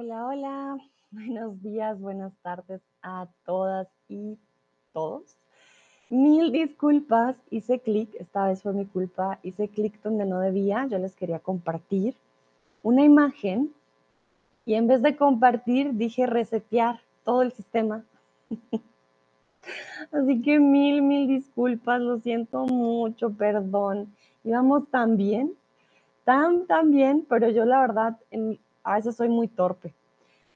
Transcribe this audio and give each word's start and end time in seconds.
Hola, 0.00 0.26
hola, 0.26 0.78
buenos 1.10 1.60
días, 1.60 1.98
buenas 1.98 2.32
tardes 2.42 2.80
a 3.02 3.26
todas 3.44 3.88
y 4.08 4.38
todos. 4.92 5.36
Mil 6.08 6.52
disculpas, 6.52 7.34
hice 7.50 7.80
clic, 7.80 8.14
esta 8.14 8.46
vez 8.46 8.62
fue 8.62 8.72
mi 8.74 8.86
culpa, 8.86 9.40
hice 9.42 9.66
clic 9.66 10.00
donde 10.04 10.24
no 10.24 10.38
debía, 10.38 10.86
yo 10.86 10.98
les 10.98 11.16
quería 11.16 11.40
compartir 11.40 12.14
una 12.84 13.02
imagen 13.02 13.74
y 14.64 14.74
en 14.74 14.86
vez 14.86 15.02
de 15.02 15.16
compartir 15.16 15.94
dije 15.94 16.26
resetear 16.26 17.00
todo 17.24 17.42
el 17.42 17.50
sistema. 17.50 18.04
Así 20.12 20.40
que 20.42 20.60
mil, 20.60 21.02
mil 21.02 21.26
disculpas, 21.26 22.00
lo 22.00 22.20
siento 22.20 22.66
mucho, 22.66 23.30
perdón. 23.30 24.14
Íbamos 24.44 24.88
tan 24.90 25.16
bien, 25.16 25.54
tan, 26.22 26.68
tan 26.68 26.92
bien, 26.92 27.26
pero 27.28 27.50
yo 27.50 27.64
la 27.64 27.80
verdad 27.80 28.16
a 28.92 28.96
veces 28.96 29.16
soy 29.16 29.28
muy 29.28 29.48
torpe 29.48 29.92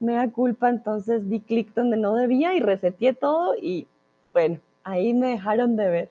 me 0.03 0.15
da 0.15 0.29
culpa, 0.29 0.69
entonces 0.69 1.29
di 1.29 1.39
clic 1.39 1.73
donde 1.73 1.97
no 1.97 2.13
debía 2.13 2.53
y 2.53 2.59
reseteé 2.59 3.13
todo 3.13 3.55
y 3.55 3.87
bueno, 4.33 4.59
ahí 4.83 5.13
me 5.13 5.29
dejaron 5.29 5.75
de 5.75 5.89
ver. 5.89 6.09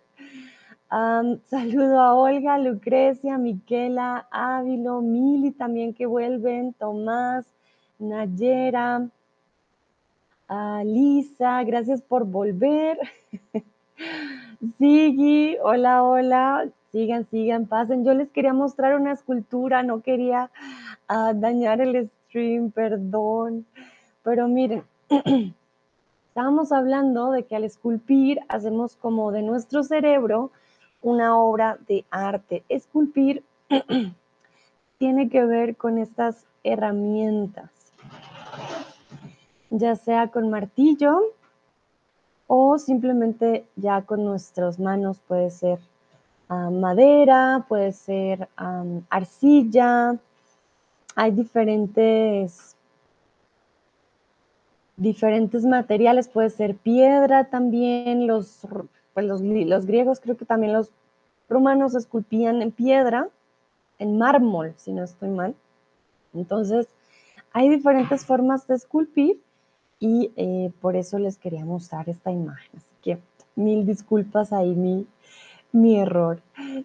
saludo 1.46 2.00
a 2.00 2.14
Olga, 2.14 2.58
Lucrecia, 2.58 3.36
Miquela, 3.36 4.26
Ávilo, 4.30 5.02
Mili 5.02 5.50
también 5.50 5.92
que 5.92 6.06
vuelven, 6.06 6.72
Tomás, 6.72 7.44
Nayera, 7.98 9.08
Lisa, 10.84 11.62
gracias 11.64 12.00
por 12.02 12.24
volver. 12.24 12.98
Sigi, 14.78 15.56
hola, 15.62 16.02
hola, 16.04 16.68
sigan, 16.92 17.26
sigan, 17.26 17.66
pasen. 17.66 18.04
Yo 18.04 18.14
les 18.14 18.30
quería 18.30 18.52
mostrar 18.52 18.94
una 18.98 19.12
escultura, 19.12 19.82
no 19.82 20.02
quería 20.02 20.50
ah, 21.08 21.32
dañar 21.34 21.80
el 21.80 22.10
perdón. 22.74 23.66
Pero 24.22 24.48
miren, 24.48 24.84
estábamos 26.28 26.72
hablando 26.72 27.30
de 27.30 27.44
que 27.44 27.56
al 27.56 27.64
esculpir 27.64 28.40
hacemos 28.48 28.96
como 28.96 29.32
de 29.32 29.42
nuestro 29.42 29.82
cerebro 29.82 30.50
una 31.02 31.36
obra 31.36 31.78
de 31.86 32.04
arte. 32.10 32.64
Esculpir 32.68 33.44
tiene 34.98 35.28
que 35.28 35.44
ver 35.44 35.76
con 35.76 35.98
estas 35.98 36.46
herramientas, 36.64 37.70
ya 39.70 39.96
sea 39.96 40.28
con 40.28 40.48
martillo 40.48 41.20
o 42.46 42.78
simplemente 42.78 43.66
ya 43.76 44.02
con 44.02 44.24
nuestras 44.24 44.78
manos, 44.78 45.18
puede 45.26 45.50
ser 45.50 45.80
ah, 46.48 46.70
madera, 46.70 47.64
puede 47.68 47.92
ser 47.92 48.48
arcilla, 49.10 50.18
hay 51.14 51.30
diferentes 51.32 52.76
diferentes 54.96 55.64
materiales, 55.64 56.28
puede 56.28 56.50
ser 56.50 56.76
piedra 56.76 57.44
también, 57.44 58.26
los, 58.26 58.66
pues 59.14 59.26
los, 59.26 59.40
los, 59.40 59.86
griegos 59.86 60.20
creo 60.20 60.36
que 60.36 60.44
también 60.44 60.72
los 60.72 60.90
romanos 61.48 61.94
esculpían 61.94 62.62
en 62.62 62.70
piedra, 62.70 63.28
en 63.98 64.18
mármol, 64.18 64.74
si 64.76 64.92
no 64.92 65.02
estoy 65.02 65.30
mal. 65.30 65.54
Entonces, 66.34 66.88
hay 67.52 67.68
diferentes 67.68 68.24
formas 68.24 68.66
de 68.66 68.76
esculpir 68.76 69.40
y 69.98 70.30
eh, 70.36 70.70
por 70.80 70.96
eso 70.96 71.18
les 71.18 71.36
quería 71.36 71.64
mostrar 71.64 72.08
esta 72.08 72.30
imagen. 72.30 72.70
Así 72.76 72.94
que 73.02 73.18
mil 73.56 73.84
disculpas 73.86 74.52
ahí, 74.52 74.74
mi, 74.74 75.06
mi 75.72 75.98
error. 75.98 76.40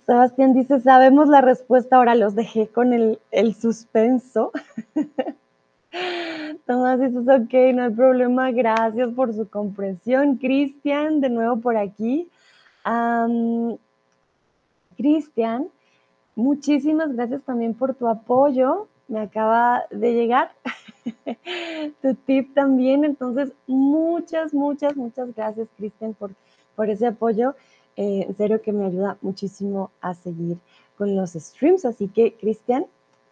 Sebastián 0.05 0.53
dice, 0.53 0.79
sabemos 0.79 1.27
la 1.27 1.41
respuesta, 1.41 1.97
ahora 1.97 2.15
los 2.15 2.35
dejé 2.35 2.67
con 2.67 2.93
el, 2.93 3.19
el 3.31 3.53
suspenso. 3.55 4.51
Tomás 6.65 6.99
dices, 6.99 7.27
ok, 7.27 7.53
no 7.75 7.83
hay 7.83 7.91
problema, 7.91 8.51
gracias 8.51 9.09
por 9.13 9.33
su 9.33 9.49
comprensión. 9.49 10.35
Cristian, 10.35 11.21
de 11.21 11.29
nuevo 11.29 11.57
por 11.57 11.77
aquí. 11.77 12.29
Cristian, 14.95 15.67
muchísimas 16.35 17.13
gracias 17.13 17.41
también 17.43 17.73
por 17.73 17.95
tu 17.95 18.07
apoyo. 18.07 18.87
Me 19.07 19.21
acaba 19.21 19.83
de 19.91 20.13
llegar 20.13 20.51
tu 22.01 22.15
tip 22.15 22.53
también. 22.53 23.05
Entonces, 23.05 23.53
muchas, 23.67 24.53
muchas, 24.53 24.95
muchas 24.95 25.33
gracias, 25.35 25.67
Cristian, 25.77 26.13
por, 26.13 26.31
por 26.75 26.89
ese 26.89 27.07
apoyo. 27.07 27.55
Eh, 27.97 28.25
en 28.27 28.35
serio 28.37 28.61
que 28.61 28.71
me 28.71 28.85
ayuda 28.85 29.17
muchísimo 29.21 29.91
a 30.01 30.13
seguir 30.13 30.57
con 30.97 31.15
los 31.15 31.33
streams. 31.33 31.83
Así 31.85 32.07
que, 32.07 32.33
Cristian, 32.33 32.85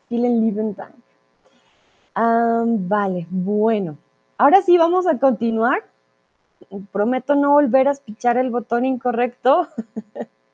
vielen 0.09 0.41
lieben 0.41 0.75
Dank 0.75 0.95
vale, 2.15 3.27
bueno. 3.29 3.97
Ahora 4.37 4.61
sí 4.61 4.77
vamos 4.77 5.07
a 5.07 5.19
continuar. 5.19 5.83
Prometo 6.91 7.35
no 7.35 7.51
volver 7.51 7.87
a 7.87 7.93
pichar 7.93 8.37
el 8.37 8.49
botón 8.49 8.85
incorrecto. 8.85 9.67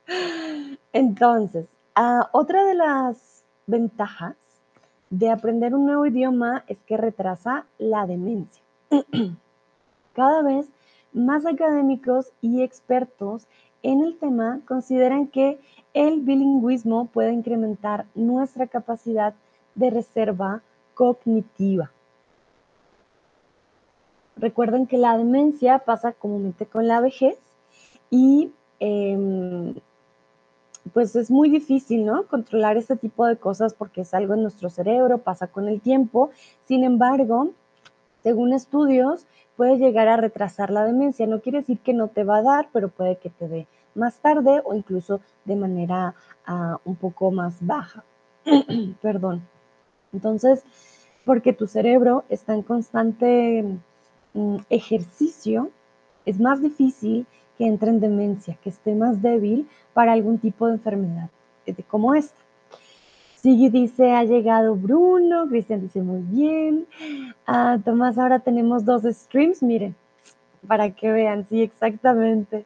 Entonces, 0.94 1.68
ah, 1.96 2.30
otra 2.32 2.66
de 2.66 2.76
las 2.76 3.44
ventajas 3.68 4.36
de 5.10 5.30
aprender 5.30 5.76
un 5.76 5.86
nuevo 5.86 6.06
idioma 6.06 6.64
es 6.68 6.78
que 6.86 6.98
retrasa 6.98 7.66
la 7.78 8.06
demencia. 8.06 8.62
Cada 10.14 10.42
vez 10.42 10.68
más 11.14 11.46
académicos 11.46 12.32
y 12.42 12.64
expertos 12.64 13.46
en 13.84 14.02
el 14.02 14.18
tema 14.18 14.62
consideran 14.68 15.28
que 15.28 15.60
el 15.94 16.22
bilingüismo 16.22 17.08
puede 17.08 17.34
incrementar 17.34 18.06
nuestra 18.16 18.68
capacidad 18.68 19.34
de 19.76 19.90
reserva 19.90 20.62
cognitiva. 20.94 21.92
Recuerden 24.38 24.88
que 24.88 24.98
la 24.98 25.18
demencia 25.18 25.80
pasa 25.80 26.14
comúnmente 26.14 26.66
con 26.66 26.88
la 26.88 27.02
vejez 27.02 27.38
y 28.10 28.52
em, 28.80 29.76
pues 30.94 31.16
es 31.16 31.30
muy 31.30 31.50
difícil, 31.50 32.06
¿no? 32.06 32.24
Controlar 32.28 32.78
este 32.78 32.96
tipo 32.96 33.26
de 33.26 33.38
cosas 33.38 33.74
porque 33.74 34.02
es 34.02 34.14
algo 34.14 34.34
en 34.34 34.42
nuestro 34.42 34.70
cerebro, 34.70 35.20
pasa 35.20 35.48
con 35.48 35.68
el 35.68 35.80
tiempo. 35.82 36.32
Sin 36.66 36.84
embargo, 36.84 37.52
según 38.24 38.54
estudios, 38.54 39.26
puede 39.56 39.78
llegar 39.78 40.08
a 40.08 40.18
retrasar 40.18 40.72
la 40.72 40.86
demencia. 40.86 41.28
No 41.28 41.42
quiere 41.42 41.60
decir 41.60 41.80
que 41.80 41.94
no 41.94 42.08
te 42.08 42.24
va 42.24 42.38
a 42.38 42.42
dar, 42.42 42.70
pero 42.74 42.90
puede 42.90 43.18
que 43.18 43.30
te 43.30 43.48
dé 43.48 43.68
más 43.96 44.16
tarde 44.20 44.62
o 44.64 44.74
incluso 44.74 45.22
de 45.46 45.56
manera 45.56 46.16
ah, 46.46 46.80
un 46.86 46.96
poco 46.96 47.32
más 47.32 47.56
baja. 47.60 48.04
Perdón. 49.02 49.42
Entonces, 50.14 50.64
porque 51.26 51.54
tu 51.54 51.68
cerebro 51.68 52.24
está 52.30 52.54
en 52.54 52.64
constante 52.64 53.64
mm, 54.34 54.58
ejercicio, 54.70 55.70
es 56.26 56.40
más 56.40 56.62
difícil 56.62 57.26
que 57.58 57.66
entre 57.66 57.90
en 57.90 58.00
demencia, 58.00 58.58
que 58.64 58.70
esté 58.70 58.96
más 58.96 59.22
débil 59.22 59.68
para 59.94 60.14
algún 60.14 60.40
tipo 60.40 60.68
de 60.68 60.74
enfermedad 60.74 61.30
eh, 61.66 61.76
como 61.88 62.16
esta. 62.16 62.40
Sigui 63.42 63.70
dice, 63.70 64.12
ha 64.12 64.24
llegado 64.24 64.76
Bruno, 64.76 65.48
Cristian 65.48 65.82
dice, 65.82 66.02
muy 66.02 66.22
bien. 66.22 66.86
Ah, 67.48 67.80
Tomás, 67.84 68.18
ahora 68.18 68.40
tenemos 68.40 68.86
dos 68.86 69.04
streams, 69.04 69.64
miren, 69.64 69.96
para 70.68 70.92
que 70.92 71.12
vean, 71.12 71.48
sí, 71.50 71.62
exactamente. 71.62 72.66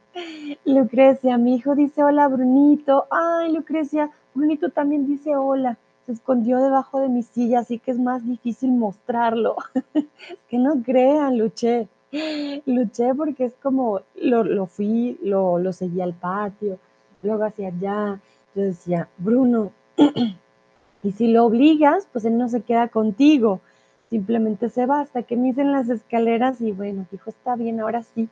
Lucrecia, 0.66 1.38
mi 1.38 1.56
hijo 1.56 1.76
dice, 1.76 2.04
hola 2.04 2.28
Brunito. 2.28 3.08
Ay, 3.10 3.54
Lucrecia, 3.54 4.12
Brunito 4.34 4.70
también 4.70 5.08
dice 5.08 5.36
hola 5.36 5.78
se 6.06 6.12
escondió 6.12 6.60
debajo 6.60 7.00
de 7.00 7.10
mi 7.10 7.24
silla, 7.24 7.60
así 7.60 7.80
que 7.80 7.92
es 7.92 8.00
más 8.00 8.24
difícil 8.26 8.72
mostrarlo. 8.72 9.56
que 10.50 10.58
no 10.58 10.82
crean, 10.84 11.38
luché. 11.38 11.88
Luché 12.66 13.14
porque 13.16 13.46
es 13.46 13.54
como, 13.62 14.02
lo, 14.16 14.66
fui, 14.68 15.18
lo, 15.24 15.58
lo 15.58 15.74
seguí 15.74 16.02
al 16.02 16.14
patio, 16.14 16.78
luego 17.24 17.44
hacia 17.44 17.70
allá. 17.70 18.20
Yo 18.54 18.62
decía, 18.62 19.10
Bruno, 19.18 19.72
y 21.06 21.12
si 21.12 21.28
lo 21.28 21.46
obligas, 21.46 22.08
pues 22.12 22.26
él 22.26 22.38
no 22.38 22.50
se 22.50 22.62
queda 22.62 22.90
contigo. 22.90 23.62
Simplemente 24.10 24.70
se 24.70 24.86
va 24.86 25.02
hasta 25.02 25.24
que 25.24 25.38
me 25.38 25.48
dicen 25.48 25.72
las 25.72 25.88
escaleras 25.88 26.60
y 26.60 26.72
bueno, 26.72 27.06
dijo, 27.12 27.30
está 27.30 27.56
bien, 27.56 27.80
ahora 27.80 28.04
sí. 28.04 28.28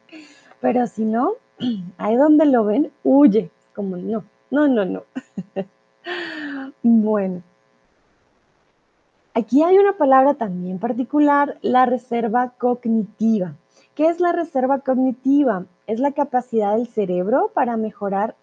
Pero 0.59 0.87
si 0.87 1.05
no, 1.05 1.33
ahí 1.97 2.15
donde 2.15 2.45
lo 2.45 2.65
ven, 2.65 2.91
huye. 3.03 3.49
Como 3.75 3.97
no, 3.97 4.23
no, 4.51 4.67
no, 4.67 4.85
no. 4.85 5.03
bueno, 6.83 7.41
Aquí 9.35 9.63
hay 9.63 9.79
una 9.79 9.93
palabra 9.93 10.35
también 10.35 10.77
particular, 10.77 11.57
la 11.63 11.87
reserva 11.87 12.53
cognitiva. 12.59 13.55
¿Qué 13.95 14.05
es 14.05 14.19
la 14.19 14.31
reserva 14.31 14.79
cognitiva? 14.79 15.65
Es 15.87 15.99
la 15.99 16.11
capacidad 16.11 16.75
del 16.75 16.85
cerebro 16.85 17.49
para 17.51 17.75
mejorar, 17.75 18.35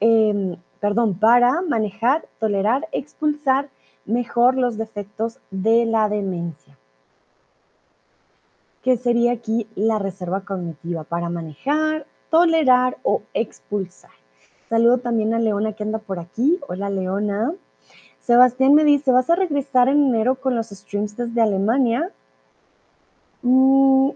em, 0.00 0.56
perdón, 0.80 1.18
para 1.18 1.62
manejar, 1.62 2.26
tolerar, 2.38 2.88
expulsar 2.92 3.68
mejor 4.04 4.56
los 4.56 4.76
defectos 4.76 5.38
de 5.50 5.84
la 5.84 6.08
demencia. 6.08 6.76
¿Qué 8.82 8.96
sería 8.96 9.32
aquí 9.32 9.66
la 9.74 9.98
reserva 9.98 10.42
cognitiva? 10.42 11.04
Para 11.04 11.28
manejar, 11.28 12.06
tolerar 12.30 12.96
o 13.02 13.22
expulsar. 13.34 14.10
Saludo 14.68 14.98
también 14.98 15.34
a 15.34 15.38
Leona 15.38 15.72
que 15.72 15.82
anda 15.82 15.98
por 15.98 16.18
aquí. 16.18 16.58
Hola 16.68 16.90
Leona. 16.90 17.52
Sebastián 18.20 18.74
me 18.74 18.84
dice, 18.84 19.10
¿vas 19.10 19.30
a 19.30 19.36
regresar 19.36 19.88
en 19.88 20.08
enero 20.08 20.34
con 20.34 20.54
los 20.54 20.68
streams 20.68 21.16
desde 21.16 21.40
Alemania? 21.40 22.10
Mm, 23.42 24.10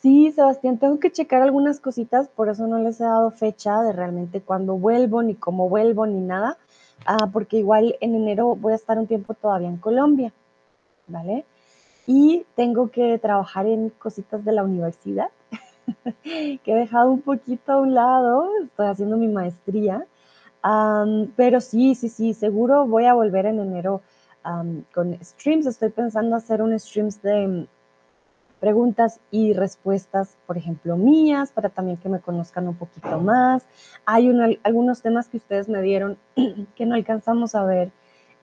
sí, 0.00 0.32
Sebastián, 0.32 0.78
tengo 0.78 0.98
que 0.98 1.10
checar 1.10 1.42
algunas 1.42 1.80
cositas, 1.80 2.28
por 2.28 2.48
eso 2.48 2.66
no 2.66 2.78
les 2.78 3.00
he 3.00 3.04
dado 3.04 3.30
fecha 3.30 3.82
de 3.82 3.92
realmente 3.92 4.40
cuándo 4.40 4.76
vuelvo, 4.76 5.22
ni 5.22 5.34
cómo 5.34 5.68
vuelvo, 5.68 6.06
ni 6.06 6.20
nada, 6.20 6.58
ah, 7.06 7.28
porque 7.32 7.58
igual 7.58 7.96
en 8.00 8.14
enero 8.14 8.56
voy 8.56 8.72
a 8.72 8.76
estar 8.76 8.98
un 8.98 9.06
tiempo 9.06 9.34
todavía 9.34 9.68
en 9.68 9.78
Colombia, 9.78 10.32
¿vale? 11.06 11.44
Y 12.06 12.46
tengo 12.54 12.90
que 12.90 13.18
trabajar 13.18 13.66
en 13.66 13.90
cositas 13.90 14.44
de 14.44 14.52
la 14.52 14.64
universidad, 14.64 15.30
que 16.22 16.60
he 16.64 16.74
dejado 16.74 17.10
un 17.10 17.22
poquito 17.22 17.72
a 17.72 17.80
un 17.80 17.94
lado, 17.94 18.48
estoy 18.64 18.86
haciendo 18.86 19.16
mi 19.16 19.28
maestría, 19.28 20.06
pero 21.36 21.60
sí, 21.60 21.94
sí, 21.94 22.08
sí, 22.08 22.34
seguro 22.34 22.86
voy 22.86 23.06
a 23.06 23.14
volver 23.14 23.46
en 23.46 23.60
enero 23.60 24.02
con 24.92 25.18
streams. 25.22 25.66
Estoy 25.66 25.90
pensando 25.90 26.36
hacer 26.36 26.62
un 26.62 26.78
streams 26.78 27.22
de 27.22 27.66
preguntas 28.60 29.20
y 29.30 29.52
respuestas, 29.52 30.36
por 30.46 30.56
ejemplo, 30.56 30.96
mías, 30.96 31.52
para 31.52 31.68
también 31.68 31.96
que 31.98 32.08
me 32.08 32.20
conozcan 32.20 32.68
un 32.68 32.76
poquito 32.76 33.20
más. 33.20 33.64
Hay 34.04 34.30
algunos 34.62 35.02
temas 35.02 35.28
que 35.28 35.38
ustedes 35.38 35.68
me 35.68 35.82
dieron 35.82 36.18
que 36.76 36.86
no 36.86 36.94
alcanzamos 36.94 37.54
a 37.54 37.64
ver 37.64 37.90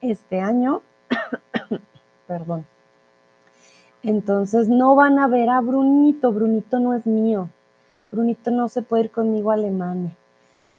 este 0.01 0.39
año. 0.39 0.81
Perdón. 2.27 2.65
Entonces 4.03 4.67
no 4.69 4.95
van 4.95 5.19
a 5.19 5.27
ver 5.27 5.49
a 5.49 5.61
Brunito. 5.61 6.31
Brunito 6.31 6.79
no 6.79 6.93
es 6.93 7.05
mío. 7.05 7.49
Brunito 8.11 8.51
no 8.51 8.69
se 8.69 8.81
puede 8.81 9.05
ir 9.05 9.11
conmigo 9.11 9.51
a 9.51 9.55
Alemania. 9.55 10.11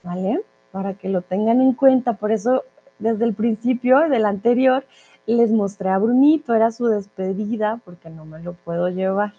¿Vale? 0.03 0.44
para 0.77 0.93
que 0.93 1.09
lo 1.09 1.23
tengan 1.23 1.62
en 1.62 1.73
cuenta. 1.73 2.12
Por 2.12 2.33
eso, 2.33 2.65
desde 2.99 3.25
el 3.25 3.33
principio 3.33 4.11
del 4.11 4.27
anterior, 4.27 4.85
les 5.26 5.50
mostré 5.50 5.90
a 5.90 5.99
Brunito, 5.99 6.55
era 6.55 6.70
su 6.70 6.87
despedida, 6.87 7.81
porque 7.84 8.11
no 8.11 8.25
me 8.25 8.40
lo 8.43 8.55
puedo 8.55 8.88
llevar. 8.88 9.32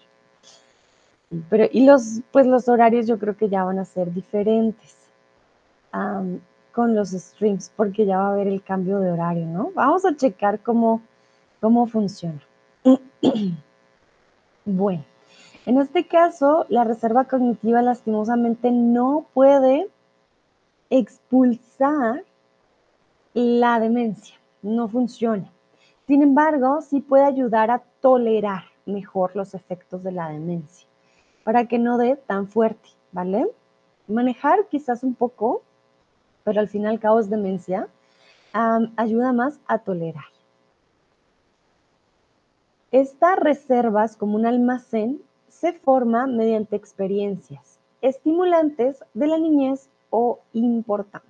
Pero, 1.50 1.66
y 1.70 1.84
los, 1.84 2.20
pues 2.32 2.46
los 2.46 2.68
horarios 2.68 3.06
yo 3.06 3.18
creo 3.18 3.36
que 3.36 3.48
ya 3.48 3.64
van 3.64 3.78
a 3.78 3.84
ser 3.84 4.12
diferentes 4.12 4.96
con 6.72 6.94
los 6.94 7.10
streams, 7.10 7.72
porque 7.74 8.06
ya 8.06 8.18
va 8.18 8.28
a 8.28 8.32
haber 8.32 8.46
el 8.46 8.62
cambio 8.62 9.00
de 9.00 9.10
horario, 9.10 9.46
¿no? 9.46 9.72
Vamos 9.74 10.04
a 10.04 10.14
checar 10.14 10.60
cómo, 10.60 11.02
cómo 11.60 11.86
funciona. 11.86 12.40
bueno, 14.64 15.04
en 15.66 15.78
este 15.78 16.06
caso, 16.06 16.66
la 16.68 16.84
reserva 16.84 17.24
cognitiva 17.24 17.82
lastimosamente 17.82 18.70
no 18.70 19.26
puede 19.34 19.88
expulsar 20.88 22.24
la 23.34 23.80
demencia, 23.80 24.36
no 24.62 24.88
funciona. 24.88 25.50
Sin 26.08 26.22
embargo, 26.22 26.80
sí 26.80 27.00
puede 27.02 27.24
ayudar 27.24 27.70
a 27.70 27.82
tolerar 28.00 28.62
mejor 28.86 29.36
los 29.36 29.52
efectos 29.52 30.02
de 30.02 30.10
la 30.10 30.30
demencia, 30.30 30.88
para 31.44 31.66
que 31.66 31.78
no 31.78 31.98
dé 31.98 32.16
tan 32.16 32.48
fuerte, 32.48 32.88
¿vale? 33.12 33.46
Manejar 34.06 34.68
quizás 34.70 35.02
un 35.02 35.14
poco, 35.14 35.60
pero 36.44 36.60
al 36.60 36.68
fin 36.68 36.84
y 36.84 36.86
al 36.86 36.98
cabo 36.98 37.20
es 37.20 37.28
demencia, 37.28 37.88
ayuda 38.96 39.34
más 39.34 39.60
a 39.66 39.80
tolerar. 39.80 40.24
Estas 42.90 43.38
reservas 43.38 44.16
como 44.16 44.36
un 44.36 44.46
almacén 44.46 45.20
se 45.48 45.74
forma 45.74 46.26
mediante 46.26 46.74
experiencias 46.74 47.78
estimulantes 48.00 49.04
de 49.12 49.26
la 49.26 49.36
niñez 49.36 49.90
o 50.08 50.40
importantes. 50.54 51.28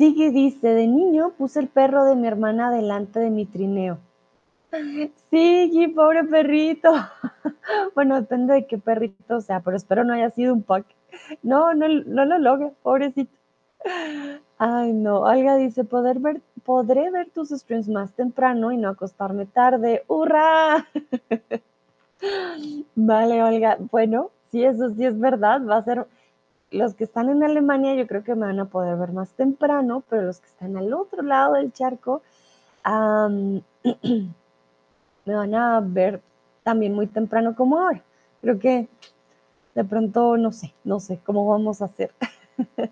Sigue 0.00 0.30
dice, 0.30 0.66
de 0.66 0.86
niño 0.86 1.32
puse 1.36 1.60
el 1.60 1.68
perro 1.68 2.06
de 2.06 2.16
mi 2.16 2.26
hermana 2.26 2.70
delante 2.70 3.20
de 3.20 3.28
mi 3.28 3.44
trineo. 3.44 3.98
Sí, 5.30 5.92
pobre 5.94 6.24
perrito. 6.24 6.90
Bueno, 7.94 8.18
depende 8.18 8.54
de 8.54 8.66
qué 8.66 8.78
perrito 8.78 9.42
sea, 9.42 9.60
pero 9.60 9.76
espero 9.76 10.02
no 10.02 10.14
haya 10.14 10.30
sido 10.30 10.54
un 10.54 10.62
pack. 10.62 10.86
No, 11.42 11.74
no, 11.74 11.86
no 11.86 12.24
lo 12.24 12.38
logre, 12.38 12.72
pobrecito. 12.82 13.30
Ay, 14.56 14.94
no. 14.94 15.20
Olga 15.20 15.56
dice, 15.56 15.84
Poder 15.84 16.18
ver, 16.18 16.40
podré 16.64 17.10
ver 17.10 17.28
tus 17.28 17.50
streams 17.50 17.88
más 17.90 18.10
temprano 18.14 18.72
y 18.72 18.78
no 18.78 18.88
acostarme 18.88 19.44
tarde. 19.44 20.02
¡Hurra! 20.08 20.88
Vale, 22.94 23.42
Olga. 23.42 23.76
Bueno, 23.90 24.30
Sí, 24.50 24.64
eso 24.64 24.90
sí 24.90 25.04
es 25.04 25.18
verdad, 25.18 25.64
va 25.64 25.76
a 25.76 25.84
ser, 25.84 26.06
los 26.70 26.94
que 26.94 27.04
están 27.04 27.28
en 27.28 27.42
Alemania 27.42 27.94
yo 27.94 28.06
creo 28.06 28.22
que 28.22 28.34
me 28.34 28.46
van 28.46 28.60
a 28.60 28.66
poder 28.66 28.96
ver 28.96 29.12
más 29.12 29.30
temprano, 29.30 30.02
pero 30.08 30.22
los 30.22 30.40
que 30.40 30.46
están 30.46 30.76
al 30.76 30.92
otro 30.92 31.22
lado 31.22 31.54
del 31.54 31.72
charco 31.72 32.22
me 32.84 33.62
van 35.24 35.54
a 35.54 35.80
ver 35.80 36.20
también 36.62 36.94
muy 36.94 37.06
temprano 37.06 37.54
como 37.54 37.78
ahora. 37.78 38.02
Creo 38.40 38.58
que 38.58 38.88
de 39.74 39.84
pronto 39.84 40.36
no 40.36 40.52
sé, 40.52 40.72
no 40.84 41.00
sé 41.00 41.20
cómo 41.24 41.48
vamos 41.48 41.82
a 41.82 41.86
hacer. 41.86 42.12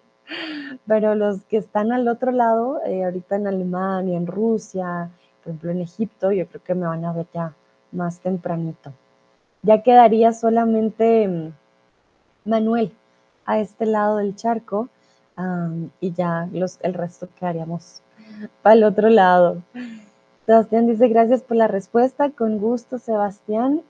pero 0.86 1.14
los 1.14 1.42
que 1.44 1.56
están 1.58 1.92
al 1.92 2.08
otro 2.08 2.32
lado, 2.32 2.81
eh, 2.84 3.04
ahorita 3.04 3.36
en 3.36 3.46
Alemania, 3.46 4.16
en 4.16 4.26
Rusia, 4.26 5.10
por 5.42 5.50
ejemplo 5.50 5.70
en 5.70 5.81
Egipto, 5.81 6.32
yo 6.32 6.46
creo 6.46 6.62
que 6.62 6.74
me 6.74 6.86
van 6.86 7.04
a 7.04 7.12
ver 7.12 7.26
ya 7.32 7.54
más 7.92 8.20
tempranito 8.20 8.92
ya 9.62 9.82
quedaría 9.82 10.32
solamente 10.32 11.28
mm, 11.28 11.52
Manuel 12.44 12.92
a 13.48 13.58
este 13.58 13.86
lado 13.86 14.18
del 14.18 14.36
charco 14.36 14.88
y 16.00 16.12
ya 16.12 16.48
los, 16.52 16.78
el 16.82 16.94
resto 16.94 17.28
quedaríamos 17.38 18.02
para 18.62 18.74
el 18.74 18.84
otro 18.84 19.08
lado. 19.08 19.62
Sebastián 20.46 20.86
dice, 20.86 21.08
gracias 21.08 21.42
por 21.42 21.56
la 21.56 21.66
respuesta, 21.66 22.30
con 22.30 22.58
gusto 22.58 22.98
Sebastián. 22.98 23.82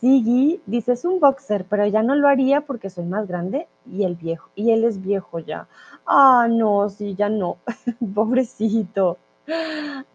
Sigui 0.00 0.60
dice, 0.66 0.92
es 0.92 1.04
un 1.04 1.20
boxer, 1.20 1.64
pero 1.64 1.86
ya 1.86 2.02
no 2.02 2.14
lo 2.14 2.28
haría 2.28 2.62
porque 2.62 2.90
soy 2.90 3.04
más 3.04 3.26
grande 3.26 3.66
y 3.90 4.04
el 4.04 4.14
viejo, 4.14 4.50
y 4.54 4.72
él 4.72 4.84
es 4.84 5.00
viejo 5.00 5.38
ya. 5.38 5.68
Ah, 6.06 6.48
no, 6.50 6.88
sí, 6.90 7.14
ya 7.14 7.28
no, 7.28 7.58
pobrecito. 8.14 9.18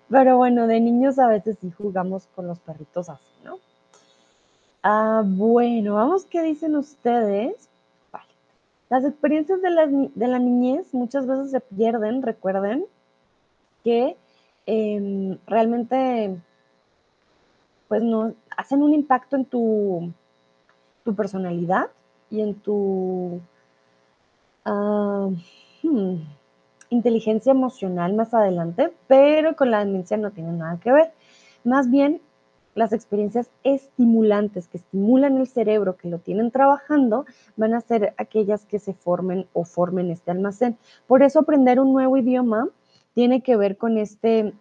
Pero 0.09 0.37
bueno, 0.37 0.67
de 0.67 0.81
niños 0.81 1.17
a 1.17 1.27
veces 1.27 1.57
sí 1.61 1.71
jugamos 1.71 2.27
con 2.35 2.47
los 2.47 2.59
perritos 2.59 3.09
así, 3.09 3.23
¿no? 3.43 3.57
Ah, 4.83 5.23
bueno, 5.25 5.95
vamos, 5.95 6.25
¿qué 6.25 6.41
dicen 6.41 6.75
ustedes? 6.75 7.70
Las 8.91 9.05
experiencias 9.05 9.61
de 9.61 9.69
la, 9.69 9.87
de 9.87 10.27
la 10.27 10.37
niñez 10.37 10.93
muchas 10.93 11.25
veces 11.25 11.51
se 11.51 11.61
pierden, 11.61 12.21
recuerden 12.21 12.85
que 13.85 14.17
em, 14.65 15.37
realmente 15.47 16.37
pues 17.87 18.03
no 18.03 18.33
hacen 18.57 18.83
un 18.83 18.93
impacto 18.93 19.37
en 19.37 19.45
tu, 19.45 20.11
tu 21.05 21.15
personalidad 21.15 21.85
y 22.29 22.41
en 22.41 22.55
tu 22.55 23.39
ah, 24.65 25.29
hmm, 25.83 26.15
inteligencia 26.89 27.51
emocional 27.51 28.13
más 28.13 28.33
adelante, 28.33 28.91
pero 29.07 29.55
con 29.55 29.71
la 29.71 29.85
demencia 29.85 30.17
no 30.17 30.31
tienen 30.31 30.57
nada 30.57 30.77
que 30.81 30.91
ver. 30.91 31.13
Más 31.63 31.89
bien 31.89 32.19
las 32.75 32.93
experiencias 32.93 33.49
estimulantes 33.63 34.67
que 34.67 34.77
estimulan 34.77 35.37
el 35.37 35.47
cerebro, 35.47 35.97
que 35.97 36.09
lo 36.09 36.19
tienen 36.19 36.51
trabajando, 36.51 37.25
van 37.57 37.73
a 37.73 37.81
ser 37.81 38.13
aquellas 38.17 38.65
que 38.65 38.79
se 38.79 38.93
formen 38.93 39.47
o 39.53 39.65
formen 39.65 40.09
este 40.11 40.31
almacén. 40.31 40.77
Por 41.07 41.23
eso 41.23 41.39
aprender 41.39 41.79
un 41.79 41.93
nuevo 41.93 42.17
idioma 42.17 42.69
tiene 43.13 43.41
que 43.41 43.57
ver 43.57 43.77
con 43.77 43.97
este 43.97 44.53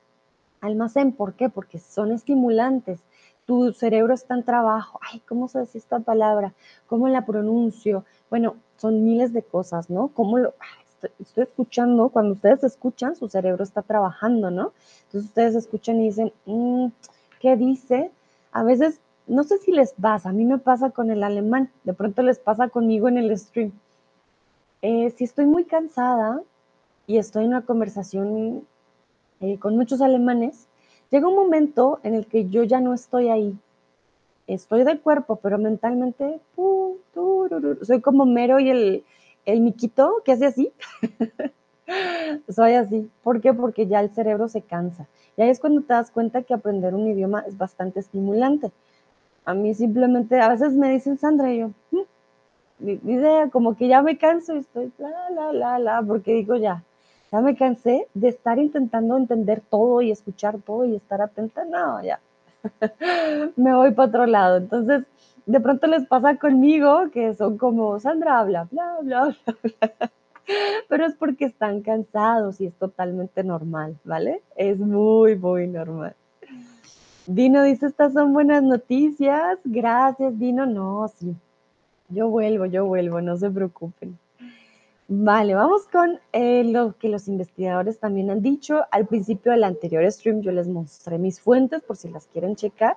almacén. 0.61 1.13
¿Por 1.13 1.35
qué? 1.35 1.49
Porque 1.49 1.79
son 1.79 2.13
estimulantes. 2.13 3.01
Tu 3.47 3.73
cerebro 3.73 4.15
está 4.15 4.35
en 4.35 4.45
trabajo. 4.45 5.01
Ay, 5.03 5.21
¿cómo 5.29 5.49
se 5.49 5.61
dice 5.61 5.79
esta 5.79 6.01
palabra? 6.01 6.53
¿Cómo 6.87 7.09
la 7.09 7.27
pronuncio? 7.27 8.05
Bueno, 8.29 8.57
son 8.77 9.05
miles 9.05 9.33
de 9.33 9.43
cosas, 9.43 9.91
¿no? 9.91 10.09
¿Cómo 10.09 10.39
lo, 10.39 10.55
estoy, 11.19 11.45
escuchando, 11.45 12.09
cuando 12.11 12.35
ustedes 12.35 12.65
escuchan, 12.65 13.17
su 13.17 13.29
cerebro 13.29 13.65
está 13.65 13.83
trabajando, 13.83 14.51
¿no? 14.51 14.73
Entonces 15.07 15.31
ustedes 15.31 15.55
escuchan 15.55 16.01
y 16.01 16.05
dicen, 16.07 16.33
mmm, 16.47 16.89
qué 17.41 17.57
dice. 17.57 18.13
A 18.53 18.63
veces, 18.63 19.01
no 19.27 19.43
sé 19.43 19.59
si 19.59 19.73
les 19.73 19.93
pasa, 19.95 20.29
a 20.29 20.33
mí 20.33 20.45
me 20.45 20.59
pasa 20.59 20.91
con 20.91 21.11
el 21.11 21.25
alemán, 21.25 21.71
de 21.85 21.95
pronto 21.95 22.23
les 22.23 22.39
pasa 22.39 22.69
conmigo 22.69 23.09
en 23.09 23.19
el 23.19 23.37
stream. 23.37 23.73
Eh, 24.83 25.11
si 25.17 25.25
estoy 25.25 25.47
muy 25.47 25.65
cansada 25.65 26.41
y 27.07 27.19
estoy 27.19 27.45
en 27.45 27.51
una 27.51 27.63
conversación 27.63 28.67
eh, 29.41 29.59
con 29.59 29.77
muchos 29.77 30.01
alemanes, 30.01 30.69
llega 31.11 31.29
un 31.29 31.35
momento 31.35 32.01
en 32.03 32.15
el 32.15 32.27
que 32.27 32.49
yo 32.49 32.63
ya 32.63 32.81
no 32.81 32.95
estoy 32.95 33.29
ahí. 33.29 33.59
Estoy 34.47 34.85
de 34.85 34.99
cuerpo, 34.99 35.37
pero 35.37 35.59
mentalmente 35.59 36.41
soy 37.83 38.01
como 38.01 38.27
Mero 38.27 38.59
y 38.59 38.71
el, 38.71 39.05
el 39.47 39.61
miquito 39.61 40.23
que 40.25 40.33
hace 40.33 40.47
así. 40.47 40.73
soy 42.49 42.75
así. 42.75 43.11
¿Por 43.23 43.41
qué? 43.41 43.53
Porque 43.53 43.87
ya 43.87 44.01
el 44.01 44.11
cerebro 44.11 44.49
se 44.49 44.63
cansa. 44.63 45.07
Y 45.37 45.43
ahí 45.43 45.51
es 45.51 45.61
cuando 45.61 45.83
te 45.83 45.93
das 45.93 46.11
cuenta 46.11 46.43
que 46.43 46.55
aprender 46.55 46.95
un 46.95 47.07
idioma 47.09 47.45
es 47.47 47.57
bastante 47.57 48.01
estimulante. 48.01 48.71
A 49.45 49.55
mí 49.55 49.75
simplemente, 49.75 50.41
a 50.41 50.49
veces 50.49 50.75
me 50.75 50.91
dicen 50.91 51.19
Sandra 51.19 51.53
y 51.53 51.61
yo, 51.61 51.71
mm, 51.91 53.09
idea, 53.09 53.49
como 53.51 53.77
que 53.77 53.89
ya 53.89 54.03
me 54.03 54.19
canso 54.19 54.55
y 54.55 54.59
estoy 54.59 54.93
la, 54.99 55.31
la, 55.31 55.53
la, 55.53 55.79
la, 55.79 56.03
porque 56.03 56.35
digo 56.35 56.57
ya, 56.57 56.83
ya 57.33 57.41
me 57.41 57.57
cansé 57.57 58.09
de 58.15 58.29
estar 58.29 58.59
intentando 58.59 59.17
entender 59.17 59.63
todo 59.71 60.03
y 60.03 60.11
escuchar 60.11 60.59
todo 60.61 60.85
y 60.85 60.97
estar 60.97 61.23
atenta. 61.23 61.65
No, 61.65 62.03
ya, 62.03 62.21
me 63.57 63.75
voy 63.75 63.93
para 63.93 64.09
otro 64.09 64.27
lado. 64.27 64.59
Entonces, 64.59 65.05
de 65.47 65.61
pronto 65.61 65.87
les 65.87 66.07
pasa 66.07 66.37
conmigo 66.37 67.11
que 67.13 67.35
son 67.35 67.59
como, 67.59 67.99
Sandra 68.01 68.41
habla, 68.41 68.69
bla, 68.71 68.99
bla, 69.03 69.37
bla, 69.45 69.57
bla. 69.99 70.11
Pero 70.89 71.07
es 71.07 71.15
porque 71.15 71.47
están 71.47 71.83
cansados 71.83 72.61
y 72.61 72.67
es 72.67 72.75
totalmente 72.75 73.45
normal, 73.45 73.97
¿vale? 74.05 74.43
Es 74.57 74.79
muy, 74.79 75.37
muy 75.37 75.67
normal. 75.67 76.15
Dino 77.27 77.63
dice, 77.63 77.87
estas 77.87 78.13
son 78.13 78.33
buenas 78.33 78.63
noticias. 78.63 79.59
Gracias, 79.65 80.39
Dino. 80.39 80.67
No, 80.67 81.09
sí. 81.09 81.35
Yo 82.09 82.29
vuelvo, 82.29 82.67
yo 82.67 82.87
vuelvo, 82.87 83.21
no 83.21 83.37
se 83.37 83.51
preocupen. 83.51 84.19
Vale, 85.13 85.55
vamos 85.55 85.89
con 85.89 86.21
eh, 86.33 86.63
lo 86.63 86.97
que 86.97 87.09
los 87.09 87.27
investigadores 87.27 87.99
también 87.99 88.31
han 88.31 88.43
dicho. 88.43 88.85
Al 88.93 89.07
principio 89.07 89.51
del 89.51 89.65
anterior 89.65 90.09
stream 90.11 90.41
yo 90.41 90.53
les 90.53 90.69
mostré 90.69 91.19
mis 91.19 91.41
fuentes 91.41 91.83
por 91.83 91.97
si 91.97 92.09
las 92.09 92.27
quieren 92.29 92.55
checar. 92.55 92.97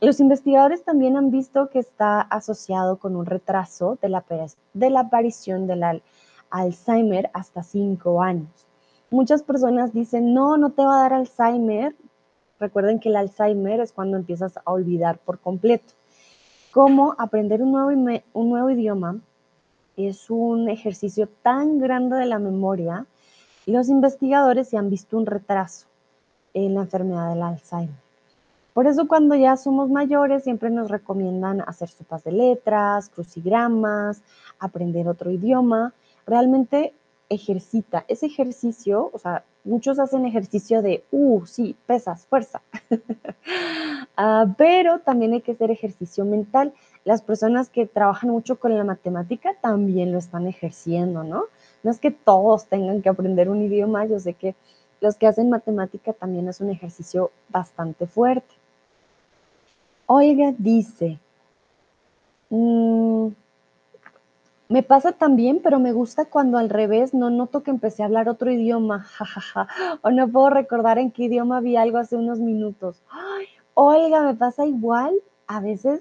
Los 0.00 0.20
investigadores 0.20 0.84
también 0.84 1.16
han 1.16 1.30
visto 1.30 1.68
que 1.70 1.80
está 1.80 2.20
asociado 2.20 2.98
con 2.98 3.16
un 3.16 3.26
retraso 3.26 3.98
de 4.00 4.08
la, 4.08 5.00
aparición 5.00 5.66
del 5.66 6.02
Alzheimer 6.50 7.30
hasta 7.34 7.62
5 7.62 8.22
años. 8.22 8.48
Muchas 9.10 9.42
personas 9.42 9.92
dicen, 9.92 10.34
no, 10.34 10.56
no 10.56 10.70
te 10.70 10.82
va 10.82 10.98
a 10.98 11.02
dar 11.02 11.14
Alzheimer, 11.14 11.94
Recuerden 12.60 12.98
que 12.98 13.08
el 13.08 13.16
Alzheimer 13.16 13.80
es 13.80 13.92
cuando 13.92 14.16
empiezas 14.16 14.56
a 14.56 14.62
olvidar 14.64 15.18
por 15.18 15.38
completo. 15.38 15.94
Cómo 16.72 17.14
aprender 17.18 17.62
un 17.62 17.72
nuevo, 17.72 18.22
un 18.32 18.48
nuevo 18.48 18.70
idioma 18.70 19.20
es 19.96 20.28
un 20.30 20.68
ejercicio 20.68 21.28
tan 21.42 21.78
grande 21.78 22.16
de 22.16 22.26
la 22.26 22.38
memoria. 22.38 23.06
Los 23.66 23.88
investigadores 23.88 24.68
se 24.68 24.76
han 24.76 24.90
visto 24.90 25.16
un 25.16 25.26
retraso 25.26 25.86
en 26.54 26.74
la 26.74 26.82
enfermedad 26.82 27.30
del 27.30 27.42
Alzheimer. 27.42 28.07
Por 28.78 28.86
eso 28.86 29.08
cuando 29.08 29.34
ya 29.34 29.56
somos 29.56 29.90
mayores 29.90 30.44
siempre 30.44 30.70
nos 30.70 30.88
recomiendan 30.88 31.62
hacer 31.62 31.88
sopas 31.88 32.22
de 32.22 32.30
letras, 32.30 33.08
crucigramas, 33.08 34.22
aprender 34.60 35.08
otro 35.08 35.32
idioma. 35.32 35.94
Realmente 36.28 36.94
ejercita. 37.28 38.04
Ese 38.06 38.26
ejercicio, 38.26 39.10
o 39.12 39.18
sea, 39.18 39.42
muchos 39.64 39.98
hacen 39.98 40.26
ejercicio 40.26 40.80
de, 40.80 41.02
uh, 41.10 41.44
sí, 41.44 41.74
pesas, 41.86 42.24
fuerza. 42.26 42.62
Ah, 44.16 44.46
pero 44.56 45.00
también 45.00 45.32
hay 45.32 45.40
que 45.40 45.52
hacer 45.52 45.72
ejercicio 45.72 46.24
mental. 46.24 46.72
Las 47.04 47.22
personas 47.22 47.70
que 47.70 47.86
trabajan 47.86 48.30
mucho 48.30 48.60
con 48.60 48.76
la 48.76 48.84
matemática 48.84 49.54
también 49.60 50.12
lo 50.12 50.18
están 50.18 50.46
ejerciendo, 50.46 51.24
¿no? 51.24 51.44
No 51.82 51.90
es 51.90 51.98
que 51.98 52.12
todos 52.12 52.66
tengan 52.66 53.02
que 53.02 53.08
aprender 53.08 53.48
un 53.48 53.62
idioma, 53.62 54.06
yo 54.06 54.20
sé 54.20 54.34
que 54.34 54.54
los 55.00 55.16
que 55.16 55.26
hacen 55.26 55.50
matemática 55.50 56.12
también 56.12 56.48
es 56.48 56.60
un 56.60 56.70
ejercicio 56.70 57.30
bastante 57.48 58.06
fuerte. 58.06 58.57
Oiga, 60.10 60.54
dice, 60.56 61.18
mmm, 62.48 63.28
me 64.70 64.82
pasa 64.82 65.12
también, 65.12 65.60
pero 65.62 65.78
me 65.80 65.92
gusta 65.92 66.24
cuando 66.24 66.56
al 66.56 66.70
revés 66.70 67.12
no 67.12 67.28
noto 67.28 67.62
que 67.62 67.70
empecé 67.70 68.02
a 68.02 68.06
hablar 68.06 68.26
otro 68.30 68.50
idioma, 68.50 69.06
o 70.02 70.10
no 70.10 70.26
puedo 70.26 70.48
recordar 70.48 70.96
en 70.98 71.10
qué 71.10 71.24
idioma 71.24 71.60
vi 71.60 71.76
algo 71.76 71.98
hace 71.98 72.16
unos 72.16 72.38
minutos. 72.38 73.02
Ay, 73.10 73.48
oiga, 73.74 74.22
me 74.22 74.34
pasa 74.34 74.64
igual, 74.64 75.14
a 75.46 75.60
veces 75.60 76.00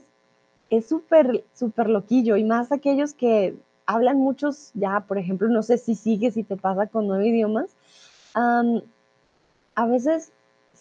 es 0.69 0.87
súper, 0.87 1.43
súper 1.53 1.89
loquillo, 1.89 2.37
y 2.37 2.45
más 2.45 2.71
aquellos 2.71 3.13
que 3.13 3.57
hablan 3.85 4.19
muchos, 4.19 4.71
ya, 4.73 5.01
por 5.01 5.17
ejemplo, 5.17 5.49
no 5.49 5.63
sé 5.63 5.77
si 5.77 5.95
sigues 5.95 6.37
y 6.37 6.43
te 6.43 6.55
pasa 6.55 6.87
con 6.87 7.07
nueve 7.07 7.27
idiomas, 7.27 7.75
a 8.33 9.85
veces 9.85 10.31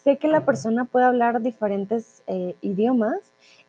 sé 0.06 0.18
que 0.18 0.28
la 0.28 0.44
persona 0.44 0.84
puede 0.84 1.04
hablar 1.04 1.42
diferentes 1.42 2.22
eh, 2.28 2.54
idiomas, 2.62 3.18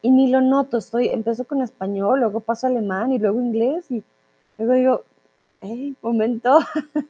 y 0.04 0.12
ni 0.12 0.28
lo 0.28 0.40
noto, 0.40 0.78
estoy, 0.78 1.08
empiezo 1.08 1.46
con 1.46 1.64
español, 1.64 2.20
luego 2.20 2.42
paso 2.42 2.68
alemán 2.68 3.12
y 3.12 3.18
luego 3.18 3.42
inglés 3.42 3.90
y 3.90 4.04
luego 4.60 4.74
digo, 4.74 5.04
hey, 5.62 5.96
momento, 6.00 6.60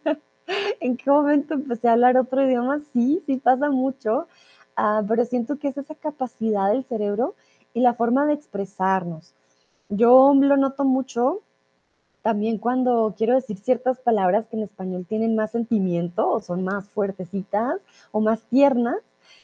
¿en 0.79 0.96
qué 0.96 1.12
momento 1.12 1.55
empecé 1.55 1.89
a 1.89 1.91
hablar 1.91 2.17
otro 2.17 2.41
idioma? 2.41 2.79
Sí, 2.93 3.22
sí 3.25 3.36
pasa 3.36 3.69
mucho, 3.69 4.29
ah, 4.77 5.03
pero 5.05 5.25
siento 5.25 5.57
que 5.57 5.67
es 5.67 5.77
esa 5.77 5.96
capacidad 5.96 6.72
del 6.72 6.86
cerebro 6.86 7.36
y 7.74 7.81
la 7.81 7.96
forma 7.96 8.27
de 8.27 8.34
expresarnos. 8.34 9.34
Yo 9.89 10.34
lo 10.39 10.55
noto 10.55 10.86
mucho 10.86 11.41
también 12.27 12.57
cuando 12.57 13.13
quiero 13.17 13.36
decir 13.36 13.57
ciertas 13.57 14.00
palabras 14.00 14.48
que 14.48 14.57
en 14.57 14.63
español 14.63 15.05
tienen 15.07 15.36
más 15.36 15.51
sentimiento 15.51 16.29
o 16.29 16.41
son 16.41 16.62
más 16.62 16.89
fuertecitas 16.89 17.79
o 18.12 18.19
más 18.19 18.41
tiernas. 18.50 18.98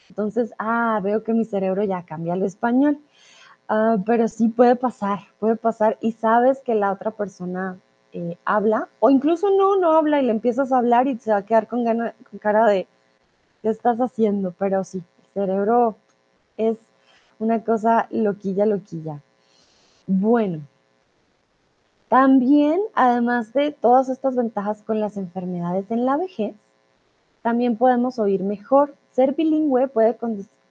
Entonces, 0.08 0.52
ah, 0.58 1.00
veo 1.02 1.22
que 1.22 1.32
mi 1.32 1.44
cerebro 1.44 1.84
ya 1.84 2.04
cambia 2.04 2.34
al 2.34 2.42
español. 2.42 2.98
Ah, 3.68 3.96
pero 4.04 4.28
sí 4.28 4.48
puede 4.48 4.76
pasar, 4.76 5.20
puede 5.38 5.56
pasar 5.56 5.96
y 6.00 6.12
sabes 6.12 6.60
que 6.60 6.74
la 6.74 6.92
otra 6.92 7.10
persona 7.12 7.78
eh, 8.12 8.36
habla 8.44 8.88
o 9.00 9.10
incluso 9.10 9.48
no, 9.50 9.76
no 9.76 9.92
habla 9.92 10.20
y 10.20 10.26
le 10.26 10.32
empiezas 10.32 10.70
a 10.70 10.78
hablar 10.78 11.08
y 11.08 11.18
se 11.18 11.30
va 11.30 11.38
a 11.38 11.46
quedar 11.46 11.66
con, 11.66 11.84
con 11.84 12.38
cara 12.40 12.66
de, 12.66 12.86
¿qué 13.62 13.70
estás 13.70 13.98
haciendo? 13.98 14.54
Pero 14.58 14.84
sí, 14.84 14.98
el 14.98 15.32
cerebro 15.32 15.96
es 16.58 16.76
una 17.38 17.64
cosa 17.64 18.06
loquilla, 18.10 18.66
loquilla. 18.66 19.22
Bueno, 20.06 20.60
también, 22.08 22.80
además 22.94 23.52
de 23.54 23.72
todas 23.72 24.08
estas 24.08 24.36
ventajas 24.36 24.82
con 24.82 25.00
las 25.00 25.16
enfermedades 25.16 25.90
en 25.90 26.04
la 26.04 26.16
vejez, 26.16 26.54
también 27.42 27.76
podemos 27.76 28.18
oír 28.18 28.42
mejor. 28.44 28.94
Ser 29.14 29.34
bilingüe 29.34 29.88
puede 29.88 30.16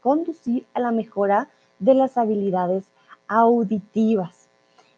conducir 0.01 0.65
a 0.73 0.79
la 0.79 0.91
mejora 0.91 1.50
de 1.79 1.93
las 1.93 2.17
habilidades 2.17 2.83
auditivas. 3.27 4.50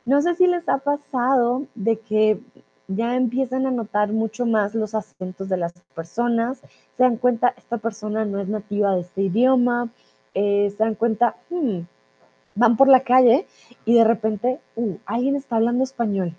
No 0.05 0.21
sé 0.21 0.35
si 0.35 0.47
les 0.47 0.67
ha 0.67 0.79
pasado 0.79 1.65
de 1.75 1.99
que 1.99 2.39
ya 2.87 3.15
empiezan 3.15 3.65
a 3.65 3.71
notar 3.71 4.11
mucho 4.11 4.45
más 4.45 4.75
los 4.75 4.93
acentos 4.93 5.49
de 5.49 5.57
las 5.57 5.73
personas, 5.95 6.59
se 6.97 7.03
dan 7.03 7.17
cuenta, 7.17 7.53
esta 7.57 7.77
persona 7.77 8.25
no 8.25 8.39
es 8.39 8.47
nativa 8.47 8.95
de 8.95 9.01
este 9.01 9.23
idioma, 9.23 9.89
eh, 10.33 10.73
se 10.75 10.83
dan 10.83 10.95
cuenta, 10.95 11.35
hmm, 11.49 11.79
van 12.55 12.77
por 12.77 12.87
la 12.87 13.01
calle 13.01 13.47
y 13.85 13.95
de 13.95 14.03
repente, 14.03 14.59
uh, 14.75 14.97
alguien 15.05 15.35
está 15.35 15.57
hablando 15.57 15.83
español. 15.83 16.33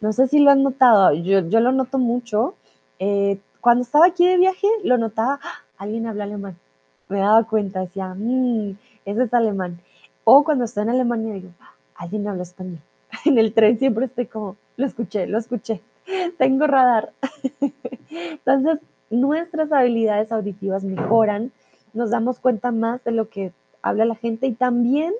No 0.00 0.12
sé 0.12 0.28
si 0.28 0.38
lo 0.38 0.50
han 0.50 0.62
notado, 0.62 1.12
yo, 1.12 1.40
lo 1.42 1.72
noto 1.72 1.98
mucho. 1.98 2.54
Eh, 2.98 3.38
cuando 3.60 3.82
estaba 3.82 4.06
aquí 4.06 4.26
de 4.26 4.38
viaje, 4.38 4.68
lo 4.84 4.96
notaba, 4.98 5.40
¡ah! 5.42 5.67
Alguien 5.78 6.06
habla 6.06 6.24
alemán. 6.24 6.56
Me 7.08 7.18
daba 7.18 7.44
cuenta, 7.44 7.80
decía, 7.80 8.14
mmm, 8.14 8.72
ese 9.04 9.22
es 9.22 9.34
alemán. 9.34 9.80
O 10.24 10.44
cuando 10.44 10.64
estoy 10.64 10.82
en 10.82 10.90
Alemania 10.90 11.34
digo, 11.34 11.50
alguien 11.94 12.28
habla 12.28 12.42
español. 12.42 12.80
En 13.24 13.38
el 13.38 13.54
tren 13.54 13.78
siempre 13.78 14.06
estoy 14.06 14.26
como, 14.26 14.56
lo 14.76 14.86
escuché, 14.86 15.26
lo 15.26 15.38
escuché, 15.38 15.80
tengo 16.36 16.66
radar. 16.66 17.12
Entonces, 18.10 18.80
nuestras 19.10 19.72
habilidades 19.72 20.30
auditivas 20.32 20.84
mejoran, 20.84 21.50
nos 21.94 22.10
damos 22.10 22.38
cuenta 22.38 22.70
más 22.70 23.02
de 23.04 23.12
lo 23.12 23.28
que 23.28 23.52
habla 23.80 24.04
la 24.04 24.14
gente 24.14 24.46
y 24.46 24.52
también 24.52 25.14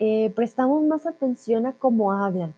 eh, 0.00 0.32
prestamos 0.34 0.82
más 0.82 1.06
atención 1.06 1.66
a 1.66 1.72
cómo 1.72 2.12
hablan. 2.12 2.54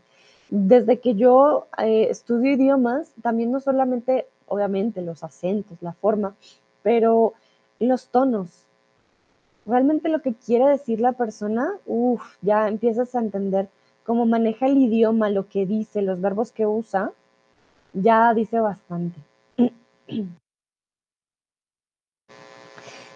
Desde 0.51 0.99
que 0.99 1.15
yo 1.15 1.67
eh, 1.79 2.09
estudio 2.11 2.53
idiomas, 2.53 3.13
también 3.23 3.53
no 3.53 3.61
solamente, 3.61 4.27
obviamente, 4.51 5.01
los 5.01 5.25
acentos, 5.25 5.79
la 5.81 5.93
forma, 5.95 6.35
pero 6.83 7.33
los 7.79 8.09
tonos, 8.09 8.67
realmente 9.65 10.09
lo 10.09 10.21
que 10.21 10.35
quiere 10.35 10.67
decir 10.67 11.01
la 11.01 11.13
persona, 11.13 11.73
uff, 11.87 12.23
ya 12.43 12.69
empiezas 12.69 13.15
a 13.15 13.21
entender 13.21 13.69
cómo 14.05 14.27
maneja 14.27 14.67
el 14.67 14.77
idioma, 14.77 15.31
lo 15.31 15.49
que 15.49 15.67
dice, 15.67 16.03
los 16.03 16.21
verbos 16.21 16.53
que 16.53 16.67
usa, 16.67 17.13
ya 17.95 18.35
dice 18.35 18.61
bastante. 18.61 19.19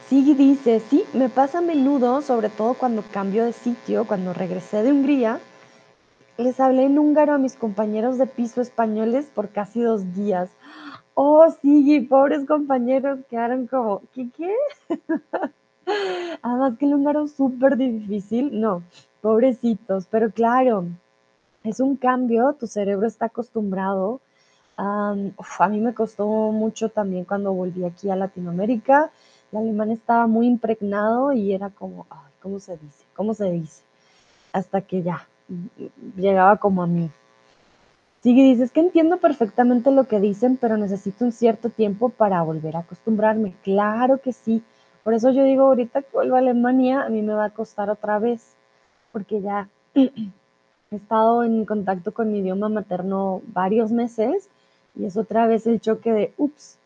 Sí, 0.07 0.35
dice, 0.35 0.81
sí, 0.81 1.03
me 1.15 1.31
pasa 1.31 1.59
a 1.59 1.63
menudo, 1.63 2.21
sobre 2.21 2.51
todo 2.51 2.75
cuando 2.75 3.03
cambio 3.11 3.47
de 3.47 3.55
sitio, 3.55 4.07
cuando 4.07 4.35
regresé 4.35 4.83
de 4.83 4.93
Hungría, 4.93 5.41
les 6.37 6.61
hablé 6.61 6.85
en 6.85 6.99
húngaro 6.99 7.33
a 7.33 7.39
mis 7.39 7.57
compañeros 7.57 8.19
de 8.19 8.27
piso 8.27 8.61
españoles 8.61 9.27
por 9.35 9.49
casi 9.49 9.81
dos 9.81 10.15
días. 10.15 10.51
Oh, 11.15 11.49
sí, 11.63 12.01
pobres 12.01 12.45
compañeros 12.45 13.21
quedaron 13.31 13.69
como, 13.69 14.03
¿qué 14.13 14.29
qué? 14.37 14.53
Además 16.43 16.77
que 16.79 16.87
el 16.87 16.95
húngaro 16.95 17.25
es 17.25 17.33
súper 17.33 17.77
difícil, 17.77 18.61
no, 18.61 18.83
pobrecitos, 19.21 20.07
pero 20.11 20.31
claro, 20.31 20.87
es 21.63 21.79
un 21.79 21.97
cambio, 21.97 22.55
tu 22.55 22.67
cerebro 22.67 23.07
está 23.07 23.27
acostumbrado. 23.27 24.21
a 24.77 25.15
mí 25.71 25.81
me 25.81 25.95
costó 25.95 26.27
mucho 26.27 26.89
también 26.89 27.25
cuando 27.25 27.53
volví 27.53 27.85
aquí 27.85 28.11
a 28.11 28.17
Latinoamérica. 28.17 29.11
El 29.53 29.59
alemán 29.59 29.93
estaba 29.93 30.27
muy 30.27 30.47
impregnado 30.49 31.33
y 31.33 31.53
era 31.53 31.71
como, 31.71 32.07
ay, 32.11 32.33
¿cómo 32.43 32.59
se 32.59 32.77
dice? 32.77 33.05
¿Cómo 33.15 33.35
se 33.35 33.51
dice? 33.53 33.83
Hasta 34.53 34.81
que 34.81 35.03
ya 35.03 35.29
llegaba 36.17 36.57
como 36.57 36.83
a 36.83 36.87
mí. 36.89 37.09
Sigue 38.25 38.41
y 38.41 38.53
dices 38.53 38.73
que 38.73 38.81
entiendo 38.81 39.19
perfectamente 39.19 39.91
lo 39.91 40.05
que 40.05 40.19
dicen, 40.19 40.57
pero 40.57 40.79
necesito 40.79 41.27
un 41.27 41.33
cierto 41.33 41.69
tiempo 41.69 42.09
para 42.09 42.41
volver 42.41 42.75
a 42.75 42.79
acostumbrarme. 42.79 43.53
Claro 43.63 44.17
que 44.17 44.33
sí 44.33 44.63
Por 45.03 45.13
eso 45.13 45.31
yo 45.31 45.45
digo, 45.45 45.65
ahorita 45.65 46.01
que 46.01 46.09
vuelvo 46.11 46.37
a 46.37 46.39
Alemania, 46.39 47.03
a 47.03 47.11
mí 47.11 47.21
me 47.21 47.35
va 47.35 47.45
a 47.45 47.51
costar 47.51 47.91
otra 47.91 48.19
vez, 48.19 48.57
porque 49.13 49.43
ya 49.43 49.69
he 49.95 50.23
estado 50.91 51.45
en 51.45 51.67
contacto 51.67 52.15
con 52.15 52.33
mi 52.33 52.39
idioma 52.39 52.71
materno 52.71 53.43
varios 53.49 53.93
meses 53.93 54.49
y 54.97 55.05
es 55.05 55.19
otra 55.19 55.47
vez 55.47 55.67
el 55.67 55.83
choque 55.83 56.11
de, 56.15 56.33
ups, 56.39 56.79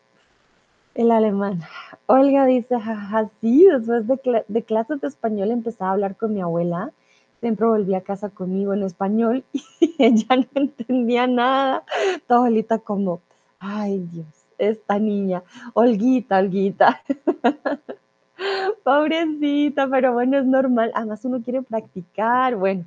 el 0.93 1.09
alemán. 1.09 1.61
Olga 2.05 2.45
dice, 2.47 2.77
jaja, 2.81 3.29
sí, 3.39 3.65
después 3.65 4.05
de, 4.05 4.43
de 4.45 4.63
clases 4.63 4.99
de 4.99 5.07
español 5.07 5.51
empecé 5.51 5.85
a 5.85 5.91
hablar 5.91 6.17
con 6.17 6.33
mi 6.33 6.41
abuela 6.41 6.91
siempre 7.39 7.65
volvía 7.65 7.99
a 7.99 8.01
casa 8.01 8.29
conmigo 8.29 8.73
en 8.73 8.83
español 8.83 9.43
y 9.53 9.95
ella 9.97 10.35
no 10.35 10.47
entendía 10.55 11.27
nada. 11.27 11.83
Tu 12.27 12.33
abuelita 12.33 12.79
como, 12.79 13.21
ay 13.59 13.99
Dios, 14.11 14.27
esta 14.57 14.99
niña, 14.99 15.43
Olguita, 15.73 16.39
Olguita. 16.39 17.01
Pobrecita, 18.83 19.87
pero 19.89 20.13
bueno, 20.13 20.37
es 20.37 20.45
normal. 20.45 20.91
Además 20.95 21.25
uno 21.25 21.41
quiere 21.41 21.61
practicar. 21.61 22.55
Bueno, 22.55 22.85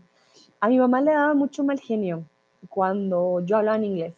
a 0.60 0.68
mi 0.68 0.78
mamá 0.78 1.00
le 1.00 1.12
daba 1.12 1.34
mucho 1.34 1.64
mal 1.64 1.78
genio 1.78 2.24
cuando 2.68 3.40
yo 3.44 3.58
hablaba 3.58 3.76
en 3.76 3.84
inglés. 3.84 4.14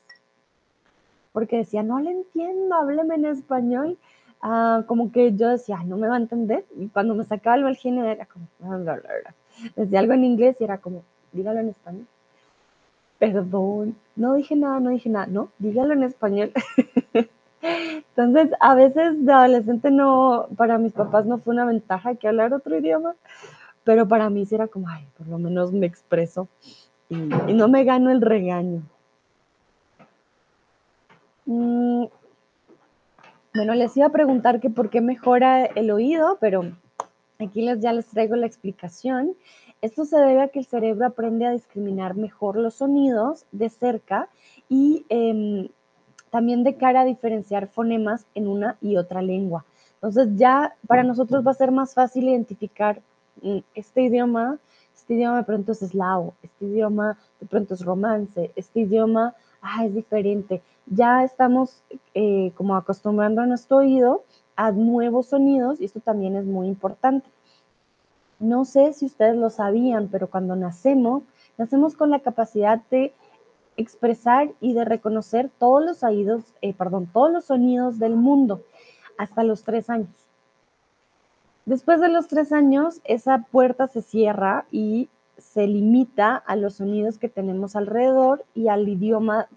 Porque 1.32 1.56
decía, 1.58 1.82
no 1.82 1.98
le 1.98 2.10
entiendo, 2.10 2.76
hábleme 2.76 3.16
en 3.16 3.24
español. 3.24 3.98
Ah, 4.40 4.84
como 4.86 5.10
que 5.10 5.34
yo 5.34 5.48
decía, 5.48 5.82
no 5.84 5.96
me 5.96 6.06
va 6.06 6.14
a 6.14 6.18
entender. 6.18 6.64
Y 6.78 6.88
cuando 6.88 7.14
me 7.14 7.24
sacaba 7.24 7.56
el 7.56 7.64
mal 7.64 7.76
genio 7.76 8.04
era 8.04 8.26
como, 8.26 8.46
decía 9.76 10.00
algo 10.00 10.12
en 10.12 10.24
inglés 10.24 10.56
y 10.60 10.64
era 10.64 10.78
como, 10.78 11.02
dígalo 11.32 11.60
en 11.60 11.68
español. 11.68 12.06
Perdón, 13.18 13.96
no 14.16 14.34
dije 14.34 14.56
nada, 14.56 14.80
no 14.80 14.90
dije 14.90 15.08
nada, 15.08 15.26
no, 15.26 15.48
dígalo 15.58 15.92
en 15.92 16.02
español. 16.02 16.52
Entonces, 17.62 18.50
a 18.60 18.74
veces 18.74 19.24
de 19.24 19.32
adolescente 19.32 19.90
no, 19.90 20.48
para 20.56 20.78
mis 20.78 20.92
papás 20.92 21.24
no 21.24 21.38
fue 21.38 21.54
una 21.54 21.64
ventaja 21.64 22.14
que 22.14 22.28
hablar 22.28 22.52
otro 22.52 22.76
idioma, 22.76 23.14
pero 23.84 24.06
para 24.06 24.30
mí 24.30 24.44
sí 24.46 24.54
era 24.54 24.68
como, 24.68 24.88
ay, 24.88 25.06
por 25.16 25.26
lo 25.28 25.38
menos 25.38 25.72
me 25.72 25.86
expreso 25.86 26.48
y, 27.08 27.16
no 27.16 27.68
me 27.68 27.84
gano 27.84 28.10
el 28.10 28.20
regaño. 28.20 28.82
Mm, 31.46 32.04
bueno, 33.54 33.74
les 33.74 33.96
iba 33.96 34.06
a 34.06 34.12
preguntar 34.12 34.60
que 34.60 34.70
por 34.70 34.90
qué 34.90 35.00
mejora 35.00 35.64
el 35.64 35.90
oído, 35.90 36.38
pero 36.40 36.72
Aquí 37.44 37.62
les, 37.62 37.80
ya 37.80 37.92
les 37.92 38.06
traigo 38.06 38.36
la 38.36 38.46
explicación. 38.46 39.36
Esto 39.82 40.04
se 40.04 40.16
debe 40.16 40.42
a 40.42 40.48
que 40.48 40.60
el 40.60 40.66
cerebro 40.66 41.06
aprende 41.06 41.46
a 41.46 41.50
discriminar 41.50 42.16
mejor 42.16 42.56
los 42.56 42.74
sonidos 42.74 43.44
de 43.52 43.68
cerca 43.68 44.28
y 44.68 45.04
em, 45.08 45.68
también 46.30 46.64
de 46.64 46.76
cara 46.76 47.02
a 47.02 47.04
diferenciar 47.04 47.68
fonemas 47.68 48.26
en 48.34 48.48
una 48.48 48.76
y 48.80 48.96
otra 48.96 49.20
lengua. 49.20 49.64
Entonces 49.96 50.28
ya 50.36 50.74
para 50.86 51.02
nosotros 51.02 51.46
va 51.46 51.50
a 51.50 51.54
ser 51.54 51.70
más 51.70 51.94
fácil 51.94 52.28
identificar 52.28 53.02
mm, 53.42 53.58
este 53.74 54.02
idioma, 54.02 54.58
este 54.94 55.14
idioma 55.14 55.38
de 55.38 55.44
pronto 55.44 55.72
es 55.72 55.82
eslavo, 55.82 56.34
este 56.42 56.64
idioma 56.64 57.18
de 57.40 57.46
pronto 57.46 57.74
es 57.74 57.84
romance, 57.84 58.50
este 58.56 58.80
idioma 58.80 59.34
ah, 59.60 59.84
es 59.84 59.94
diferente. 59.94 60.62
Ya 60.86 61.24
estamos 61.24 61.82
eh, 62.14 62.52
como 62.56 62.76
acostumbrando 62.76 63.42
a 63.42 63.46
nuestro 63.46 63.78
oído 63.78 64.24
a 64.56 64.70
nuevos 64.72 65.26
sonidos 65.26 65.80
y 65.80 65.84
esto 65.84 66.00
también 66.00 66.36
es 66.36 66.44
muy 66.44 66.68
importante. 66.68 67.28
No 68.44 68.66
sé 68.66 68.92
si 68.92 69.06
ustedes 69.06 69.36
lo 69.36 69.48
sabían, 69.48 70.08
pero 70.08 70.28
cuando 70.28 70.54
nacemos, 70.54 71.22
nacemos 71.56 71.96
con 71.96 72.10
la 72.10 72.20
capacidad 72.20 72.78
de 72.90 73.14
expresar 73.78 74.52
y 74.60 74.74
de 74.74 74.84
reconocer 74.84 75.50
todos 75.58 75.82
los 75.82 76.02
oídos, 76.02 76.44
eh, 76.60 76.74
perdón, 76.74 77.08
todos 77.10 77.32
los 77.32 77.46
sonidos 77.46 77.98
del 77.98 78.16
mundo 78.16 78.60
hasta 79.16 79.44
los 79.44 79.64
tres 79.64 79.88
años. 79.88 80.14
Después 81.64 82.02
de 82.02 82.10
los 82.10 82.28
tres 82.28 82.52
años, 82.52 83.00
esa 83.04 83.38
puerta 83.50 83.88
se 83.88 84.02
cierra 84.02 84.66
y 84.70 85.08
se 85.38 85.66
limita 85.66 86.36
a 86.36 86.54
los 86.54 86.74
sonidos 86.74 87.16
que 87.16 87.30
tenemos 87.30 87.76
alrededor 87.76 88.44
y 88.54 88.68
al 88.68 88.86
idioma 88.86 89.48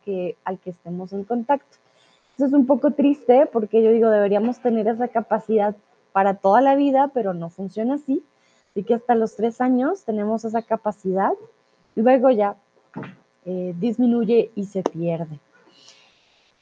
al 0.45 0.59
que 0.59 0.69
estemos 0.69 1.11
en 1.11 1.25
contacto. 1.25 1.75
Eso 2.37 2.45
es 2.45 2.53
un 2.53 2.65
poco 2.65 2.91
triste 2.91 3.49
porque 3.51 3.83
yo 3.83 3.91
digo, 3.91 4.09
deberíamos 4.09 4.59
tener 4.61 4.87
esa 4.87 5.09
capacidad 5.09 5.75
para 6.13 6.35
toda 6.35 6.61
la 6.61 6.75
vida, 6.75 7.11
pero 7.13 7.33
no 7.33 7.49
funciona 7.49 7.95
así. 7.95 8.23
Así 8.71 8.83
que 8.83 8.95
hasta 8.95 9.15
los 9.15 9.35
tres 9.35 9.61
años 9.61 10.03
tenemos 10.03 10.45
esa 10.45 10.61
capacidad 10.61 11.31
y 11.95 12.01
luego 12.01 12.29
ya 12.29 12.55
eh, 13.45 13.73
disminuye 13.79 14.51
y 14.55 14.65
se 14.65 14.83
pierde. 14.83 15.39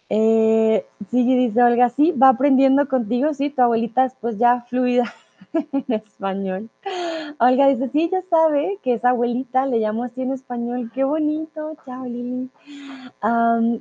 Eh, 0.10 0.86
sí, 1.10 1.36
dice 1.36 1.64
Olga, 1.64 1.90
sí, 1.90 2.12
va 2.12 2.30
aprendiendo 2.30 2.88
contigo, 2.88 3.34
sí, 3.34 3.50
tu 3.50 3.62
abuelita 3.62 4.04
después 4.04 4.38
ya 4.38 4.62
fluida 4.62 5.14
en 5.72 5.94
español. 5.94 6.70
Olga 7.40 7.68
dice, 7.68 7.90
sí, 7.90 8.10
ya 8.12 8.22
sabe 8.30 8.80
que 8.84 8.94
es 8.94 9.06
abuelita, 9.06 9.66
le 9.66 9.80
llamo 9.80 10.04
así 10.04 10.22
en 10.22 10.32
español. 10.32 10.92
Qué 10.94 11.04
bonito, 11.04 11.76
chao 11.86 12.06
Lili. 12.06 12.50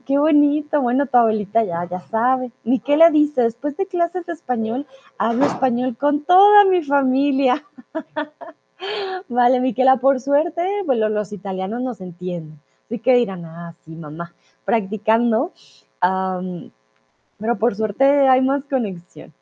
qué 0.06 0.18
bonito, 0.18 0.80
bueno, 0.80 1.06
tu 1.06 1.16
abuelita 1.16 1.64
ya, 1.64 1.84
ya 1.88 2.00
sabe. 2.00 2.52
Miquela 2.64 3.10
dice, 3.10 3.42
después 3.42 3.76
de 3.76 3.86
clases 3.86 4.26
de 4.26 4.32
español, 4.32 4.86
hablo 5.18 5.46
español 5.46 5.96
con 5.96 6.22
toda 6.22 6.64
mi 6.64 6.82
familia. 6.82 7.64
vale, 9.28 9.60
Miquela, 9.60 9.96
por 9.96 10.20
suerte, 10.20 10.82
bueno, 10.86 11.08
los 11.08 11.32
italianos 11.32 11.82
nos 11.82 12.00
entienden. 12.00 12.60
Así 12.86 12.98
que 12.98 13.14
dirán, 13.14 13.44
ah, 13.44 13.74
sí, 13.84 13.94
mamá, 13.94 14.34
practicando. 14.64 15.52
pero 16.00 17.58
por 17.58 17.74
suerte 17.74 18.28
hay 18.28 18.40
más 18.42 18.64
conexión. 18.64 19.32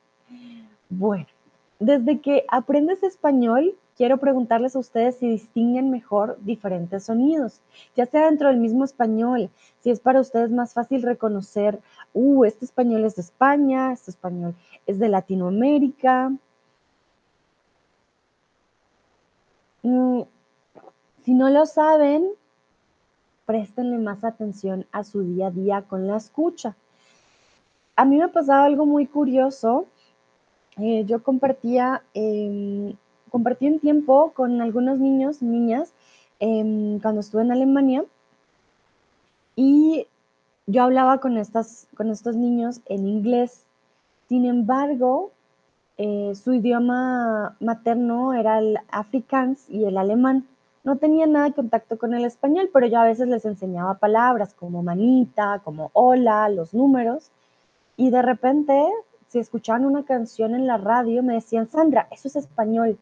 Bueno, 0.88 1.26
desde 1.82 2.20
que 2.20 2.44
aprendes 2.48 3.02
español, 3.02 3.74
quiero 3.96 4.18
preguntarles 4.18 4.76
a 4.76 4.78
ustedes 4.78 5.16
si 5.16 5.28
distinguen 5.28 5.90
mejor 5.90 6.38
diferentes 6.40 7.04
sonidos, 7.04 7.60
ya 7.96 8.06
sea 8.06 8.26
dentro 8.26 8.48
del 8.48 8.58
mismo 8.58 8.84
español, 8.84 9.50
si 9.80 9.90
es 9.90 9.98
para 9.98 10.20
ustedes 10.20 10.50
más 10.50 10.74
fácil 10.74 11.02
reconocer, 11.02 11.80
uh, 12.14 12.44
este 12.44 12.64
español 12.64 13.04
es 13.04 13.16
de 13.16 13.22
España, 13.22 13.92
este 13.92 14.12
español 14.12 14.54
es 14.86 15.00
de 15.00 15.08
Latinoamérica. 15.08 16.32
Mm, 19.82 20.22
si 21.24 21.34
no 21.34 21.50
lo 21.50 21.66
saben, 21.66 22.30
préstenle 23.44 23.98
más 23.98 24.22
atención 24.22 24.86
a 24.92 25.02
su 25.02 25.22
día 25.22 25.48
a 25.48 25.50
día 25.50 25.82
con 25.82 26.06
la 26.06 26.16
escucha. 26.16 26.76
A 27.96 28.04
mí 28.04 28.18
me 28.18 28.24
ha 28.24 28.28
pasado 28.28 28.62
algo 28.62 28.86
muy 28.86 29.06
curioso 29.06 29.86
eh, 30.78 31.04
yo 31.06 31.22
compartía, 31.22 32.02
eh, 32.14 32.94
compartí 33.30 33.68
un 33.68 33.78
tiempo 33.80 34.32
con 34.34 34.60
algunos 34.60 34.98
niños, 34.98 35.42
niñas, 35.42 35.92
em, 36.40 36.98
cuando 37.00 37.20
estuve 37.20 37.42
en 37.42 37.52
Alemania 37.52 38.04
y 39.56 40.06
yo 40.66 40.84
hablaba 40.84 41.18
con, 41.18 41.36
estas, 41.36 41.86
con 41.96 42.10
estos 42.10 42.36
niños 42.36 42.80
en 42.86 43.06
inglés. 43.06 43.64
Sin 44.28 44.46
embargo, 44.46 45.30
eh, 45.98 46.32
su 46.34 46.54
idioma 46.54 47.56
materno 47.60 48.32
era 48.32 48.58
el 48.58 48.78
afrikaans 48.90 49.68
y 49.68 49.84
el 49.84 49.98
alemán. 49.98 50.46
No 50.84 50.96
tenía 50.96 51.26
nada 51.26 51.46
de 51.46 51.54
contacto 51.54 51.98
con 51.98 52.14
el 52.14 52.24
español, 52.24 52.70
pero 52.72 52.86
yo 52.86 52.98
a 52.98 53.04
veces 53.04 53.28
les 53.28 53.44
enseñaba 53.44 53.98
palabras 53.98 54.54
como 54.54 54.82
manita, 54.82 55.60
como 55.64 55.90
hola, 55.92 56.48
los 56.48 56.74
números. 56.74 57.30
Y 57.96 58.10
de 58.10 58.22
repente 58.22 58.84
si 59.32 59.38
escuchaban 59.38 59.86
una 59.86 60.04
canción 60.04 60.54
en 60.54 60.66
la 60.66 60.76
radio, 60.76 61.22
me 61.22 61.32
decían, 61.32 61.66
Sandra, 61.66 62.06
eso 62.10 62.28
es 62.28 62.36
español. 62.36 62.98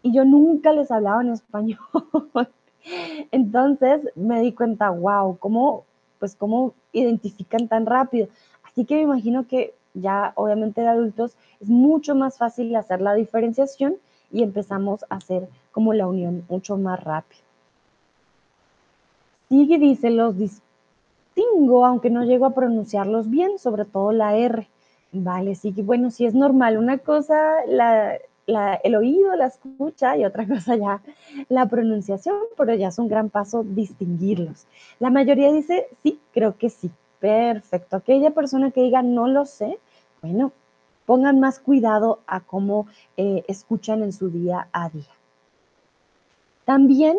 Y 0.00 0.12
yo 0.12 0.24
nunca 0.24 0.72
les 0.72 0.92
hablaba 0.92 1.22
en 1.22 1.32
español. 1.32 1.80
Entonces 3.32 4.00
me 4.14 4.40
di 4.42 4.52
cuenta, 4.52 4.90
wow, 4.90 5.36
cómo, 5.38 5.84
pues 6.20 6.36
cómo 6.36 6.72
identifican 6.92 7.66
tan 7.66 7.84
rápido. 7.84 8.28
Así 8.62 8.84
que 8.84 8.94
me 8.94 9.02
imagino 9.02 9.48
que 9.48 9.74
ya 9.92 10.32
obviamente 10.36 10.82
de 10.82 10.86
adultos 10.86 11.34
es 11.58 11.68
mucho 11.68 12.14
más 12.14 12.38
fácil 12.38 12.74
hacer 12.76 13.00
la 13.00 13.14
diferenciación 13.14 13.96
y 14.30 14.44
empezamos 14.44 15.04
a 15.10 15.16
hacer 15.16 15.48
como 15.72 15.92
la 15.94 16.06
unión 16.06 16.44
mucho 16.48 16.76
más 16.76 17.02
rápido. 17.02 17.42
Sigue, 19.48 19.80
dice, 19.80 20.10
los 20.10 20.38
distingo, 20.38 21.84
aunque 21.84 22.08
no 22.08 22.22
llego 22.22 22.46
a 22.46 22.54
pronunciarlos 22.54 23.28
bien, 23.28 23.58
sobre 23.58 23.84
todo 23.84 24.12
la 24.12 24.36
R. 24.36 24.68
Vale, 25.12 25.54
sí, 25.54 25.72
bueno, 25.82 26.10
sí 26.10 26.26
es 26.26 26.34
normal. 26.34 26.78
Una 26.78 26.98
cosa, 26.98 27.64
el 27.64 28.94
oído, 28.94 29.34
la 29.36 29.46
escucha 29.46 30.16
y 30.16 30.24
otra 30.24 30.46
cosa 30.48 30.76
ya 30.76 31.00
la 31.48 31.66
pronunciación, 31.66 32.36
pero 32.56 32.74
ya 32.74 32.88
es 32.88 32.98
un 32.98 33.08
gran 33.08 33.28
paso 33.28 33.64
distinguirlos. 33.64 34.66
La 34.98 35.10
mayoría 35.10 35.52
dice, 35.52 35.88
sí, 36.02 36.20
creo 36.32 36.56
que 36.56 36.70
sí. 36.70 36.90
Perfecto. 37.20 37.96
Aquella 37.96 38.30
persona 38.30 38.70
que 38.70 38.82
diga, 38.82 39.02
no 39.02 39.28
lo 39.28 39.44
sé, 39.44 39.78
bueno, 40.22 40.52
pongan 41.04 41.38
más 41.38 41.58
cuidado 41.58 42.20
a 42.26 42.40
cómo 42.40 42.86
eh, 43.16 43.44
escuchan 43.46 44.02
en 44.02 44.12
su 44.12 44.30
día 44.30 44.68
a 44.72 44.88
día. 44.88 45.12
También 46.64 47.18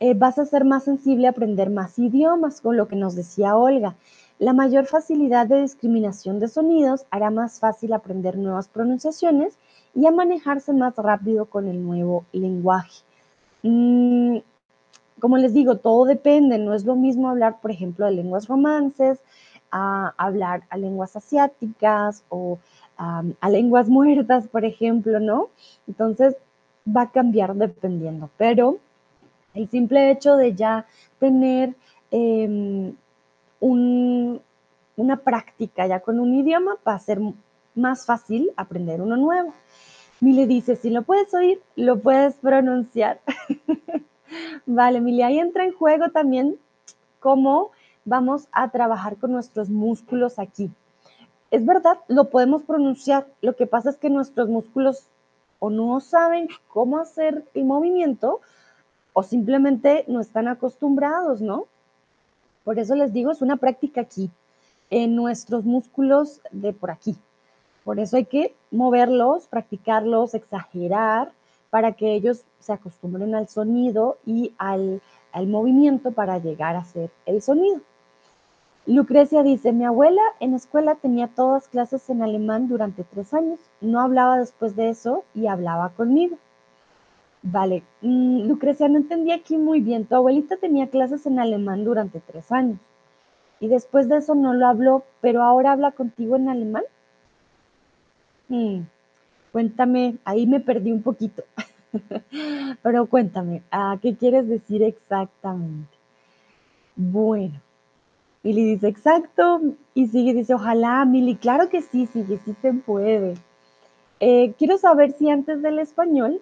eh, 0.00 0.14
vas 0.14 0.38
a 0.38 0.46
ser 0.46 0.64
más 0.64 0.84
sensible 0.84 1.26
a 1.26 1.30
aprender 1.30 1.68
más 1.68 1.98
idiomas, 1.98 2.60
con 2.60 2.76
lo 2.76 2.88
que 2.88 2.96
nos 2.96 3.14
decía 3.14 3.56
Olga. 3.56 3.94
La 4.42 4.52
mayor 4.52 4.86
facilidad 4.86 5.46
de 5.46 5.60
discriminación 5.60 6.40
de 6.40 6.48
sonidos 6.48 7.06
hará 7.12 7.30
más 7.30 7.60
fácil 7.60 7.92
aprender 7.92 8.36
nuevas 8.36 8.66
pronunciaciones 8.66 9.56
y 9.94 10.04
a 10.06 10.10
manejarse 10.10 10.72
más 10.72 10.96
rápido 10.96 11.46
con 11.46 11.68
el 11.68 11.80
nuevo 11.80 12.24
lenguaje. 12.32 13.04
Mm, 13.62 14.38
como 15.20 15.36
les 15.36 15.54
digo, 15.54 15.76
todo 15.76 16.06
depende, 16.06 16.58
no 16.58 16.74
es 16.74 16.84
lo 16.84 16.96
mismo 16.96 17.28
hablar, 17.28 17.60
por 17.60 17.70
ejemplo, 17.70 18.04
de 18.04 18.16
lenguas 18.16 18.48
romances, 18.48 19.20
a 19.70 20.12
hablar 20.16 20.64
a 20.70 20.76
lenguas 20.76 21.14
asiáticas 21.14 22.24
o 22.28 22.58
a 22.96 23.48
lenguas 23.48 23.88
muertas, 23.98 24.48
por 24.48 24.64
ejemplo, 24.64 25.20
¿no? 25.20 25.50
Entonces 25.86 26.34
va 26.84 27.02
a 27.02 27.10
cambiar 27.12 27.54
dependiendo, 27.54 28.28
pero 28.38 28.78
el 29.54 29.68
simple 29.68 30.10
hecho 30.10 30.34
de 30.34 30.56
ya 30.56 30.84
tener 31.20 31.76
una 33.62 35.16
práctica 35.24 35.86
ya 35.86 36.00
con 36.00 36.20
un 36.20 36.34
idioma 36.34 36.76
va 36.86 36.94
a 36.94 36.98
ser 36.98 37.20
más 37.74 38.04
fácil 38.04 38.50
aprender 38.56 39.00
uno 39.00 39.16
nuevo. 39.16 39.54
Mile 40.20 40.46
dice, 40.46 40.76
si 40.76 40.90
lo 40.90 41.02
puedes 41.02 41.32
oír, 41.34 41.60
lo 41.74 41.98
puedes 42.00 42.34
pronunciar. 42.36 43.20
vale, 44.66 45.00
Mile, 45.00 45.24
ahí 45.24 45.38
entra 45.38 45.64
en 45.64 45.72
juego 45.72 46.10
también 46.10 46.58
cómo 47.18 47.70
vamos 48.04 48.48
a 48.52 48.70
trabajar 48.70 49.16
con 49.16 49.32
nuestros 49.32 49.68
músculos 49.68 50.38
aquí. 50.38 50.70
Es 51.50 51.64
verdad, 51.66 51.98
lo 52.08 52.30
podemos 52.30 52.62
pronunciar. 52.62 53.26
Lo 53.40 53.56
que 53.56 53.66
pasa 53.66 53.90
es 53.90 53.96
que 53.96 54.10
nuestros 54.10 54.48
músculos 54.48 55.08
o 55.58 55.70
no 55.70 56.00
saben 56.00 56.48
cómo 56.68 56.98
hacer 56.98 57.44
el 57.54 57.64
movimiento 57.64 58.40
o 59.12 59.22
simplemente 59.22 60.04
no 60.08 60.20
están 60.20 60.48
acostumbrados, 60.48 61.40
¿no? 61.40 61.66
Por 62.64 62.78
eso 62.78 62.94
les 62.94 63.12
digo, 63.12 63.30
es 63.30 63.42
una 63.42 63.56
práctica 63.56 64.00
aquí, 64.02 64.30
en 64.90 65.16
nuestros 65.16 65.64
músculos 65.64 66.40
de 66.50 66.72
por 66.72 66.90
aquí. 66.90 67.16
Por 67.84 67.98
eso 67.98 68.16
hay 68.16 68.26
que 68.26 68.54
moverlos, 68.70 69.46
practicarlos, 69.48 70.34
exagerar, 70.34 71.32
para 71.70 71.92
que 71.92 72.14
ellos 72.14 72.44
se 72.60 72.74
acostumbren 72.74 73.34
al 73.34 73.48
sonido 73.48 74.18
y 74.26 74.52
al, 74.58 75.00
al 75.32 75.46
movimiento 75.46 76.12
para 76.12 76.38
llegar 76.38 76.76
a 76.76 76.80
hacer 76.80 77.10
el 77.24 77.40
sonido. 77.40 77.80
Lucrecia 78.84 79.42
dice, 79.42 79.72
mi 79.72 79.84
abuela 79.84 80.20
en 80.40 80.54
escuela 80.54 80.96
tenía 80.96 81.28
todas 81.28 81.68
clases 81.68 82.10
en 82.10 82.20
alemán 82.20 82.68
durante 82.68 83.04
tres 83.04 83.32
años, 83.32 83.58
no 83.80 84.00
hablaba 84.00 84.38
después 84.38 84.76
de 84.76 84.90
eso 84.90 85.24
y 85.34 85.46
hablaba 85.46 85.90
conmigo. 85.90 86.36
Vale, 87.42 87.82
mm, 88.02 88.46
Lucrecia, 88.46 88.88
no 88.88 88.98
entendí 88.98 89.32
aquí 89.32 89.56
muy 89.56 89.80
bien. 89.80 90.06
Tu 90.06 90.14
abuelita 90.14 90.56
tenía 90.56 90.88
clases 90.88 91.26
en 91.26 91.40
alemán 91.40 91.84
durante 91.84 92.20
tres 92.20 92.52
años 92.52 92.78
y 93.62 93.68
después 93.68 94.08
de 94.08 94.18
eso 94.18 94.34
no 94.34 94.54
lo 94.54 94.66
habló, 94.66 95.04
pero 95.20 95.42
ahora 95.42 95.72
habla 95.72 95.92
contigo 95.92 96.36
en 96.36 96.48
alemán. 96.48 96.82
Mm, 98.48 98.80
cuéntame, 99.52 100.16
ahí 100.24 100.46
me 100.46 100.60
perdí 100.60 100.92
un 100.92 101.02
poquito, 101.02 101.44
pero 102.82 103.06
cuéntame, 103.06 103.62
¿a 103.70 103.98
qué 104.02 104.16
quieres 104.16 104.48
decir 104.48 104.82
exactamente? 104.82 105.96
Bueno, 106.96 107.60
Mili 108.42 108.64
dice, 108.64 108.88
exacto, 108.88 109.60
y 109.94 110.08
sigue, 110.08 110.34
dice, 110.34 110.54
ojalá, 110.54 111.04
Mili, 111.04 111.36
claro 111.36 111.68
que 111.68 111.82
sí, 111.82 112.06
sigue, 112.06 112.38
sí 112.44 112.54
se 112.60 112.72
puede. 112.72 113.34
Eh, 114.18 114.54
quiero 114.58 114.76
saber 114.76 115.12
si 115.12 115.30
antes 115.30 115.62
del 115.62 115.78
español 115.78 116.40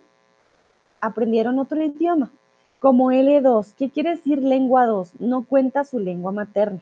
aprendieron 1.01 1.59
otro 1.59 1.83
idioma, 1.83 2.31
como 2.79 3.11
L2. 3.13 3.75
¿Qué 3.77 3.91
quiere 3.91 4.11
decir 4.11 4.43
lengua 4.43 4.87
2? 4.87 5.21
No 5.21 5.45
cuenta 5.45 5.85
su 5.85 5.99
lengua 5.99 6.33
materna, 6.33 6.81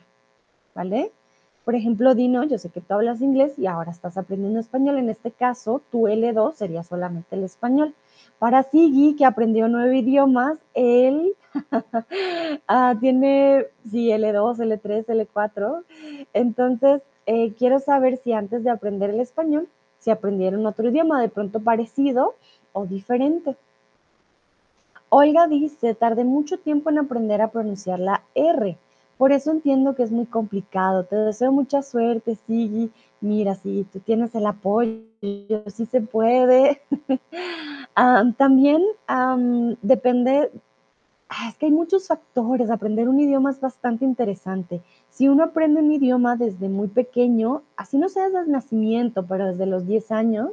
¿vale? 0.75 1.11
Por 1.65 1.75
ejemplo, 1.75 2.15
Dino, 2.15 2.43
yo 2.45 2.57
sé 2.57 2.69
que 2.69 2.81
tú 2.81 2.93
hablas 2.95 3.21
inglés 3.21 3.53
y 3.59 3.67
ahora 3.67 3.91
estás 3.91 4.17
aprendiendo 4.17 4.59
español. 4.59 4.97
En 4.97 5.09
este 5.09 5.29
caso, 5.29 5.81
tu 5.91 6.07
L2 6.07 6.55
sería 6.55 6.83
solamente 6.83 7.35
el 7.35 7.43
español. 7.43 7.93
Para 8.39 8.63
Sigi, 8.63 9.15
que 9.15 9.25
aprendió 9.25 9.67
nueve 9.67 9.97
idiomas, 9.97 10.57
él 10.73 11.35
ah, 12.67 12.95
tiene, 12.99 13.67
sí, 13.91 14.09
L2, 14.09 14.57
L3, 14.57 15.05
L4. 15.05 15.83
Entonces, 16.33 17.01
eh, 17.27 17.53
quiero 17.53 17.79
saber 17.79 18.17
si 18.17 18.33
antes 18.33 18.63
de 18.63 18.71
aprender 18.71 19.11
el 19.11 19.19
español, 19.19 19.67
si 19.99 20.09
aprendieron 20.09 20.65
otro 20.65 20.89
idioma 20.89 21.21
de 21.21 21.29
pronto 21.29 21.59
parecido 21.59 22.33
o 22.73 22.87
diferente. 22.87 23.55
Olga 25.09 25.47
dice, 25.47 25.95
tardé 25.95 26.23
mucho 26.23 26.59
tiempo 26.59 26.89
en 26.89 26.99
aprender 26.99 27.41
a 27.41 27.51
pronunciar 27.51 27.99
la 27.99 28.23
R. 28.35 28.77
Por 29.17 29.33
eso 29.33 29.51
entiendo 29.51 29.95
que 29.95 30.03
es 30.03 30.11
muy 30.11 30.25
complicado. 30.25 31.03
Te 31.03 31.15
deseo 31.15 31.51
mucha 31.51 31.81
suerte, 31.81 32.37
Sigui. 32.47 32.89
Mira, 33.19 33.55
si 33.55 33.85
tú 33.91 33.99
tienes 33.99 34.33
el 34.33 34.45
apoyo, 34.45 35.01
sí 35.21 35.85
se 35.91 35.99
puede. 35.99 36.81
también 38.37 38.81
depende, 39.81 40.51
ah, 41.27 41.49
es 41.49 41.55
que 41.57 41.65
hay 41.65 41.71
muchos 41.71 42.07
factores. 42.07 42.69
Aprender 42.69 43.09
un 43.09 43.19
idioma 43.19 43.51
es 43.51 43.59
bastante 43.59 44.05
interesante. 44.05 44.81
Si 45.09 45.27
uno 45.27 45.43
aprende 45.43 45.81
un 45.81 45.91
idioma 45.91 46.37
desde 46.37 46.69
muy 46.69 46.87
pequeño, 46.87 47.63
así 47.75 47.97
no 47.97 48.07
sea 48.07 48.25
desde 48.25 48.41
el 48.41 48.51
nacimiento, 48.51 49.25
pero 49.27 49.47
desde 49.47 49.65
los 49.65 49.85
10 49.85 50.11
años, 50.11 50.51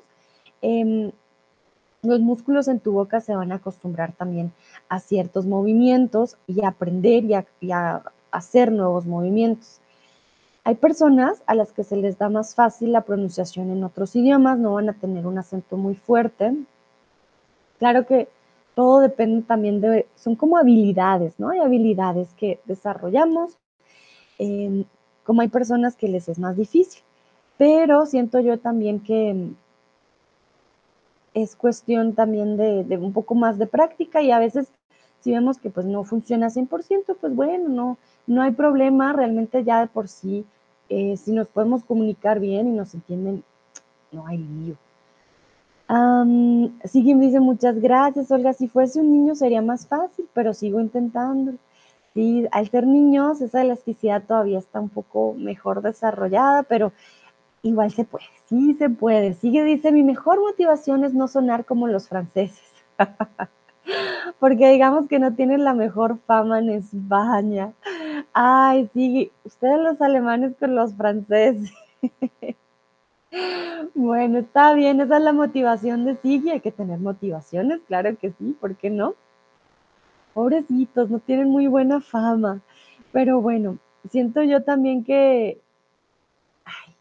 em, 0.61 1.13
los 2.07 2.21
músculos 2.21 2.69
en 2.69 2.81
tu 2.81 2.93
boca 2.93 3.21
se 3.21 3.35
van 3.35 3.53
a 3.53 3.57
acostumbrar 3.57 4.13
también 4.13 4.53
a 4.89 5.01
ciertos 5.01 5.47
movimientos 5.47 6.37
y 6.47 6.65
a 6.65 6.69
aprender 6.69 7.25
y 7.61 7.73
a, 7.73 8.03
hacer 8.31 8.71
nuevos 8.71 9.07
movimientos. 9.07 9.81
Hay 10.65 10.75
personas 10.75 11.43
a 11.47 11.55
las 11.55 11.73
que 11.73 11.85
se 11.85 11.97
les 11.97 12.19
da 12.19 12.29
más 12.29 12.55
fácil 12.55 12.93
la 12.93 13.03
pronunciación 13.03 13.71
en 13.71 13.85
otros 13.85 14.15
idiomas, 14.17 14.59
no 14.59 14.75
van 14.75 14.89
a 14.91 14.95
tener 14.95 15.27
un 15.27 15.39
acento 15.39 15.77
muy 15.77 15.95
fuerte. 15.95 16.55
Claro 17.79 18.05
que 18.05 18.29
todo 18.75 19.01
depende 19.01 19.43
también 19.47 19.81
de, 19.81 20.07
son 20.17 20.37
como 20.37 20.59
habilidades, 20.59 21.39
¿no? 21.39 21.49
Hay 21.51 21.61
habilidades 21.61 22.29
que 22.35 22.61
desarrollamos, 22.67 23.57
em, 24.39 24.85
como 25.25 25.41
hay 25.41 25.49
personas 25.49 25.97
que 25.97 26.09
les 26.09 26.29
es 26.29 26.39
más 26.39 26.57
difícil, 26.57 27.03
pero 27.57 28.05
siento 28.05 28.41
yo 28.41 28.59
también 28.59 29.01
que 29.01 29.51
es 31.37 31.55
cuestión 31.55 32.15
también 32.15 32.57
de, 32.57 32.97
un 32.97 33.13
poco 33.13 33.35
más 33.35 33.59
de 33.59 33.67
práctica 33.67 34.23
y 34.23 34.31
a 34.31 34.39
veces 34.39 34.69
si 35.21 35.33
vemos 35.33 35.59
que 35.59 35.69
pues 35.69 35.85
no 35.85 36.03
funciona 36.03 36.49
100%, 36.49 37.15
pues 37.21 37.35
bueno, 37.35 37.69
no, 37.69 37.99
no 38.27 38.41
hay 38.41 38.53
problema, 38.53 39.13
realmente 39.13 39.63
ya 39.63 39.81
de 39.81 39.87
por 39.87 40.09
sí, 40.09 40.47
eh, 40.89 41.15
si 41.19 41.33
nos 41.33 41.47
podemos 41.49 41.85
comunicar 41.85 42.41
bien 42.41 42.69
y 42.69 42.73
nos 42.73 42.95
entienden, 42.95 43.45
no 44.13 44.27
hay 44.27 44.39
lío. 44.39 44.77
Um, 45.91 46.79
dice 46.81 47.41
muchas 47.41 47.81
gracias, 47.81 48.31
Olga, 48.31 48.55
si 48.55 48.67
fuese 48.67 49.01
un 49.01 49.13
niño 49.13 49.35
sería 49.35 49.61
más 49.61 49.87
fácil, 49.87 50.27
pero 50.33 50.55
sigo 50.55 50.81
intentando. 50.81 51.53
Al 52.51 52.71
ser 52.71 52.87
niños 52.87 53.43
esa 53.43 53.61
elasticidad 53.61 54.23
todavía 54.23 54.59
está 54.59 54.81
un 54.81 54.89
poco 54.89 55.35
mejor 55.35 55.83
desarrollada, 55.83 56.63
pero 56.63 56.93
igual 57.63 57.91
se 57.91 58.05
puede, 58.05 58.27
sí 58.47 58.75
se 58.75 58.89
puede. 58.91 59.35
Sigue, 59.35 59.65
dice, 59.65 59.93
mi 59.93 60.03
mejor 60.03 60.41
motivación 60.41 61.05
es 61.05 61.15
no 61.15 61.29
sonar 61.29 61.65
como 61.65 61.89
los 61.89 62.09
franceses. 62.09 62.73
Porque 64.41 64.71
digamos 64.71 65.09
que 65.09 65.19
no 65.19 65.35
tienen 65.35 65.65
la 65.65 65.75
mejor 65.75 66.19
fama 66.27 66.59
en 66.59 66.71
España. 66.71 67.73
Ay, 68.33 68.91
sí, 68.93 69.31
ustedes 69.45 69.79
los 69.81 70.01
alemanes 70.01 70.55
con 70.59 70.75
los 70.75 70.95
franceses. 70.95 71.73
Bueno, 73.95 74.39
está 74.39 74.73
bien, 74.75 75.01
esa 75.01 75.19
es 75.19 75.23
la 75.23 75.33
motivación 75.33 76.05
de 76.05 76.17
Sigui, 76.17 76.51
hay 76.51 76.61
que 76.61 76.73
tener 76.73 76.99
motivaciones, 76.99 77.81
claro 77.87 78.17
que 78.17 78.33
sí, 78.33 78.57
¿por 78.61 78.77
qué 78.77 78.89
no? 78.89 79.15
Pobrecitos, 80.33 81.11
no 81.11 81.19
tienen 81.19 81.49
muy 81.49 81.67
buena 81.67 82.01
fama, 82.01 82.61
pero 83.13 83.41
bueno, 83.41 83.79
siento 84.11 84.43
yo 84.43 84.63
también 84.63 85.05
que 85.05 85.61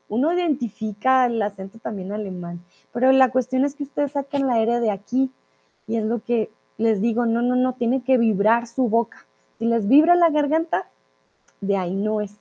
uno 0.09 0.33
identifica 0.33 1.25
el 1.25 1.41
acento 1.41 1.79
también 1.79 2.11
alemán, 2.11 2.61
pero 2.93 3.11
la 3.11 3.31
cuestión 3.31 3.65
es 3.65 3.75
que 3.75 3.83
ustedes 3.83 4.11
sacan 4.11 4.47
la 4.47 4.59
R 4.59 4.79
de 4.79 4.91
aquí 4.91 5.31
y 5.87 5.97
es 5.97 6.05
lo 6.05 6.23
que 6.23 6.49
les 6.77 7.01
digo, 7.01 7.25
no, 7.25 7.41
no, 7.41 7.55
no, 7.55 7.73
tiene 7.73 8.01
que 8.01 8.17
vibrar 8.17 8.67
su 8.67 8.89
boca. 8.89 9.25
Si 9.57 9.65
les 9.65 9.87
vibra 9.87 10.15
la 10.15 10.29
garganta, 10.29 10.89
de 11.61 11.77
ahí 11.77 11.95
no 11.95 12.21
es. 12.21 12.35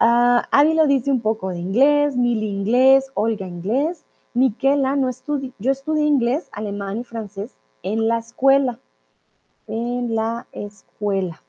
Uh, 0.00 0.74
lo 0.74 0.86
dice 0.86 1.12
un 1.12 1.20
poco 1.20 1.50
de 1.50 1.60
inglés, 1.60 2.16
Mili 2.16 2.48
inglés, 2.48 3.10
Olga 3.14 3.46
inglés, 3.46 4.04
Miquela, 4.34 4.96
no 4.96 5.10
yo 5.58 5.70
estudié 5.70 6.04
inglés, 6.04 6.48
alemán 6.52 6.98
y 6.98 7.04
francés 7.04 7.52
en 7.82 8.08
la 8.08 8.18
escuela. 8.18 8.78
En 9.68 10.14
la 10.16 10.46
escuela. 10.52 11.42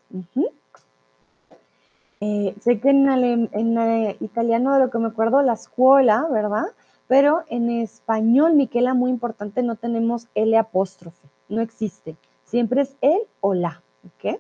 Eh, 2.26 2.56
sé 2.62 2.80
que 2.80 2.90
en, 2.90 4.18
italiano, 4.22 4.74
de 4.74 4.80
lo 4.80 4.90
que 4.90 4.98
me 4.98 5.08
acuerdo, 5.08 5.42
la 5.42 5.56
escuela, 5.56 6.26
¿verdad? 6.32 6.68
Pero 7.10 7.44
en 7.50 7.70
español, 7.70 8.54
Miquela, 8.54 8.94
muy 8.94 9.12
importante, 9.12 9.62
no 9.62 9.76
tenemos 9.76 10.28
L 10.34 10.58
apóstrofe, 10.58 11.28
no 11.50 11.60
existe. 11.60 12.16
Siempre 12.46 12.84
es 12.84 12.96
el 13.02 13.20
o 13.42 13.54
la, 13.54 13.82
¿ok? 14.06 14.40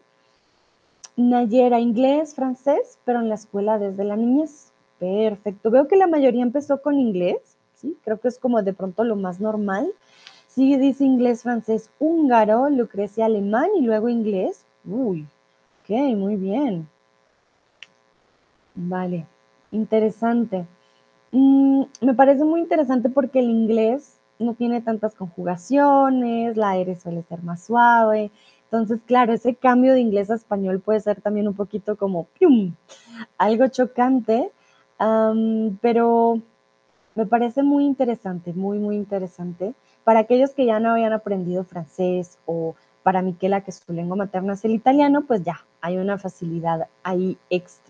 Nayera, 1.17 1.81
inglés, 1.81 2.35
francés, 2.35 2.99
pero 3.03 3.19
en 3.19 3.27
la 3.27 3.35
escuela 3.35 3.77
desde 3.77 4.05
la 4.05 4.15
niñez. 4.15 4.71
Perfecto. 4.97 5.69
Veo 5.69 5.89
que 5.89 5.97
la 5.97 6.07
mayoría 6.07 6.43
empezó 6.43 6.81
con 6.81 6.97
inglés, 6.97 7.57
¿sí? 7.75 7.97
Creo 8.05 8.17
que 8.17 8.29
es 8.29 8.39
como 8.39 8.63
de 8.63 8.71
pronto 8.71 9.03
lo 9.03 9.17
más 9.17 9.41
normal. 9.41 9.91
Sigue, 10.47 10.77
dice 10.77 11.03
inglés, 11.03 11.43
francés, 11.43 11.89
húngaro, 11.99 12.69
Lucrecia, 12.69 13.25
alemán 13.25 13.71
y 13.77 13.81
luego 13.81 14.07
inglés. 14.07 14.63
Uy, 14.85 15.27
ok, 15.83 16.15
muy 16.15 16.37
bien. 16.37 16.87
Vale, 18.75 19.27
interesante. 19.71 20.65
Mm, 21.31 21.83
me 22.01 22.13
parece 22.13 22.43
muy 22.45 22.61
interesante 22.61 23.09
porque 23.09 23.39
el 23.39 23.49
inglés 23.49 24.19
no 24.39 24.55
tiene 24.55 24.81
tantas 24.81 25.15
conjugaciones, 25.15 26.57
la 26.57 26.77
R 26.77 26.95
suele 26.99 27.23
ser 27.23 27.43
más 27.43 27.63
suave. 27.63 28.31
Entonces, 28.65 28.99
claro, 29.05 29.33
ese 29.33 29.55
cambio 29.55 29.93
de 29.93 30.01
inglés 30.01 30.31
a 30.31 30.35
español 30.35 30.79
puede 30.79 30.99
ser 31.01 31.21
también 31.21 31.47
un 31.47 31.53
poquito 31.55 31.95
como 31.97 32.25
¡pium! 32.39 32.73
algo 33.37 33.67
chocante, 33.67 34.51
pero 35.81 36.41
me 37.15 37.25
parece 37.25 37.63
muy 37.63 37.85
interesante, 37.85 38.53
muy, 38.53 38.79
muy 38.79 38.95
interesante. 38.95 39.73
Para 40.03 40.19
aquellos 40.21 40.51
que 40.51 40.65
ya 40.65 40.79
no 40.79 40.91
habían 40.91 41.13
aprendido 41.13 41.63
francés 41.65 42.37
o 42.45 42.75
para 43.03 43.21
Miquela, 43.21 43.61
que 43.61 43.71
su 43.71 43.93
lengua 43.93 44.15
materna 44.17 44.53
es 44.53 44.65
el 44.65 44.71
italiano, 44.73 45.23
pues 45.27 45.43
ya, 45.43 45.65
hay 45.81 45.97
una 45.97 46.17
facilidad 46.17 46.87
ahí 47.03 47.37
extra. 47.49 47.82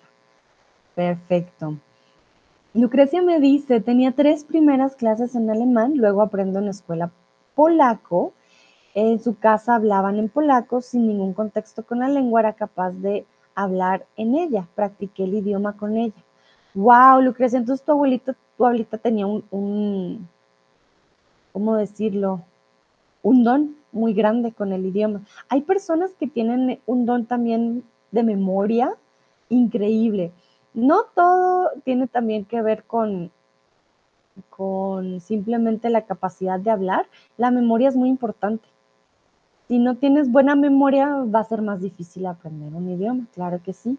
Perfecto. 0.96 1.78
Lucrecia 2.74 3.22
me 3.22 3.40
dice, 3.40 3.82
tenía 3.82 4.12
tres 4.14 4.44
primeras 4.44 4.96
clases 4.96 5.36
en 5.36 5.50
alemán, 5.50 5.94
luego 5.96 6.22
aprendo 6.22 6.60
en 6.60 6.66
la 6.66 6.72
escuela 6.72 7.12
polaco. 7.56 8.34
En 8.96 9.20
su 9.20 9.38
casa 9.38 9.76
hablaban 9.76 10.18
en 10.18 10.30
polaco 10.30 10.82
sin 10.82 11.08
ningún 11.08 11.34
contexto 11.34 11.84
con 11.84 12.00
la 12.00 12.10
lengua, 12.10 12.42
era 12.42 12.54
capaz 12.54 12.92
de 12.92 13.26
hablar 13.56 14.06
en 14.18 14.36
ella, 14.36 14.68
practiqué 14.76 15.24
el 15.24 15.36
idioma 15.36 15.78
con 15.78 15.98
ella. 15.98 16.24
Wow, 16.74 17.22
Lucrecia, 17.22 17.60
entonces 17.60 17.86
tu 17.86 17.92
abuelita, 17.92 18.36
tu 18.58 18.66
abuelita 18.66 18.98
tenía 18.98 19.28
un, 19.28 19.44
un, 19.52 20.28
¿cómo 21.52 21.76
decirlo? 21.76 22.42
Un 23.22 23.44
don 23.44 23.76
muy 23.92 24.14
grande 24.14 24.52
con 24.52 24.74
el 24.74 24.86
idioma. 24.86 25.22
Hay 25.50 25.62
personas 25.62 26.12
que 26.20 26.28
tienen 26.28 26.80
un 26.86 27.06
don 27.06 27.26
también 27.26 27.84
de 28.12 28.24
memoria 28.24 28.96
increíble. 29.50 30.32
No 30.74 31.04
todo 31.16 31.70
tiene 31.84 32.08
también 32.08 32.46
que 32.46 32.62
ver 32.62 32.84
con, 32.84 33.32
con 34.50 35.20
simplemente 35.22 35.90
la 35.90 36.06
capacidad 36.06 36.60
de 36.60 36.72
hablar. 36.72 37.06
La 37.38 37.52
memoria 37.52 37.90
es 37.90 37.96
muy 37.96 38.10
importante. 38.10 38.68
Si 39.68 39.80
no 39.80 39.96
tienes 39.96 40.30
buena 40.30 40.56
memoria, 40.56 41.08
va 41.24 41.40
a 41.40 41.46
ser 41.46 41.62
más 41.62 41.82
difícil 41.82 42.26
aprender 42.26 42.74
un 42.74 42.90
idioma, 42.90 43.26
claro 43.34 43.62
que 43.64 43.74
sí. 43.74 43.98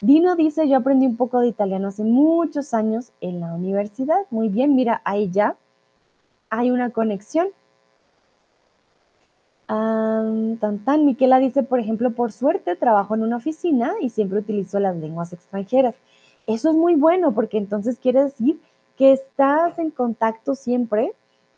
Dino 0.00 0.36
dice, 0.36 0.68
yo 0.68 0.78
aprendí 0.78 1.06
un 1.06 1.16
poco 1.16 1.40
de 1.40 1.48
italiano 1.48 1.88
hace 1.88 2.04
muchos 2.04 2.72
años 2.72 3.12
en 3.20 3.40
la 3.40 3.52
universidad. 3.52 4.20
Muy 4.30 4.48
bien, 4.48 4.74
mira, 4.74 5.02
ahí 5.04 5.30
ya 5.30 5.56
hay 6.48 6.70
una 6.70 6.90
conexión. 6.90 7.48
Tan 9.70 10.78
tan, 10.84 11.06
Miquela 11.06 11.38
dice, 11.38 11.62
por 11.62 11.78
ejemplo, 11.78 12.10
por 12.10 12.32
suerte 12.32 12.74
trabajo 12.74 13.14
en 13.14 13.22
una 13.22 13.36
oficina 13.36 13.92
y 14.00 14.10
siempre 14.10 14.40
utilizo 14.40 14.80
las 14.80 14.96
lenguas 14.96 15.32
extranjeras. 15.32 15.94
Eso 16.46 16.70
es 16.70 16.76
muy 16.76 16.96
bueno 16.96 17.32
porque 17.32 17.58
entonces 17.58 17.98
quiere 17.98 18.24
decir 18.24 18.60
que 18.96 19.12
estás 19.12 19.78
en 19.78 19.90
contacto 19.90 20.56
siempre 20.56 21.12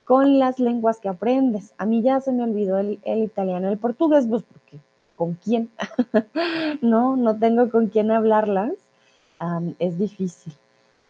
con 0.04 0.38
las 0.38 0.58
lenguas 0.58 0.98
que 1.00 1.08
aprendes. 1.08 1.72
A 1.78 1.86
mí 1.86 2.02
ya 2.02 2.20
se 2.20 2.32
me 2.32 2.42
olvidó 2.42 2.76
el, 2.78 3.00
italiano, 3.04 3.70
el 3.70 3.78
portugués, 3.78 4.26
pues 4.28 4.42
porque 4.42 4.78
¿con 5.16 5.34
quién? 5.34 5.70
no, 6.82 7.16
no 7.16 7.38
tengo 7.38 7.70
con 7.70 7.86
quién 7.86 8.10
hablarlas. 8.10 8.74
es 9.78 9.98
difícil. 9.98 10.52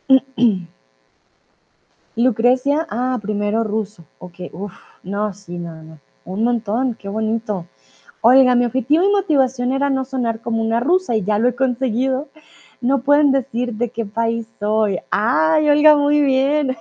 Lucrecia, 2.14 2.86
ah, 2.90 3.18
primero 3.20 3.64
ruso. 3.64 4.04
Ok, 4.20 4.34
uff, 4.52 4.74
no, 5.02 5.32
sí, 5.32 5.58
no, 5.58 5.82
no. 5.82 5.98
Un 6.24 6.44
montón, 6.44 6.94
qué 6.94 7.08
bonito. 7.08 7.66
Oiga, 8.20 8.54
mi 8.54 8.64
objetivo 8.64 9.04
y 9.04 9.10
motivación 9.10 9.72
era 9.72 9.90
no 9.90 10.04
sonar 10.04 10.40
como 10.40 10.62
una 10.62 10.80
rusa 10.80 11.16
y 11.16 11.24
ya 11.24 11.38
lo 11.38 11.48
he 11.48 11.54
conseguido 11.54 12.28
no 12.82 13.02
pueden 13.02 13.30
decir 13.30 13.74
de 13.74 13.88
qué 13.88 14.04
país 14.04 14.46
soy. 14.58 14.98
Ay, 15.10 15.70
Olga, 15.70 15.96
muy 15.96 16.20
bien. 16.20 16.76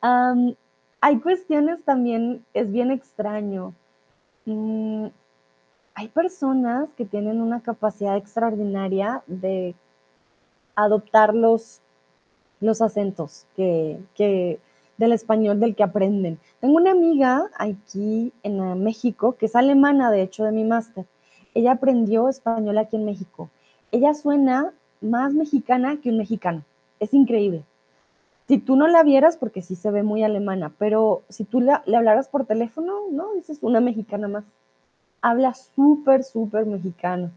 hay 1.00 1.18
cuestiones 1.20 1.82
también, 1.84 2.44
es 2.54 2.70
bien 2.70 2.92
extraño. 2.92 3.74
Mm, 4.46 5.06
hay 5.94 6.08
personas 6.08 6.88
que 6.96 7.04
tienen 7.04 7.42
una 7.42 7.60
capacidad 7.60 8.16
extraordinaria 8.16 9.22
de 9.26 9.74
adoptar 10.76 11.34
los, 11.34 11.80
los 12.60 12.80
acentos 12.80 13.46
que, 13.56 13.98
que, 14.14 14.60
del 15.00 15.12
español 15.12 15.58
del 15.58 15.74
que 15.74 15.82
aprenden. 15.82 16.38
Tengo 16.60 16.76
una 16.76 16.92
amiga 16.92 17.50
aquí 17.58 18.32
en 18.44 18.84
México 18.84 19.34
que 19.36 19.46
es 19.46 19.56
alemana, 19.56 20.12
de 20.12 20.22
hecho, 20.22 20.44
de 20.44 20.52
mi 20.52 20.64
máster. 20.64 21.06
Ella 21.54 21.72
aprendió 21.72 22.28
español 22.28 22.78
aquí 22.78 22.94
en 22.94 23.06
México 23.06 23.50
ella 23.92 24.14
suena 24.14 24.72
más 25.00 25.34
mexicana 25.34 25.98
que 26.00 26.10
un 26.10 26.18
mexicano. 26.18 26.62
Es 27.00 27.14
increíble. 27.14 27.64
Si 28.46 28.58
tú 28.58 28.76
no 28.76 28.88
la 28.88 29.02
vieras, 29.02 29.36
porque 29.36 29.62
sí 29.62 29.76
se 29.76 29.90
ve 29.90 30.02
muy 30.02 30.22
alemana, 30.22 30.72
pero 30.78 31.22
si 31.28 31.44
tú 31.44 31.60
le 31.60 31.96
hablaras 31.96 32.28
por 32.28 32.46
teléfono, 32.46 32.92
no, 33.10 33.34
dices 33.34 33.58
una 33.62 33.80
mexicana 33.80 34.28
más. 34.28 34.44
Habla 35.22 35.54
súper, 35.54 36.24
súper 36.24 36.66
mexicano. 36.66 37.30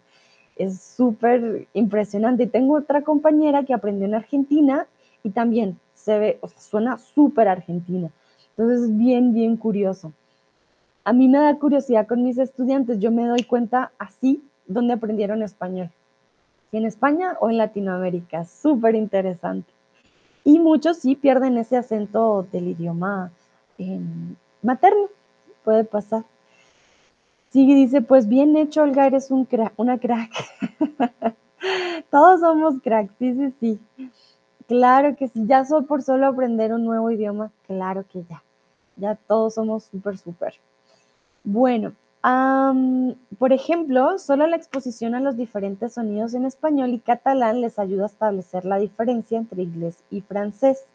Es 0.55 0.81
súper 0.81 1.67
impresionante. 1.73 2.43
Y 2.43 2.47
tengo 2.47 2.75
otra 2.75 3.03
compañera 3.03 3.63
que 3.63 3.73
aprendió 3.73 4.05
en 4.05 4.15
Argentina 4.15 4.87
y 5.23 5.29
también 5.31 5.77
se 6.03 6.19
ve, 6.19 6.37
o 6.41 6.47
sea, 6.47 6.59
suena 6.59 6.97
súper 6.97 7.47
argentina. 7.47 8.09
Entonces 8.49 8.89
es 8.89 8.97
bien, 8.97 9.33
bien 9.33 9.57
curioso. 9.57 10.13
A 11.05 11.13
mí 11.13 11.27
me 11.27 11.39
da 11.39 11.55
curiosidad 11.55 12.07
con 12.07 12.23
mis 12.23 12.37
estudiantes, 12.37 12.99
yo 12.99 13.11
me 13.11 13.25
doy 13.25 13.43
cuenta 13.43 13.91
así 13.97 14.43
donde 14.67 14.93
aprendieron 14.93 15.41
español 15.41 15.89
en 16.77 16.85
España 16.85 17.37
o 17.39 17.49
en 17.49 17.57
Latinoamérica. 17.57 18.45
Súper 18.45 18.95
interesante. 18.95 19.71
Y 20.43 20.59
muchos 20.59 20.97
sí 20.97 21.15
pierden 21.15 21.57
ese 21.57 21.77
acento 21.77 22.47
del 22.51 22.69
idioma 22.69 23.31
em, 23.77 24.35
materno. 24.61 25.07
Puede 25.63 25.83
pasar. 25.83 26.23
Sí, 27.51 27.65
dice, 27.73 28.01
pues 28.01 28.27
bien 28.27 28.57
hecho, 28.57 28.81
Olga, 28.81 29.05
eres 29.05 29.29
un 29.31 29.47
una 29.77 29.99
crack. 29.99 30.31
Todos 32.09 32.41
somos 32.41 32.81
cracks, 32.81 33.13
sí, 33.19 33.33
sí, 33.33 33.53
sí. 33.59 33.79
Claro 34.67 35.15
que 35.15 35.27
sí, 35.27 35.45
ya 35.45 35.65
solo 35.65 35.85
por 35.85 36.01
solo 36.01 36.27
aprender 36.27 36.73
un 36.73 36.85
nuevo 36.85 37.11
idioma, 37.11 37.51
claro 37.67 38.05
que 38.11 38.23
ya. 38.29 38.41
Ya 38.95 39.15
todos 39.15 39.55
somos 39.55 39.85
súper, 39.85 40.17
súper. 40.17 40.53
Bueno, 41.43 41.93
por 43.37 43.51
ejemplo, 43.51 44.17
solo 44.17 44.47
la 44.47 44.55
exposición 44.55 45.13
a 45.13 45.19
los 45.19 45.35
diferentes 45.35 45.93
sonidos 45.93 46.33
en 46.33 46.45
español 46.45 46.93
y 46.93 46.99
catalán 46.99 47.59
les 47.59 47.77
ayuda 47.79 48.03
a 48.03 48.07
establecer 48.07 48.63
la 48.63 48.77
diferencia 48.77 49.37
entre 49.37 49.63
inglés 49.63 49.97
y 50.09 50.21
francés, 50.21 50.85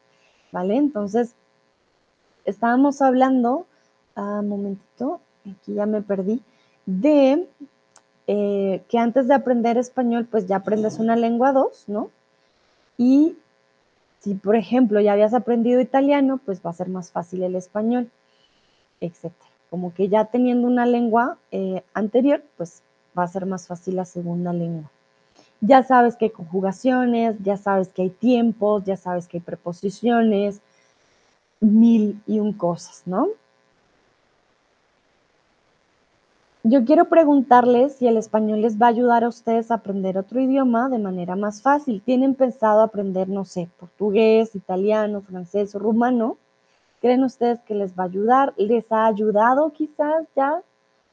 ¿vale? 0.52 0.76
Entonces, 0.76 1.34
estábamos 2.46 3.02
hablando, 3.02 3.66
un 4.16 4.48
momentito, 4.48 5.20
aquí 5.44 5.74
ya 5.74 5.84
me 5.84 6.00
perdí, 6.00 6.40
de 6.86 7.46
eh, 8.26 8.82
que 8.88 8.98
antes 8.98 9.28
de 9.28 9.34
aprender 9.34 9.76
español, 9.76 10.26
pues 10.30 10.46
ya 10.46 10.56
aprendes 10.56 10.98
una 10.98 11.14
lengua 11.14 11.52
2, 11.52 11.84
¿no? 11.88 12.10
Y 12.96 13.36
si, 14.20 14.34
por 14.34 14.56
ejemplo, 14.56 15.00
ya 15.00 15.12
habías 15.12 15.34
aprendido 15.34 15.80
italiano, 15.80 16.40
pues 16.44 16.60
va 16.64 16.70
a 16.70 16.74
ser 16.74 16.88
más 16.88 17.10
fácil 17.10 17.42
el 17.42 17.54
español, 17.54 18.10
etcétera 19.00 19.48
como 19.70 19.92
que 19.92 20.08
ya 20.08 20.24
teniendo 20.26 20.66
una 20.66 20.86
lengua 20.86 21.38
eh, 21.50 21.82
anterior, 21.94 22.42
pues 22.56 22.82
va 23.18 23.24
a 23.24 23.28
ser 23.28 23.46
más 23.46 23.66
fácil 23.66 23.96
la 23.96 24.04
segunda 24.04 24.52
lengua. 24.52 24.90
Ya 25.60 25.82
sabes 25.82 26.16
que 26.16 26.26
hay 26.26 26.30
conjugaciones, 26.30 27.36
ya 27.42 27.56
sabes 27.56 27.88
que 27.88 28.02
hay 28.02 28.10
tiempos, 28.10 28.84
ya 28.84 28.96
sabes 28.96 29.26
que 29.26 29.38
hay 29.38 29.42
preposiciones, 29.42 30.60
mil 31.60 32.20
y 32.26 32.38
un 32.38 32.52
cosas, 32.52 33.02
¿no? 33.06 33.28
Yo 36.64 36.84
quiero 36.84 37.08
preguntarles 37.08 37.94
si 37.94 38.08
el 38.08 38.16
español 38.16 38.62
les 38.62 38.82
va 38.82 38.86
a 38.86 38.90
ayudar 38.90 39.22
a 39.22 39.28
ustedes 39.28 39.70
a 39.70 39.74
aprender 39.74 40.18
otro 40.18 40.40
idioma 40.40 40.88
de 40.88 40.98
manera 40.98 41.36
más 41.36 41.62
fácil. 41.62 42.02
¿Tienen 42.02 42.34
pensado 42.34 42.82
aprender, 42.82 43.28
no 43.28 43.44
sé, 43.44 43.68
portugués, 43.78 44.56
italiano, 44.56 45.20
francés 45.22 45.76
o 45.76 45.78
rumano? 45.78 46.36
¿Creen 47.00 47.22
ustedes 47.22 47.60
que 47.60 47.74
les 47.74 47.96
va 47.96 48.02
a 48.02 48.06
ayudar? 48.06 48.54
¿Les 48.56 48.90
ha 48.90 49.06
ayudado 49.06 49.70
quizás 49.72 50.26
ya 50.34 50.60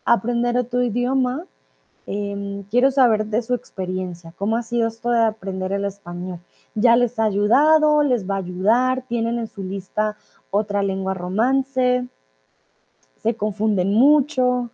a 0.03 0.13
aprender 0.13 0.57
otro 0.57 0.81
idioma? 0.81 1.45
Em, 2.07 2.63
quiero 2.63 2.89
saber 2.89 3.27
de 3.27 3.43
su 3.43 3.53
experiencia. 3.53 4.33
¿Cómo 4.39 4.57
ha 4.57 4.63
sido 4.63 4.87
esto 4.87 5.11
de 5.11 5.23
aprender 5.23 5.71
el 5.73 5.85
español? 5.85 6.39
¿Ya 6.73 6.95
les 6.95 7.19
ha 7.19 7.25
ayudado? 7.25 8.01
¿Les 8.01 8.27
va 8.27 8.35
a 8.35 8.39
ayudar? 8.39 9.03
¿Tienen 9.03 9.37
en 9.37 9.47
su 9.47 9.61
lista 9.61 10.17
otra 10.49 10.81
lengua 10.81 11.13
romance? 11.13 12.07
¿Se 13.21 13.35
confunden 13.35 13.93
mucho? 13.93 14.71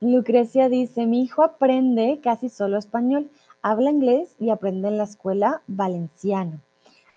Lucrecia 0.00 0.70
dice, 0.70 1.04
mi 1.04 1.22
hijo 1.22 1.42
aprende 1.42 2.20
casi 2.22 2.48
solo 2.48 2.78
español, 2.78 3.30
habla 3.60 3.90
inglés 3.90 4.34
y 4.38 4.48
aprende 4.48 4.88
en 4.88 4.96
la 4.96 5.04
escuela 5.04 5.60
valenciano. 5.66 6.60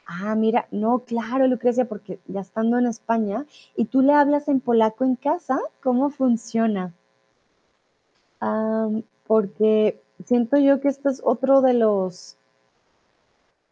Ah, 0.06 0.36
mira, 0.36 0.67
no, 0.69 1.00
claro, 1.00 1.48
Lucrecia, 1.48 1.86
porque 1.86 2.19
ya 2.28 2.41
estando 2.41 2.78
en 2.78 2.88
España 2.88 3.46
y 3.78 3.86
tú 3.86 4.02
le 4.02 4.12
hablas 4.12 4.50
en 4.50 4.60
polaco 4.60 5.06
en 5.06 5.15
casa, 5.15 5.60
¿cómo 5.82 6.10
funciona? 6.10 6.93
porque 9.26 10.02
siento 10.26 10.58
yo 10.58 10.82
que 10.82 10.89
esto 10.89 11.08
es 11.08 11.22
otro 11.24 11.62
de 11.62 11.74
los 11.74 12.36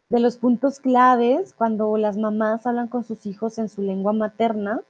de 0.08 0.18
los 0.18 0.38
puntos 0.38 0.80
claves 0.80 1.52
cuando 1.52 1.98
las 1.98 2.16
mamás 2.16 2.66
hablan 2.66 2.88
con 2.88 3.04
sus 3.04 3.26
hijos 3.26 3.58
en 3.58 3.68
su 3.68 3.82
lengua 3.82 4.14
materna. 4.14 4.80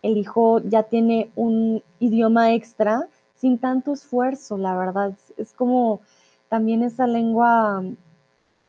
El 0.00 0.16
hijo 0.16 0.60
ya 0.60 0.84
tiene 0.84 1.30
un 1.36 1.82
idioma 2.00 2.54
extra 2.54 3.08
sin 3.44 3.58
tanto 3.58 3.92
esfuerzo, 3.92 4.56
la 4.56 4.74
verdad. 4.74 5.12
Es 5.36 5.52
como 5.52 6.00
también 6.48 6.82
esa 6.82 7.06
lengua 7.06 7.84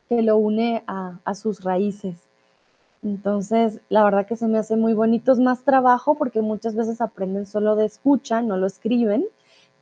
que 0.06 0.20
lo 0.20 0.36
une 0.36 0.84
a, 0.86 1.34
sus 1.34 1.64
raíces. 1.64 2.18
Entonces, 3.02 3.80
la 3.88 4.04
verdad 4.04 4.26
que 4.26 4.36
se 4.36 4.46
me 4.46 4.58
hace 4.58 4.76
muy 4.76 4.92
bonito. 4.92 5.32
Es 5.32 5.38
más 5.38 5.62
trabajo 5.62 6.16
porque 6.16 6.42
muchas 6.42 6.74
veces 6.74 7.00
aprenden 7.00 7.46
solo 7.46 7.74
de 7.74 7.86
escucha, 7.86 8.42
no 8.42 8.58
lo 8.58 8.66
escriben, 8.66 9.24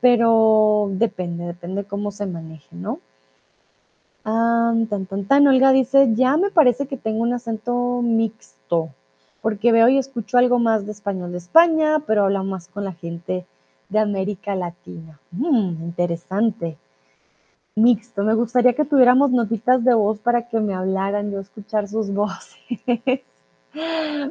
pero 0.00 0.88
depende, 0.92 1.44
depende 1.46 1.82
cómo 1.82 2.12
se 2.12 2.26
maneje, 2.26 2.76
¿no? 2.76 3.00
tan, 4.22 4.86
tan, 4.86 5.24
tan. 5.24 5.48
Olga 5.48 5.72
dice, 5.72 6.10
ya 6.14 6.36
me 6.36 6.52
parece 6.52 6.86
que 6.86 6.96
tengo 6.96 7.24
un 7.24 7.32
acento 7.32 8.00
mixto, 8.00 8.90
porque 9.42 9.72
veo 9.72 9.88
y 9.88 9.98
escucho 9.98 10.38
algo 10.38 10.60
más 10.60 10.86
de 10.86 10.92
español 10.92 11.32
de 11.32 11.38
España, 11.38 12.00
pero 12.06 12.26
hablo 12.26 12.44
más 12.44 12.68
con 12.68 12.84
la 12.84 12.92
gente 12.92 13.44
de 13.94 14.00
América 14.00 14.54
Latina. 14.54 15.18
Mm, 15.30 15.84
interesante. 15.84 16.76
Mixto. 17.76 18.22
Me 18.22 18.34
gustaría 18.34 18.74
que 18.74 18.84
tuviéramos 18.84 19.30
notitas 19.30 19.82
de 19.82 19.94
voz 19.94 20.18
para 20.18 20.48
que 20.48 20.60
me 20.60 20.74
hablaran, 20.74 21.32
yo 21.32 21.40
escuchar 21.40 21.88
sus 21.88 22.12
voces. 22.14 22.58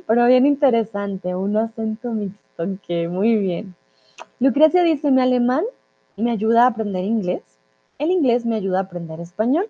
pero 0.08 0.28
bien 0.28 0.46
interesante, 0.46 1.36
un 1.36 1.58
acento 1.58 2.12
mixto, 2.12 2.64
que 2.86 3.08
muy 3.08 3.36
bien. 3.38 3.76
Lucrecia 4.40 4.84
dice, 4.84 5.12
mi 5.12 5.22
alemán 5.22 5.64
me 6.16 6.32
ayuda 6.32 6.64
a 6.64 6.68
aprender 6.68 7.04
inglés, 7.04 7.42
el 8.00 8.12
inglés 8.12 8.46
me 8.46 8.56
ayuda 8.56 8.80
a 8.80 8.84
aprender 8.84 9.20
español. 9.20 9.68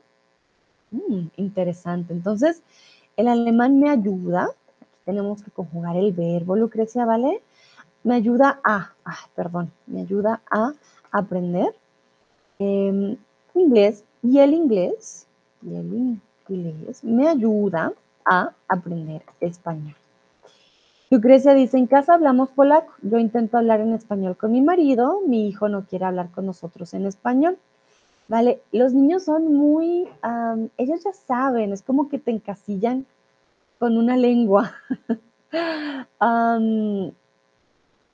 Mm, 0.91 1.27
interesante. 1.37 2.13
Entonces, 2.13 2.61
el 3.17 3.27
alemán 3.27 3.79
me 3.79 3.89
ayuda, 3.89 4.49
aquí 4.81 4.97
tenemos 5.05 5.43
que 5.43 5.51
conjugar 5.51 5.95
el 5.95 6.11
verbo, 6.13 6.55
Lucrecia, 6.55 7.05
¿vale? 7.05 7.41
Me 8.03 8.15
ayuda 8.15 8.59
a, 8.63 8.91
ah, 9.05 9.19
perdón, 9.35 9.71
me 9.87 10.01
ayuda 10.01 10.41
a 10.51 10.73
aprender 11.11 11.73
em, 12.59 13.17
inglés 13.53 14.03
y 14.21 14.39
el 14.39 14.53
inglés, 14.53 15.27
y 15.61 15.75
el 15.75 16.19
inglés 16.49 17.03
me 17.03 17.27
ayuda 17.27 17.93
a 18.25 18.51
aprender 18.67 19.21
español. 19.39 19.95
Lucrecia 21.09 21.53
dice, 21.53 21.77
en 21.77 21.85
casa 21.85 22.15
hablamos 22.15 22.49
polaco, 22.49 22.91
yo 23.03 23.19
intento 23.19 23.57
hablar 23.57 23.81
en 23.81 23.93
español 23.93 24.35
con 24.35 24.51
mi 24.51 24.61
marido, 24.61 25.21
mi 25.27 25.47
hijo 25.47 25.69
no 25.69 25.85
quiere 25.85 26.05
hablar 26.05 26.31
con 26.31 26.47
nosotros 26.47 26.93
en 26.95 27.05
español. 27.05 27.57
Vale, 28.27 28.61
los 28.71 28.93
niños 28.93 29.23
son 29.23 29.53
muy, 29.53 30.07
ellos 30.77 31.03
ya 31.03 31.13
saben, 31.13 31.71
es 31.71 31.83
como 31.83 32.09
que 32.09 32.17
te 32.17 32.31
encasillan 32.31 33.05
con 33.77 33.97
una 33.97 34.17
lengua. 34.17 34.73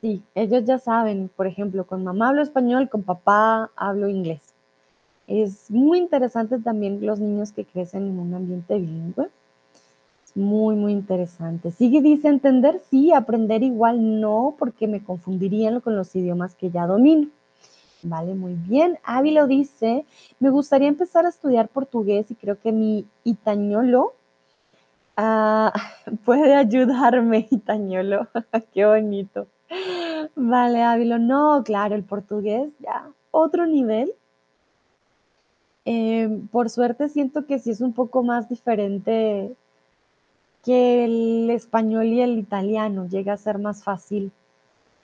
sí, 0.01 0.23
ellos 0.35 0.65
ya 0.65 0.79
saben, 0.79 1.29
por 1.35 1.47
ejemplo, 1.47 1.85
con 1.85 2.03
mamá 2.03 2.29
hablo 2.29 2.41
español, 2.41 2.89
con 2.89 3.03
papá 3.03 3.71
hablo 3.75 4.09
inglés. 4.09 4.41
Es 5.27 5.69
muy 5.69 5.99
interesante 5.99 6.57
también 6.59 7.05
los 7.05 7.19
niños 7.19 7.51
que 7.51 7.65
crecen 7.65 8.07
en 8.07 8.19
un 8.19 8.33
ambiente 8.33 8.79
bilingüe. 8.79 9.29
Es 10.25 10.35
muy, 10.35 10.75
muy 10.75 10.91
interesante. 10.91 11.71
Sigue, 11.71 12.01
dice, 12.01 12.29
entender, 12.29 12.81
sí, 12.89 13.13
aprender 13.13 13.61
igual 13.63 14.19
no, 14.19 14.55
porque 14.57 14.87
me 14.87 15.03
confundirían 15.03 15.81
con 15.81 15.95
los 15.95 16.15
idiomas 16.15 16.55
que 16.55 16.71
ya 16.71 16.87
domino. 16.87 17.27
Vale, 18.01 18.33
muy 18.33 18.53
bien. 18.55 18.97
Ávilo 19.03 19.45
dice, 19.45 20.05
me 20.39 20.49
gustaría 20.49 20.87
empezar 20.87 21.25
a 21.25 21.29
estudiar 21.29 21.67
portugués 21.67 22.31
y 22.31 22.35
creo 22.35 22.59
que 22.59 22.71
mi 22.71 23.05
itañolo 23.23 24.13
ah, 25.17 25.73
puede 26.25 26.55
ayudarme, 26.55 27.47
itañolo. 27.51 28.27
Qué 28.73 28.85
bonito. 28.85 29.47
Vale, 30.35 30.83
Ávilo, 30.83 31.19
no, 31.19 31.63
claro, 31.63 31.95
el 31.95 32.03
portugués 32.03 32.69
ya, 32.79 33.09
otro 33.31 33.65
nivel. 33.65 34.13
Em, 35.85 36.47
por 36.47 36.69
suerte 36.69 37.09
siento 37.09 37.45
que 37.45 37.59
sí 37.59 37.71
es 37.71 37.81
un 37.81 37.93
poco 37.93 38.23
más 38.23 38.49
diferente 38.49 39.55
que 40.63 41.05
el 41.05 41.49
español 41.49 42.05
y 42.07 42.21
el 42.21 42.37
italiano. 42.37 43.07
Llega 43.07 43.33
a 43.33 43.37
ser 43.37 43.59
más 43.59 43.83
fácil 43.83 44.31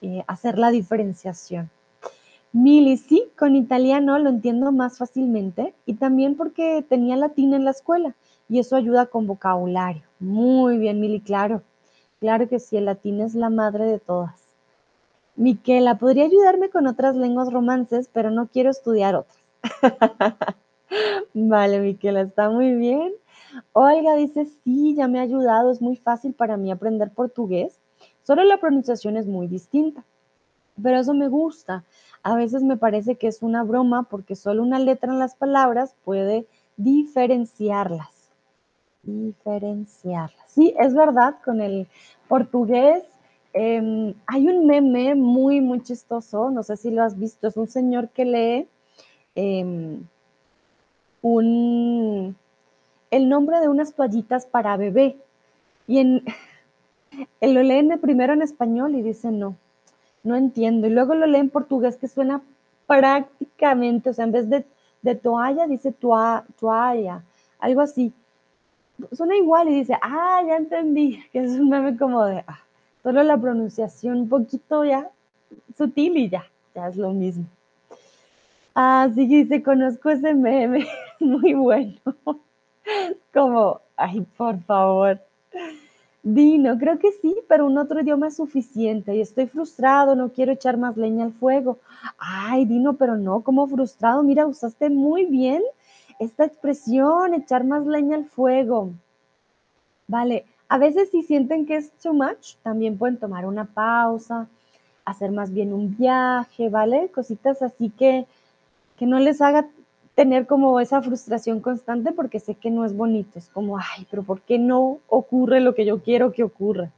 eh, 0.01 0.23
hacer 0.27 0.57
la 0.57 0.71
diferenciación. 0.71 1.69
Mili, 2.53 2.97
sí, 2.97 3.25
con 3.37 3.55
italiano 3.55 4.17
lo 4.19 4.29
entiendo 4.29 4.71
más 4.71 4.97
fácilmente 4.97 5.73
y 5.85 5.95
también 5.95 6.35
porque 6.35 6.85
tenía 6.87 7.17
latín 7.17 7.53
en 7.53 7.65
la 7.65 7.71
escuela 7.71 8.15
y 8.47 8.59
eso 8.59 8.75
ayuda 8.75 9.07
con 9.07 9.27
vocabulario. 9.27 10.03
Muy 10.19 10.77
bien, 10.77 10.99
Mili, 10.99 11.19
claro. 11.19 11.63
Claro 12.19 12.47
que 12.47 12.59
sí, 12.59 12.77
el 12.77 12.85
latín 12.85 13.19
es 13.21 13.35
la 13.35 13.49
madre 13.49 13.85
de 13.85 13.99
todas. 13.99 14.44
Miquela, 15.35 15.97
podría 15.97 16.25
ayudarme 16.25 16.69
con 16.69 16.87
otras 16.87 17.15
lenguas 17.15 17.51
romances, 17.51 18.09
pero 18.11 18.31
no 18.31 18.47
quiero 18.47 18.69
estudiar 18.69 19.15
otras. 19.15 19.37
vale, 21.33 21.79
Miquela, 21.79 22.21
está 22.21 22.49
muy 22.49 22.73
bien. 22.75 23.13
Olga 23.73 24.15
dice, 24.15 24.45
sí, 24.63 24.95
ya 24.95 25.07
me 25.07 25.19
ha 25.19 25.23
ayudado, 25.23 25.71
es 25.71 25.81
muy 25.81 25.97
fácil 25.97 26.33
para 26.33 26.57
mí 26.57 26.71
aprender 26.71 27.11
portugués, 27.11 27.79
solo 28.23 28.43
la 28.43 28.57
pronunciación 28.57 29.17
es 29.17 29.27
muy 29.27 29.47
distinta. 29.47 30.03
Pero 30.81 30.99
eso 30.99 31.13
me 31.13 31.29
gusta, 31.29 31.83
a 32.21 32.35
veces 32.35 32.63
me 32.63 32.75
parece 32.75 33.15
que 33.15 33.27
es 33.27 33.41
una 33.41 33.63
broma 33.63 34.03
porque 34.03 34.35
solo 34.35 34.61
una 34.61 34.79
letra 34.79 35.11
en 35.11 35.19
las 35.19 35.35
palabras 35.35 35.95
puede 36.03 36.47
diferenciarlas. 36.75 38.09
Diferenciarlas. 39.03 40.43
Sí, 40.47 40.73
es 40.79 40.93
verdad, 40.93 41.35
con 41.43 41.61
el 41.61 41.87
portugués 42.27 43.03
em, 43.55 44.13
hay 44.27 44.47
un 44.47 44.67
meme 44.67 45.15
muy, 45.15 45.61
muy 45.61 45.81
chistoso, 45.81 46.51
no 46.51 46.61
sé 46.61 46.75
si 46.75 46.91
lo 46.91 47.03
has 47.03 47.17
visto, 47.17 47.47
es 47.47 47.55
un 47.55 47.67
señor 47.67 48.09
que 48.09 48.25
lee 48.25 48.67
em, 49.35 50.03
un, 51.21 52.35
el 53.11 53.29
nombre 53.29 53.61
de 53.61 53.69
unas 53.69 53.93
toallitas 53.93 54.45
para 54.45 54.75
bebé 54.75 55.17
y 55.87 55.99
en, 55.99 56.23
él 57.39 57.53
lo 57.55 57.63
lee 57.63 57.97
primero 57.97 58.33
en 58.33 58.41
español 58.41 58.93
y 58.95 59.01
dice 59.01 59.31
no, 59.31 59.55
no 60.23 60.35
entiendo. 60.35 60.87
Y 60.87 60.89
luego 60.89 61.15
lo 61.15 61.25
lee 61.25 61.39
en 61.39 61.49
portugués 61.49 61.95
que 61.95 62.09
suena 62.09 62.41
prácticamente, 62.87 64.09
o 64.09 64.13
sea, 64.13 64.25
en 64.25 64.31
vez 64.33 64.49
de, 64.49 64.65
toalla 65.15 65.65
dice 65.67 65.93
toalla, 65.93 67.23
algo 67.59 67.81
así. 67.81 68.11
Suena 69.13 69.37
igual 69.37 69.69
y 69.69 69.75
dice, 69.75 69.97
ah, 70.01 70.41
ya 70.45 70.57
entendí, 70.57 71.23
que 71.31 71.39
es 71.39 71.51
un 71.51 71.69
meme 71.69 71.97
como 71.97 72.25
de, 72.25 72.43
ah, 72.47 72.64
solo 73.05 73.21
la 73.21 73.37
pronunciación 73.37 74.21
un 74.21 74.29
poquito 74.29 74.83
ya 74.83 75.11
sutil 75.77 76.17
y 76.17 76.27
ya, 76.27 76.43
ya 76.73 76.87
es 76.87 76.95
lo 76.95 77.11
mismo. 77.11 77.45
Así 78.73 79.29
que 79.29 79.43
dice, 79.43 79.61
conozco 79.61 80.09
ese 80.09 80.33
meme, 80.33 80.87
muy 81.19 81.53
bueno. 81.53 81.93
Como, 83.31 83.79
ay, 83.95 84.25
por 84.35 84.59
favor. 84.63 85.19
Dino, 86.23 86.79
creo 86.79 86.97
que 86.97 87.11
sí, 87.21 87.35
pero 87.47 87.67
un 87.67 87.77
otro 87.77 88.01
idioma 88.01 88.29
es 88.29 88.37
suficiente 88.37 89.15
y 89.15 89.21
estoy 89.21 89.45
frustrado, 89.45 90.15
no 90.15 90.29
quiero 90.29 90.53
echar 90.53 90.77
más 90.77 90.97
leña 90.97 91.25
al 91.25 91.33
fuego. 91.33 91.77
Ay, 92.17 92.65
Dino, 92.65 92.93
pero 92.93 93.17
no, 93.17 93.41
como 93.41 93.67
frustrado, 93.67 94.23
mira, 94.23 94.47
usaste 94.47 94.89
muy 94.89 95.25
bien 95.25 95.61
esta 96.17 96.45
expresión, 96.45 97.35
echar 97.35 97.65
más 97.65 97.85
leña 97.85 98.17
al 98.17 98.25
fuego. 98.25 98.93
Vale, 100.07 100.45
a 100.67 100.77
veces 100.77 101.09
si 101.11 101.23
sienten 101.23 101.65
que 101.65 101.77
es 101.77 101.91
too 102.01 102.13
much, 102.13 102.55
también 102.63 102.97
pueden 102.97 103.17
tomar 103.17 103.45
una 103.45 103.65
pausa, 103.65 104.47
hacer 105.05 105.31
más 105.31 105.53
bien 105.53 105.73
un 105.73 105.95
viaje, 105.95 106.69
¿vale? 106.69 107.09
Cositas 107.13 107.61
así 107.61 107.89
que, 107.91 108.25
que 108.97 109.05
no 109.05 109.19
les 109.19 109.41
haga 109.41 109.67
tener 110.15 110.47
como 110.47 110.79
esa 110.79 111.01
frustración 111.01 111.59
constante 111.59 112.11
porque 112.11 112.39
sé 112.39 112.55
que 112.55 112.71
no 112.71 112.85
es 112.85 112.95
bonito. 112.95 113.37
Es 113.37 113.49
como, 113.49 113.77
ay, 113.77 114.07
pero 114.09 114.23
¿por 114.23 114.41
qué 114.41 114.57
no 114.57 114.99
ocurre 115.07 115.59
lo 115.59 115.75
que 115.75 115.85
yo 115.85 116.01
quiero 116.01 116.31
que 116.31 116.43
ocurra? 116.43 116.89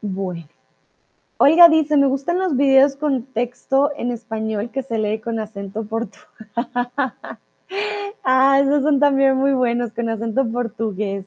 Bueno. 0.00 0.46
Olga 1.40 1.68
dice, 1.68 1.96
me 1.96 2.06
gustan 2.06 2.38
los 2.38 2.56
videos 2.56 2.96
con 2.96 3.22
texto 3.22 3.92
en 3.96 4.10
español 4.10 4.70
que 4.70 4.82
se 4.82 4.98
lee 4.98 5.20
con 5.20 5.38
acento 5.38 5.84
portugués. 5.84 6.26
ah, 8.24 8.60
esos 8.60 8.82
son 8.82 8.98
también 8.98 9.36
muy 9.36 9.52
buenos 9.52 9.92
con 9.92 10.08
acento 10.08 10.44
portugués. 10.50 11.26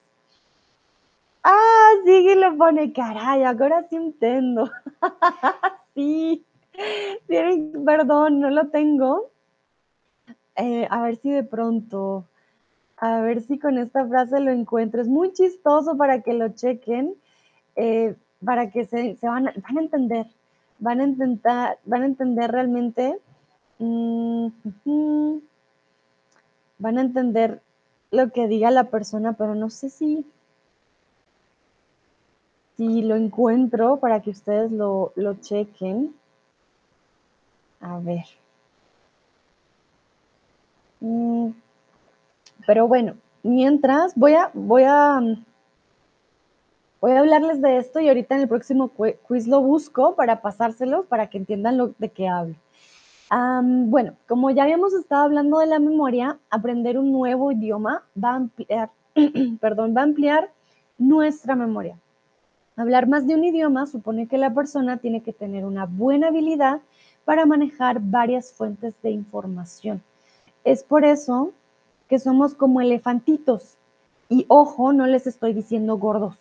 Ah, 1.44 1.92
sí 2.06 2.26
que 2.26 2.36
lo 2.36 2.58
pone, 2.58 2.94
caray, 2.94 3.44
ahora 3.44 3.88
sí 3.90 3.96
entiendo. 3.96 4.70
sí. 5.96 6.46
Perdón, 7.28 8.40
no 8.40 8.50
lo 8.50 8.70
tengo. 8.70 9.32
Eh, 10.56 10.88
a 10.90 11.02
ver 11.04 11.16
si 11.18 11.32
de 11.32 11.44
pronto, 11.44 12.26
a 12.98 13.22
ver 13.22 13.42
si 13.42 13.58
con 13.58 13.78
esta 13.78 14.06
frase 14.08 14.40
lo 14.40 14.52
encuentro. 14.52 15.02
Es 15.02 15.08
muy 15.08 15.34
chistoso 15.34 15.98
para 15.98 16.22
que 16.22 16.34
lo 16.34 16.50
chequen, 16.50 17.16
eh, 17.76 18.16
para 18.44 18.70
que 18.70 18.86
se, 18.86 19.18
van, 19.22 19.46
van, 19.46 19.78
a 19.78 19.82
entender, 19.82 20.28
van 20.80 21.00
a 21.00 21.04
intentar, 21.06 21.80
van 21.86 22.04
a 22.04 22.06
entender 22.06 22.52
realmente, 22.52 23.18
mm, 23.80 24.48
van 26.78 26.98
a 26.98 27.02
entender 27.02 27.62
lo 28.12 28.32
que 28.32 28.48
diga 28.48 28.72
la 28.72 28.86
persona, 28.86 29.34
pero 29.34 29.56
no 29.56 29.70
sé 29.70 29.90
si, 29.90 30.26
si 32.82 33.04
lo 33.04 33.16
encuentro 33.16 33.98
para 33.98 34.22
que 34.22 34.32
ustedes 34.32 34.72
lo, 34.72 35.14
lo 35.16 35.36
chequen. 35.36 36.16
A 37.80 38.00
ver. 38.00 38.26
Mm, 41.00 41.50
pero 42.66 42.88
bueno, 42.88 43.14
mientras 43.44 44.16
voy 44.16 44.34
a, 44.34 44.50
voy 44.56 44.84
a, 44.88 45.20
voy 47.00 47.12
a 47.12 47.20
hablarles 47.20 47.62
de 47.62 47.78
esto 47.78 48.00
y 48.00 48.08
ahorita 48.08 48.34
en 48.34 48.42
el 48.42 48.48
próximo 48.48 48.90
quiz 48.90 49.48
lo 49.48 49.62
busco 49.62 50.16
para 50.16 50.42
pasárselo 50.42 51.04
para 51.04 51.30
que 51.30 51.38
entiendan 51.38 51.78
lo 51.78 51.94
de 52.00 52.10
qué 52.10 52.28
hablo. 52.28 52.56
bueno, 53.30 54.16
como 54.28 54.50
ya 54.50 54.64
habíamos 54.64 54.96
estado 54.96 55.26
hablando 55.26 55.60
de 55.60 55.68
la 55.68 55.78
memoria, 55.78 56.40
aprender 56.50 56.98
un 56.98 57.12
nuevo 57.12 57.52
idioma 57.52 58.04
va 58.18 58.32
a 58.32 58.36
ampliar, 58.38 58.90
perdón, 59.62 59.94
va 59.96 60.02
a 60.02 60.06
ampliar 60.06 60.50
nuestra 60.98 61.56
memoria. 61.56 61.96
Hablar 62.82 63.08
más 63.08 63.28
de 63.28 63.36
un 63.36 63.44
idioma 63.44 63.86
supone 63.86 64.26
que 64.28 64.40
la 64.40 64.56
persona 64.56 64.98
tiene 64.98 65.22
que 65.22 65.34
tener 65.34 65.66
una 65.66 65.86
buena 65.86 66.30
habilidad 66.30 66.82
para 67.26 67.46
manejar 67.46 68.00
varias 68.02 68.54
fuentes 68.54 68.96
de 69.04 69.12
información. 69.12 70.02
Es 70.64 70.84
por 70.84 71.06
eso 71.06 71.52
que 72.10 72.18
somos 72.18 72.56
como 72.56 72.82
elefantitos. 72.82 73.78
Y 74.30 74.46
ojo, 74.48 74.94
no 74.94 75.06
les 75.06 75.28
estoy 75.28 75.54
diciendo 75.54 76.00
gordos. 76.00 76.40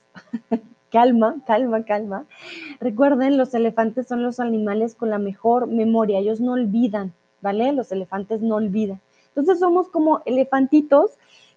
calma, 0.90 1.36
calma, 1.46 1.84
calma. 1.84 2.24
Recuerden, 2.80 3.36
los 3.36 3.52
elefantes 3.52 4.08
son 4.08 4.22
los 4.22 4.40
animales 4.40 4.94
con 4.94 5.10
la 5.10 5.18
mejor 5.18 5.66
memoria. 5.66 6.20
Ellos 6.20 6.40
no 6.40 6.52
olvidan, 6.52 7.12
¿vale? 7.42 7.70
Los 7.74 7.92
elefantes 7.92 8.40
no 8.40 8.54
olvidan. 8.54 8.98
Entonces 9.28 9.58
somos 9.58 9.88
como 9.88 10.22
elefantitos. 10.24 11.10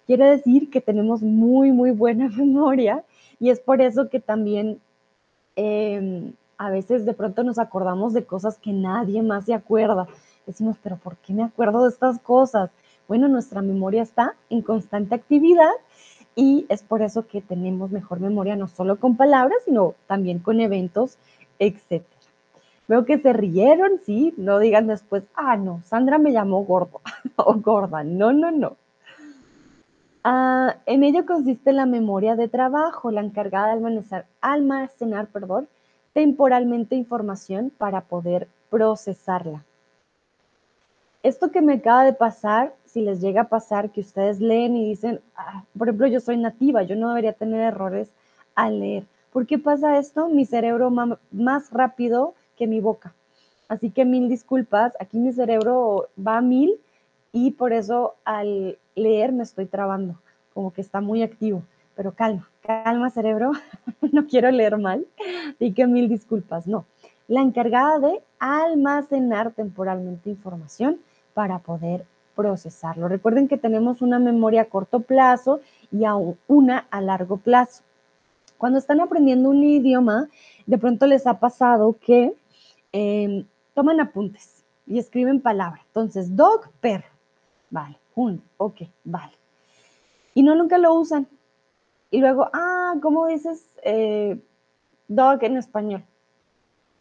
Quiere 0.06 0.26
decir 0.26 0.68
que 0.68 0.82
tenemos 0.82 1.22
muy, 1.22 1.72
muy 1.72 1.90
buena 1.90 2.28
memoria. 2.36 3.02
Y 3.40 3.50
es 3.50 3.60
por 3.60 3.80
eso 3.80 4.08
que 4.08 4.20
también 4.20 4.80
em, 5.56 6.32
a 6.58 6.70
veces 6.70 7.04
de 7.04 7.14
pronto 7.14 7.42
nos 7.44 7.58
acordamos 7.58 8.12
de 8.12 8.24
cosas 8.24 8.58
que 8.58 8.72
nadie 8.72 9.22
más 9.22 9.46
se 9.46 9.54
acuerda 9.54 10.06
decimos, 10.46 10.76
pero 10.82 10.96
¿por 10.96 11.16
qué 11.16 11.32
me 11.32 11.44
acuerdo 11.44 11.82
de 11.84 11.90
estas 11.90 12.18
cosas? 12.20 12.70
Bueno, 13.08 13.28
nuestra 13.28 13.62
memoria 13.62 14.02
está 14.02 14.34
en 14.50 14.62
constante 14.62 15.14
actividad 15.14 15.72
y 16.34 16.66
es 16.68 16.82
por 16.82 17.02
eso 17.02 17.26
que 17.26 17.40
tenemos 17.40 17.90
mejor 17.90 18.20
memoria 18.20 18.56
no 18.56 18.68
solo 18.68 18.96
con 18.96 19.16
palabras, 19.16 19.58
sino 19.64 19.94
también 20.06 20.38
con 20.38 20.60
eventos, 20.60 21.18
etc. 21.58 22.04
Veo 22.88 23.04
que 23.04 23.18
se 23.18 23.32
rieron, 23.32 24.00
sí, 24.04 24.34
no 24.36 24.58
digan 24.58 24.86
después, 24.86 25.24
ah, 25.34 25.56
no, 25.56 25.82
Sandra 25.84 26.18
me 26.18 26.32
llamó 26.32 26.64
gordo 26.64 27.00
o 27.36 27.54
gorda. 27.54 28.04
No, 28.04 28.32
no, 28.32 28.50
no. 28.50 28.76
Ah, 30.24 30.76
en 30.86 31.04
ello 31.04 31.26
consiste 31.26 31.72
la 31.72 31.86
memoria 31.86 32.34
de 32.34 32.48
trabajo, 32.48 33.10
la 33.10 33.20
encargada 33.20 33.68
de 33.68 33.72
almacenar, 33.74 34.26
almacenar 34.40 35.26
perdón, 35.28 35.68
temporalmente 36.12 36.96
información 36.96 37.70
para 37.76 38.00
poder 38.00 38.48
procesarla 38.70 39.62
esto 41.24 41.50
que 41.50 41.62
me 41.62 41.74
acaba 41.74 42.04
de 42.04 42.12
pasar, 42.12 42.74
si 42.84 43.00
les 43.00 43.20
llega 43.22 43.40
a 43.40 43.48
pasar 43.48 43.90
que 43.90 44.02
ustedes 44.02 44.40
leen 44.40 44.76
y 44.76 44.90
dicen, 44.90 45.20
ah, 45.36 45.64
por 45.76 45.88
ejemplo, 45.88 46.06
yo 46.06 46.20
soy 46.20 46.36
nativa, 46.36 46.82
yo 46.82 46.96
no 46.96 47.08
debería 47.08 47.32
tener 47.32 47.60
errores 47.60 48.10
al 48.54 48.78
leer. 48.78 49.04
¿Por 49.32 49.46
qué 49.46 49.58
pasa 49.58 49.98
esto? 49.98 50.28
Mi 50.28 50.44
cerebro 50.44 50.90
más 50.90 51.70
rápido 51.72 52.34
que 52.58 52.66
mi 52.66 52.80
boca. 52.80 53.14
Así 53.68 53.90
que 53.90 54.04
mil 54.04 54.28
disculpas, 54.28 54.92
aquí 55.00 55.18
mi 55.18 55.32
cerebro 55.32 56.08
va 56.16 56.36
a 56.36 56.42
mil 56.42 56.78
y 57.32 57.52
por 57.52 57.72
eso 57.72 58.16
al 58.26 58.76
leer 58.94 59.32
me 59.32 59.42
estoy 59.42 59.66
trabando, 59.66 60.16
como 60.52 60.72
que 60.72 60.80
está 60.80 61.00
muy 61.00 61.22
activo. 61.22 61.62
Pero 61.96 62.12
calma, 62.12 62.48
calma 62.62 63.10
cerebro, 63.10 63.52
no 64.12 64.26
quiero 64.26 64.50
leer 64.50 64.78
mal, 64.78 65.06
así 65.54 65.72
que 65.72 65.86
mil 65.86 66.08
disculpas, 66.08 66.66
no. 66.66 66.86
La 67.28 67.40
encargada 67.40 67.98
de 68.00 68.22
almacenar 68.38 69.52
temporalmente 69.52 70.28
información 70.28 70.98
para 71.32 71.58
poder 71.58 72.04
procesarlo. 72.34 73.08
Recuerden 73.08 73.48
que 73.48 73.56
tenemos 73.56 74.02
una 74.02 74.18
memoria 74.18 74.62
a 74.62 74.64
corto 74.66 75.00
plazo 75.00 75.60
y 75.90 76.02
una 76.48 76.86
a 76.90 77.00
largo 77.00 77.36
plazo. 77.36 77.82
Cuando 78.58 78.78
están 78.78 79.00
aprendiendo 79.00 79.50
un 79.50 79.62
idioma, 79.62 80.28
de 80.66 80.78
pronto 80.78 81.06
les 81.06 81.26
ha 81.26 81.38
pasado 81.38 81.96
que 82.00 82.34
em, 82.92 83.44
toman 83.74 84.00
apuntes 84.00 84.64
y 84.86 84.98
escriben 84.98 85.40
palabras. 85.40 85.82
Entonces, 85.86 86.34
dog, 86.34 86.70
perro. 86.80 87.08
Vale, 87.70 87.96
un, 88.14 88.42
ok, 88.56 88.82
vale. 89.04 89.32
Y 90.34 90.42
no 90.42 90.54
nunca 90.54 90.78
lo 90.78 90.94
usan. 90.94 91.26
Y 92.10 92.20
luego, 92.20 92.48
ah, 92.52 92.94
¿cómo 93.02 93.26
dices 93.26 93.68
eh, 93.82 94.40
dog 95.08 95.42
en 95.42 95.56
español? 95.56 96.04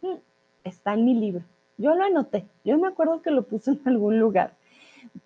Hmm, 0.01 0.18
está 0.64 0.93
en 0.93 1.05
mi 1.05 1.14
libro. 1.14 1.43
Yo 1.78 1.95
lo 1.95 2.03
anoté, 2.03 2.45
yo 2.64 2.78
me 2.78 2.88
acuerdo 2.88 3.22
que 3.22 3.32
lo 3.32 3.43
puse 3.43 3.72
en 3.72 3.82
algún 3.86 4.20
lugar. 4.20 4.53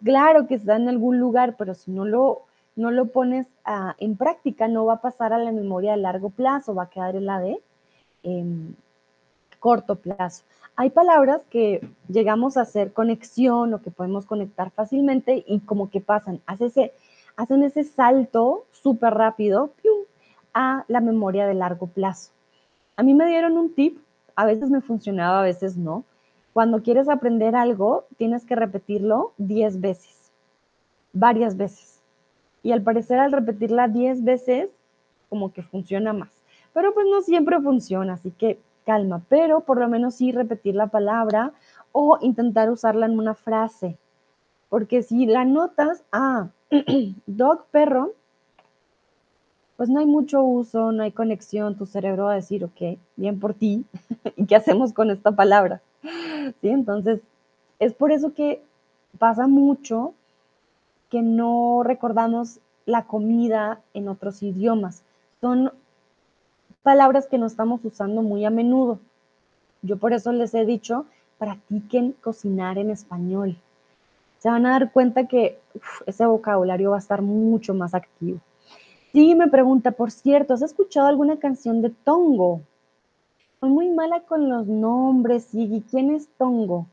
Claro 0.03 0.47
que 0.47 0.55
está 0.55 0.75
en 0.75 0.89
algún 0.89 1.19
lugar, 1.19 1.55
pero 1.57 1.73
si 1.73 1.91
no 1.91 2.05
lo, 2.05 2.43
no 2.75 2.91
lo 2.91 3.07
pones 3.07 3.47
en 3.99 4.17
práctica, 4.17 4.67
no 4.67 4.85
va 4.85 4.95
a 4.95 5.01
pasar 5.01 5.33
a 5.33 5.37
la 5.37 5.51
memoria 5.51 5.93
a 5.93 5.97
largo 5.97 6.29
plazo, 6.29 6.75
va 6.75 6.83
a 6.83 6.89
quedar 6.89 7.15
en 7.15 7.25
la 7.25 7.39
de 7.39 7.59
em, 8.23 8.73
corto 9.59 9.95
plazo. 9.95 10.43
Hay 10.79 10.91
palabras 10.91 11.41
que 11.49 11.81
llegamos 12.07 12.55
a 12.55 12.61
hacer 12.61 12.93
conexión 12.93 13.73
o 13.73 13.81
que 13.81 13.89
podemos 13.89 14.27
conectar 14.27 14.69
fácilmente 14.69 15.43
y 15.47 15.59
como 15.61 15.89
que 15.89 16.01
pasan, 16.01 16.39
hacen 16.45 16.67
ese, 16.67 16.93
hacen 17.35 17.63
ese 17.63 17.83
salto 17.83 18.65
súper 18.71 19.15
rápido 19.15 19.71
a 20.53 20.85
la 20.87 21.01
memoria 21.01 21.47
de 21.47 21.55
largo 21.55 21.87
plazo. 21.87 22.29
A 22.95 23.01
mí 23.01 23.15
me 23.15 23.25
dieron 23.25 23.57
un 23.57 23.73
tip, 23.73 23.97
a 24.35 24.45
veces 24.45 24.69
me 24.69 24.81
funcionaba, 24.81 25.39
a 25.39 25.43
veces 25.43 25.77
no, 25.77 26.03
cuando 26.53 26.83
quieres 26.83 27.09
aprender 27.09 27.55
algo, 27.55 28.05
tienes 28.17 28.45
que 28.45 28.55
repetirlo 28.55 29.33
10 29.39 29.81
veces, 29.81 30.31
varias 31.11 31.57
veces. 31.57 32.03
Y 32.61 32.71
al 32.71 32.83
parecer 32.83 33.17
al 33.17 33.31
repetirla 33.31 33.87
10 33.87 34.23
veces, 34.23 34.69
como 35.29 35.51
que 35.51 35.63
funciona 35.63 36.13
más. 36.13 36.29
Pero 36.71 36.93
pues 36.93 37.07
no 37.09 37.21
siempre 37.21 37.59
funciona, 37.61 38.13
así 38.13 38.29
que 38.29 38.59
calma, 38.87 39.21
pero 39.27 39.59
por 39.59 39.79
lo 39.79 39.89
menos 39.89 40.15
sí 40.15 40.31
repetir 40.31 40.73
la 40.73 40.87
palabra 40.87 41.51
o 41.91 42.17
intentar 42.21 42.71
usarla 42.71 43.05
en 43.05 43.19
una 43.19 43.35
frase. 43.35 43.97
Porque 44.69 45.03
si 45.03 45.25
la 45.25 45.43
notas, 45.43 46.05
ah, 46.13 46.47
dog, 47.25 47.65
perro, 47.69 48.13
pues 49.75 49.89
no 49.89 49.99
hay 49.99 50.05
mucho 50.05 50.41
uso, 50.41 50.93
no 50.93 51.03
hay 51.03 51.11
conexión, 51.11 51.75
tu 51.75 51.85
cerebro 51.85 52.25
va 52.25 52.31
a 52.31 52.35
decir, 52.35 52.63
ok, 52.63 52.97
bien 53.17 53.41
por 53.41 53.53
ti, 53.53 53.85
¿y 54.37 54.45
qué 54.45 54.55
hacemos 54.55 54.93
con 54.93 55.11
esta 55.11 55.33
palabra? 55.33 55.81
¿sí? 56.61 56.69
Entonces, 56.69 57.19
es 57.79 57.93
por 57.93 58.13
eso 58.13 58.33
que 58.33 58.63
pasa 59.19 59.47
mucho 59.47 60.13
que 61.09 61.21
no 61.21 61.83
recordamos 61.83 62.61
la 62.85 63.03
comida 63.03 63.81
en 63.93 64.07
otros 64.07 64.41
idiomas. 64.43 65.03
Son 65.41 65.73
palabras 66.87 67.27
que 67.27 67.37
no 67.37 67.47
estamos 67.47 67.83
usando 67.83 68.21
muy 68.21 68.45
a 68.45 68.49
menudo. 68.49 69.01
Yo 69.81 69.97
por 69.97 70.13
eso 70.13 70.31
les 70.31 70.53
he 70.53 70.65
dicho, 70.65 71.05
practiquen 71.37 72.13
cocinar 72.21 72.77
en 72.77 72.91
español. 72.91 73.57
Se 74.39 74.47
van 74.47 74.65
a 74.65 74.69
dar 74.71 74.93
cuenta 74.93 75.27
que 75.27 75.59
ese 76.05 76.25
vocabulario 76.25 76.91
va 76.91 76.95
a 76.95 76.99
estar 76.99 77.21
mucho 77.21 77.73
más 77.73 77.93
activo. 77.93 78.39
Sí, 79.11 79.35
me 79.35 79.49
pregunta, 79.49 79.91
por 79.91 80.11
cierto, 80.11 80.53
¿has 80.53 80.61
escuchado 80.61 81.07
alguna 81.07 81.35
canción 81.39 81.81
de 81.81 81.89
Tongo? 81.89 82.61
Soy 83.59 83.69
muy 83.69 83.89
mala 83.89 84.21
con 84.21 84.47
los 84.47 84.65
nombres, 84.67 85.43
Sigui. 85.43 85.81
¿Quién 85.81 86.11
es 86.11 86.29
Tongo? 86.37 86.87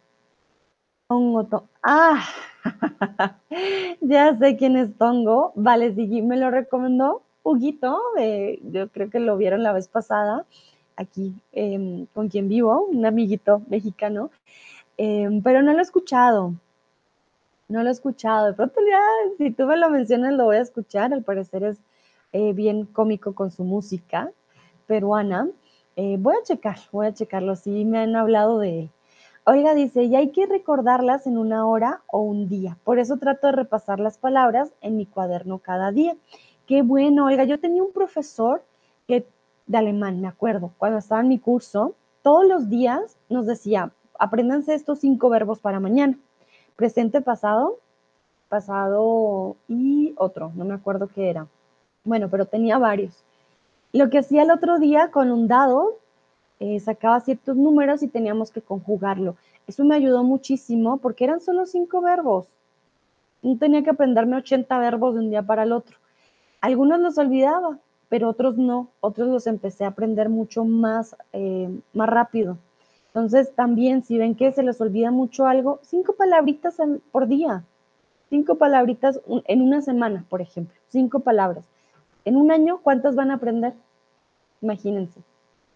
Tongo, 1.07 1.45
Tongo. 1.45 1.69
Ah, 1.85 2.21
ya 4.01 4.37
sé 4.37 4.57
quién 4.57 4.77
es 4.77 4.99
Tongo. 4.99 5.53
Vale, 5.55 5.95
Sigui, 5.95 6.21
me 6.21 6.37
lo 6.37 6.51
recomendó 6.51 7.23
Huguito, 7.45 8.01
yo 8.63 8.89
creo 8.89 9.11
que 9.11 9.21
lo 9.21 9.37
vieron 9.37 9.63
la 9.63 9.75
vez 9.75 9.87
pasada, 9.87 10.47
aquí 10.97 11.35
em, 11.53 12.07
con 12.15 12.29
quien 12.29 12.49
vivo, 12.49 12.87
un 12.87 13.05
amiguito 13.05 13.63
mexicano, 13.69 14.31
em, 14.97 15.43
pero 15.43 15.63
no 15.63 15.73
lo 15.73 15.79
he 15.79 15.83
escuchado. 15.83 16.55
No 17.69 17.83
lo 17.83 17.91
he 17.91 17.93
escuchado. 17.93 18.47
De 18.47 18.55
pronto 18.55 18.81
ya, 18.91 19.01
si 19.39 19.51
tú 19.51 19.67
me 19.67 19.77
lo 19.77 19.91
mencionas, 19.91 20.33
lo 20.35 20.45
voy 20.45 20.57
a 20.57 20.61
escuchar. 20.63 21.13
Al 21.13 21.23
parecer 21.23 21.65
es 21.65 21.79
eh, 22.33 22.53
bien 22.55 22.87
cómico 22.87 23.35
con 23.35 23.51
su 23.51 23.65
música 23.65 24.31
peruana. 24.87 25.49
Eh, 25.97 26.17
voy 26.19 26.35
a 26.37 26.45
checar, 26.45 26.79
voy 26.93 27.07
a 27.07 27.15
checarlo. 27.15 27.57
Sí, 27.57 27.85
me 27.85 27.99
han 27.99 28.17
hablado 28.17 28.59
de 28.59 28.81
él. 28.81 28.91
Olga 29.47 29.75
dice, 29.75 30.05
y 30.05 30.17
hay 30.17 30.31
que 30.31 30.47
recordarlas 30.47 31.27
en 31.27 31.37
una 31.37 31.67
hora 31.67 32.01
o 32.07 32.21
un 32.21 32.49
día. 32.49 32.79
Por 32.85 32.99
eso 32.99 33.19
trato 33.19 33.49
de 33.49 33.53
repasar 33.53 34.01
las 34.01 34.17
palabras 34.17 34.73
en 34.81 34.97
mi 34.97 35.05
cuaderno 35.05 35.59
cada 35.59 35.93
día. 35.93 36.17
Qué 36.67 36.83
bueno, 36.83 37.27
Olga. 37.27 37.45
Yo 37.45 37.61
tenía 37.61 37.83
un 37.83 37.93
profesor 37.93 38.63
que, 39.07 39.27
de 39.67 39.79
alemán, 39.79 40.21
me 40.21 40.29
acuerdo, 40.29 40.73
cuando 40.79 40.99
estaba 40.99 41.21
en 41.21 41.29
mi 41.29 41.39
curso, 41.39 41.95
todos 42.23 42.47
los 42.47 42.71
días 42.71 43.19
nos 43.29 43.47
decía, 43.47 43.93
apréndanse 44.19 44.75
estos 44.75 45.01
cinco 45.01 45.29
verbos 45.29 45.59
para 45.59 45.81
mañana. 45.81 46.19
Presente, 46.77 47.21
pasado, 47.21 47.79
pasado 48.49 49.57
y 49.69 50.15
otro, 50.17 50.53
no 50.55 50.65
me 50.65 50.75
acuerdo 50.75 51.09
qué 51.09 51.29
era. 51.29 51.47
Bueno, 52.05 52.29
pero 52.31 52.47
tenía 52.47 52.79
varios. 52.79 53.23
Lo 53.93 54.09
que 54.11 54.19
hacía 54.19 54.43
el 54.43 54.51
otro 54.51 54.79
día 54.79 55.11
con 55.11 55.31
un 55.31 55.47
dado, 55.49 55.99
eh, 56.61 56.81
sacaba 56.81 57.21
ciertos 57.21 57.57
números 57.57 58.03
y 58.03 58.09
teníamos 58.09 58.51
que 58.51 58.63
conjugarlo. 58.63 59.37
Eso 59.67 59.85
me 59.85 59.95
ayudó 59.95 60.23
muchísimo 60.25 60.97
porque 60.97 61.25
eran 61.25 61.41
solo 61.41 61.67
cinco 61.67 62.01
verbos. 62.01 62.47
No 63.43 63.59
tenía 63.59 63.83
que 63.83 63.91
aprenderme 63.91 64.37
80 64.37 64.79
verbos 64.79 65.15
de 65.15 65.21
un 65.21 65.31
día 65.31 65.43
para 65.43 65.65
el 65.65 65.73
otro. 65.73 65.97
Algunos 66.65 66.99
los 66.99 67.19
olvidaba, 67.19 67.79
pero 68.09 68.31
otros 68.31 68.57
no. 68.57 68.89
Otros 69.01 69.29
los 69.29 69.47
empecé 69.47 69.85
a 69.85 69.89
aprender 69.89 70.31
mucho 70.31 70.65
más, 70.65 71.15
eh, 71.35 71.69
más 71.93 72.09
rápido. 72.09 72.57
Entonces, 73.09 73.55
también, 73.55 74.03
si 74.03 74.17
ven 74.17 74.35
que 74.35 74.51
se 74.51 74.63
les 74.63 74.81
olvida 74.81 75.11
mucho 75.11 75.45
algo, 75.45 75.79
cinco 75.83 76.15
palabritas 76.15 76.79
por 77.13 77.29
día. 77.29 77.65
Cinco 78.31 78.55
palabritas 78.55 79.21
en 79.45 79.61
una 79.61 79.83
semana, 79.83 80.25
por 80.31 80.41
ejemplo. 80.41 80.75
Cinco 80.89 81.21
palabras. 81.21 81.67
En 82.25 82.35
un 82.35 82.51
año, 82.51 82.81
¿cuántas 82.83 83.15
van 83.15 83.31
a 83.31 83.35
aprender? 83.35 83.75
Imagínense. 84.63 85.21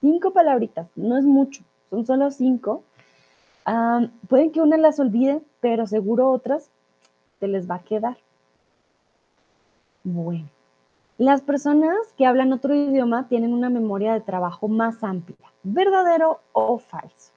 Cinco 0.00 0.30
palabritas, 0.30 0.88
no 0.96 1.18
es 1.18 1.24
mucho, 1.26 1.64
son 1.90 2.06
solo 2.06 2.30
cinco. 2.30 2.82
pueden 4.26 4.52
que 4.52 4.62
una 4.62 4.78
las 4.78 4.98
olvide, 4.98 5.42
pero 5.60 5.86
seguro 5.86 6.30
otras 6.30 6.70
se 7.40 7.46
les 7.46 7.70
va 7.70 7.74
a 7.74 7.82
quedar. 7.82 8.16
Bueno, 10.02 10.48
las 11.18 11.42
personas 11.42 11.96
que 12.16 12.26
hablan 12.26 12.52
otro 12.52 12.74
idioma 12.74 13.26
tienen 13.28 13.52
una 13.52 13.70
memoria 13.70 14.14
de 14.14 14.20
trabajo 14.20 14.68
más 14.68 15.02
amplia, 15.02 15.52
verdadero 15.64 16.40
o 16.52 16.78
falso. 16.78 17.32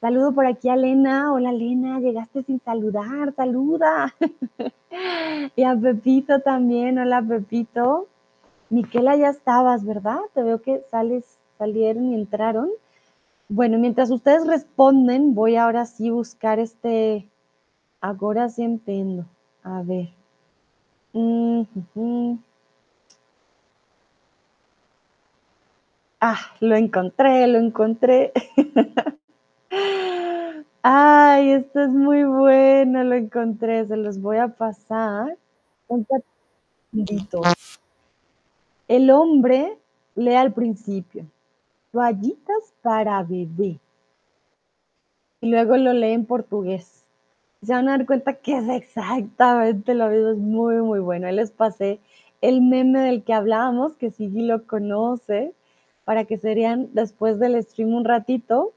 Saludo 0.00 0.32
por 0.32 0.46
aquí 0.46 0.70
a 0.70 0.76
Lena. 0.76 1.32
Hola 1.32 1.52
Lena, 1.52 2.00
llegaste 2.00 2.42
sin 2.44 2.60
saludar, 2.60 3.34
saluda. 3.34 4.14
y 5.56 5.64
a 5.64 5.76
Pepito 5.76 6.40
también, 6.40 6.98
hola 6.98 7.22
Pepito. 7.22 8.08
Miquela, 8.70 9.16
ya 9.16 9.28
estabas, 9.28 9.84
¿verdad? 9.84 10.20
Te 10.32 10.42
veo 10.42 10.62
que 10.62 10.82
sales 10.90 11.38
salieron 11.58 12.12
y 12.12 12.14
entraron. 12.14 12.70
Bueno, 13.50 13.78
mientras 13.78 14.10
ustedes 14.10 14.46
responden, 14.46 15.34
voy 15.34 15.56
ahora 15.56 15.84
sí 15.84 16.08
buscar 16.08 16.58
este. 16.58 17.28
Ahora 18.00 18.48
sí 18.48 18.62
entiendo. 18.62 19.26
A 19.62 19.82
ver. 19.82 20.08
Ah, 26.20 26.38
lo 26.60 26.76
encontré, 26.76 27.46
lo 27.46 27.58
encontré. 27.58 28.32
Ay, 30.82 31.50
esto 31.50 31.80
es 31.82 31.90
muy 31.90 32.24
bueno, 32.24 33.02
lo 33.04 33.14
encontré, 33.14 33.86
se 33.86 33.96
los 33.96 34.20
voy 34.20 34.38
a 34.38 34.48
pasar. 34.48 35.36
Un 35.88 36.06
El 38.88 39.10
hombre 39.10 39.78
lee 40.14 40.34
al 40.34 40.52
principio 40.52 41.26
toallitas 41.96 42.74
para 42.82 43.22
bebé. 43.22 43.80
Y 45.40 45.48
luego 45.48 45.78
lo 45.78 45.94
lee 45.94 46.12
en 46.12 46.26
portugués. 46.26 47.06
Se 47.62 47.72
van 47.72 47.88
a 47.88 47.92
dar 47.92 48.04
cuenta 48.04 48.34
que 48.34 48.58
es 48.58 48.68
exactamente 48.68 49.94
lo 49.94 50.10
mismo, 50.10 50.28
es 50.30 50.36
muy, 50.36 50.76
muy 50.82 51.00
bueno. 51.00 51.26
Ahí 51.26 51.34
les 51.34 51.50
pasé 51.50 51.98
el 52.42 52.60
meme 52.60 53.00
del 53.00 53.24
que 53.24 53.32
hablábamos, 53.32 53.96
que 53.96 54.10
sí 54.10 54.28
lo 54.28 54.66
conoce, 54.66 55.54
para 56.06 56.24
que 56.24 56.38
serían 56.38 56.88
después 56.94 57.40
del 57.40 57.60
stream 57.64 57.92
un 57.92 58.04
ratito. 58.04 58.72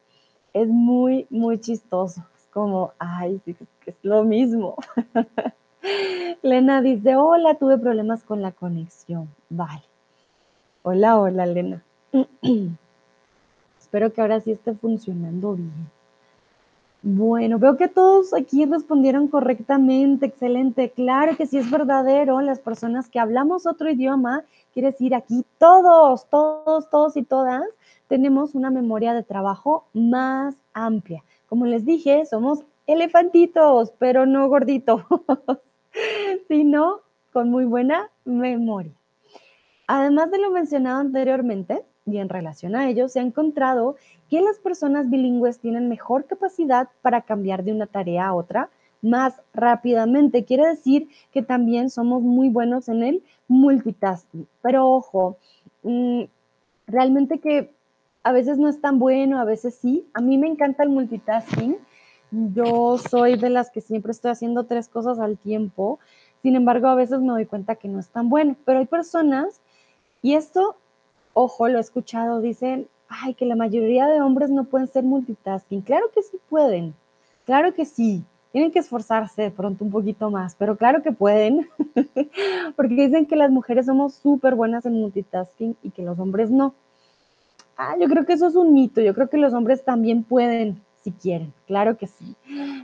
Es 0.52 0.68
muy, 0.68 1.28
muy 1.30 1.62
chistoso. 1.62 2.26
Es 2.36 2.48
como, 2.52 2.92
ay, 2.98 3.40
es 3.86 3.96
lo 4.02 4.24
mismo. 4.24 4.76
Lena 6.42 6.82
dice, 6.82 7.16
hola, 7.16 7.54
tuve 7.54 7.78
problemas 7.78 8.24
con 8.24 8.42
la 8.42 8.52
conexión. 8.52 9.30
Vale. 9.48 9.84
Hola, 10.82 11.20
hola, 11.20 11.46
Lena. 11.46 11.84
Espero 13.80 14.12
que 14.12 14.22
ahora 14.22 14.40
sí 14.40 14.52
esté 14.52 14.74
funcionando 14.74 15.54
bien. 15.54 15.92
Bueno, 17.02 17.60
veo 17.60 17.78
que 17.78 17.88
todos 17.88 18.34
aquí 18.34 18.66
respondieron 18.66 19.30
correctamente, 19.30 20.26
excelente. 20.26 20.90
Claro 20.90 21.38
que 21.38 21.46
sí 21.46 21.58
es 21.58 21.72
verdadero, 21.72 22.42
las 22.42 22.60
personas 22.60 23.10
que 23.10 23.20
hablamos 23.20 23.66
otro 23.66 23.90
idioma, 23.90 24.44
quiere 24.74 24.92
decir 24.92 25.16
aquí 25.16 25.46
todos, 25.58 26.28
todos, 26.30 26.90
todos 26.90 27.16
y 27.16 27.24
todas 27.24 27.64
tenemos 28.10 28.54
una 28.56 28.70
memoria 28.70 29.14
de 29.14 29.24
trabajo 29.24 29.86
más 29.94 30.56
amplia. 30.74 31.24
Como 31.48 31.66
les 31.68 31.86
dije, 31.86 32.26
somos 32.26 32.66
elefantitos, 32.86 33.94
pero 33.98 34.26
no 34.26 34.50
gorditos, 34.50 35.04
sino 36.50 37.00
con 37.32 37.50
muy 37.50 37.64
buena 37.66 38.10
memoria. 38.26 38.92
Además 39.88 40.32
de 40.32 40.40
lo 40.40 40.52
mencionado 40.52 41.00
anteriormente, 41.00 41.84
y 42.12 42.20
en 42.20 42.30
relación 42.30 42.76
a 42.76 42.90
ello, 42.90 43.08
se 43.08 43.20
ha 43.20 43.24
encontrado 43.24 43.96
que 44.30 44.42
las 44.42 44.60
personas 44.60 45.10
bilingües 45.10 45.60
tienen 45.60 45.90
mejor 45.90 46.26
capacidad 46.26 46.90
para 47.02 47.22
cambiar 47.22 47.64
de 47.64 47.74
una 47.74 47.88
tarea 47.88 48.28
a 48.28 48.34
otra 48.34 48.70
más 49.02 49.42
rápidamente. 49.54 50.46
Quiere 50.46 50.68
decir 50.68 51.08
que 51.32 51.42
también 51.42 51.90
somos 51.90 52.22
muy 52.22 52.50
buenos 52.50 52.90
en 52.90 53.04
el 53.04 53.24
multitasking. 53.48 54.48
Pero 54.62 54.88
ojo, 54.88 55.38
mm, 55.84 56.24
realmente 56.88 57.40
que 57.40 57.72
a 58.24 58.32
veces 58.32 58.58
no 58.58 58.68
es 58.70 58.82
tan 58.82 59.00
bueno, 59.00 59.40
a 59.40 59.46
veces 59.46 59.76
sí. 59.76 60.06
A 60.14 60.22
mí 60.22 60.38
me 60.38 60.48
encanta 60.48 60.84
el 60.84 60.90
multitasking. 60.90 61.78
Yo 62.32 62.98
soy 62.98 63.38
de 63.38 63.50
las 63.50 63.72
que 63.72 63.82
siempre 63.82 64.12
estoy 64.12 64.32
haciendo 64.32 64.66
tres 64.66 64.88
cosas 64.88 65.20
al 65.20 65.38
tiempo. 65.38 66.00
Sin 66.44 66.56
embargo, 66.56 66.88
a 66.88 66.96
veces 66.96 67.22
me 67.22 67.30
doy 67.30 67.46
cuenta 67.46 67.76
que 67.76 67.88
no 67.88 68.00
es 68.00 68.10
tan 68.10 68.30
bueno. 68.30 68.56
Pero 68.66 68.80
hay 68.80 68.86
personas, 68.86 69.62
y 70.22 70.36
esto 70.36 70.76
ojo, 71.42 71.70
lo 71.70 71.78
he 71.78 71.82
escuchado, 71.82 72.42
dicen, 72.42 72.90
ay, 73.08 73.34
que 73.34 73.46
la 73.46 73.56
mayoría 73.56 74.08
de 74.08 74.22
hombres 74.22 74.50
no 74.50 74.66
pueden 74.66 74.90
ser 74.90 75.06
multitasking. 75.06 75.82
Claro 75.82 76.08
que 76.14 76.22
sí 76.22 76.38
pueden, 76.50 76.94
claro 77.46 77.74
que 77.74 77.86
sí. 77.86 78.24
Tienen 78.52 78.72
que 78.72 78.80
esforzarse 78.80 79.44
de 79.44 79.52
pronto 79.52 79.86
un 79.86 79.92
poquito 79.92 80.30
más, 80.32 80.56
pero 80.56 80.76
claro 80.76 81.02
que 81.02 81.12
pueden, 81.14 81.70
porque 82.76 82.96
dicen 82.96 83.26
que 83.26 83.38
las 83.38 83.52
mujeres 83.52 83.86
somos 83.86 84.16
súper 84.16 84.56
buenas 84.56 84.86
en 84.86 84.94
multitasking 84.94 85.78
y 85.82 85.92
que 85.92 86.02
los 86.02 86.20
hombres 86.20 86.50
no. 86.52 86.74
Ah, 87.78 87.96
yo 87.98 88.08
creo 88.10 88.26
que 88.26 88.34
eso 88.34 88.48
es 88.48 88.56
un 88.56 88.74
mito, 88.74 89.00
yo 89.00 89.14
creo 89.14 89.30
que 89.30 89.38
los 89.38 89.54
hombres 89.54 89.86
también 89.86 90.24
pueden, 90.24 90.82
si 91.04 91.12
quieren, 91.12 91.54
claro 91.68 91.96
que 91.96 92.08
sí. 92.08 92.36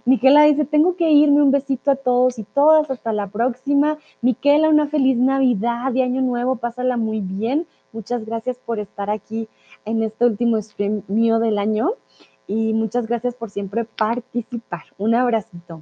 Miquela 0.05 0.43
dice, 0.43 0.63
tengo 0.63 0.95
que 0.95 1.11
irme, 1.11 1.41
un 1.41 1.51
besito 1.51 1.91
a 1.91 1.95
todos 1.95 2.39
y 2.39 2.43
todas, 2.43 2.89
hasta 2.89 3.11
la 3.11 3.27
próxima. 3.27 3.97
Miquela, 4.21 4.69
una 4.69 4.87
feliz 4.87 5.17
Navidad 5.17 5.93
y 5.93 6.03
Año 6.03 6.21
Nuevo, 6.21 6.55
pásala 6.55 6.95
muy 6.95 7.19
bien. 7.19 7.67
Muchas 7.95 8.25
gracias 8.25 8.57
por 8.57 8.79
estar 8.79 9.09
aquí 9.09 9.47
en 9.85 10.03
este 10.03 10.25
último 10.25 10.61
stream 10.61 11.03
mío 11.07 11.39
del 11.39 11.57
año 11.57 11.91
y 12.45 12.73
muchas 12.73 13.07
gracias 13.07 13.35
por 13.35 13.49
siempre 13.49 13.85
participar. 13.85 14.83
Un 14.97 15.15
abracito. 15.15 15.81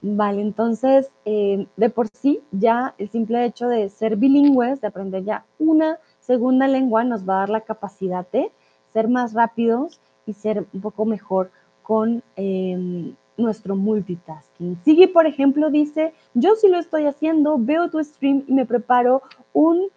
Vale, 0.00 0.40
entonces, 0.40 1.10
eh, 1.26 1.66
de 1.76 1.90
por 1.90 2.08
sí, 2.08 2.40
ya 2.50 2.94
el 2.96 3.10
simple 3.10 3.44
hecho 3.44 3.68
de 3.68 3.90
ser 3.90 4.16
bilingües, 4.16 4.80
de 4.80 4.86
aprender 4.86 5.22
ya 5.22 5.44
una 5.58 5.98
segunda 6.20 6.66
lengua, 6.66 7.04
nos 7.04 7.28
va 7.28 7.34
a 7.34 7.40
dar 7.40 7.50
la 7.50 7.60
capacidad 7.60 8.26
de 8.32 8.50
ser 8.94 9.08
más 9.08 9.34
rápidos 9.34 10.00
y 10.24 10.32
ser 10.32 10.66
un 10.72 10.80
poco 10.80 11.04
mejor 11.04 11.50
con 11.82 12.22
em, 12.36 13.14
nuestro 13.36 13.76
multitasking. 13.76 14.78
Sigue, 14.82 15.08
por 15.08 15.26
ejemplo, 15.26 15.68
dice, 15.68 16.14
yo 16.32 16.54
sí 16.54 16.68
lo 16.68 16.78
estoy 16.78 17.04
haciendo, 17.04 17.58
veo 17.58 17.90
tu 17.90 18.02
stream 18.02 18.44
y 18.46 18.54
me 18.54 18.64
preparo 18.64 19.20
un 19.52 19.90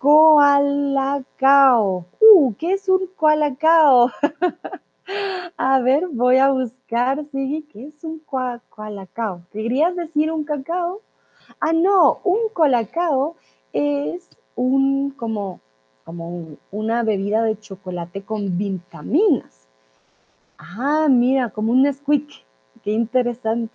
Coalacao. 0.00 2.06
Uh, 2.22 2.54
¿qué 2.54 2.72
es 2.72 2.88
un 2.88 3.06
coalacao? 3.16 4.10
a 5.58 5.80
ver, 5.80 6.08
voy 6.10 6.38
a 6.38 6.48
buscar, 6.48 7.26
sí, 7.30 7.66
¿qué 7.70 7.88
es 7.88 8.02
un 8.02 8.18
coalacao? 8.70 9.42
¿Querías 9.52 9.94
decir 9.94 10.32
un 10.32 10.44
cacao? 10.44 11.02
Ah, 11.60 11.74
no, 11.74 12.18
un 12.24 12.48
colacao 12.54 13.36
es 13.74 14.26
un 14.56 15.10
como, 15.10 15.60
como 16.06 16.56
una 16.70 17.02
bebida 17.02 17.42
de 17.42 17.60
chocolate 17.60 18.22
con 18.22 18.56
vitaminas. 18.56 19.68
Ah, 20.56 21.08
mira, 21.10 21.50
como 21.50 21.72
un 21.72 21.92
squeak. 21.92 22.42
Qué 22.82 22.92
interesante. 22.92 23.74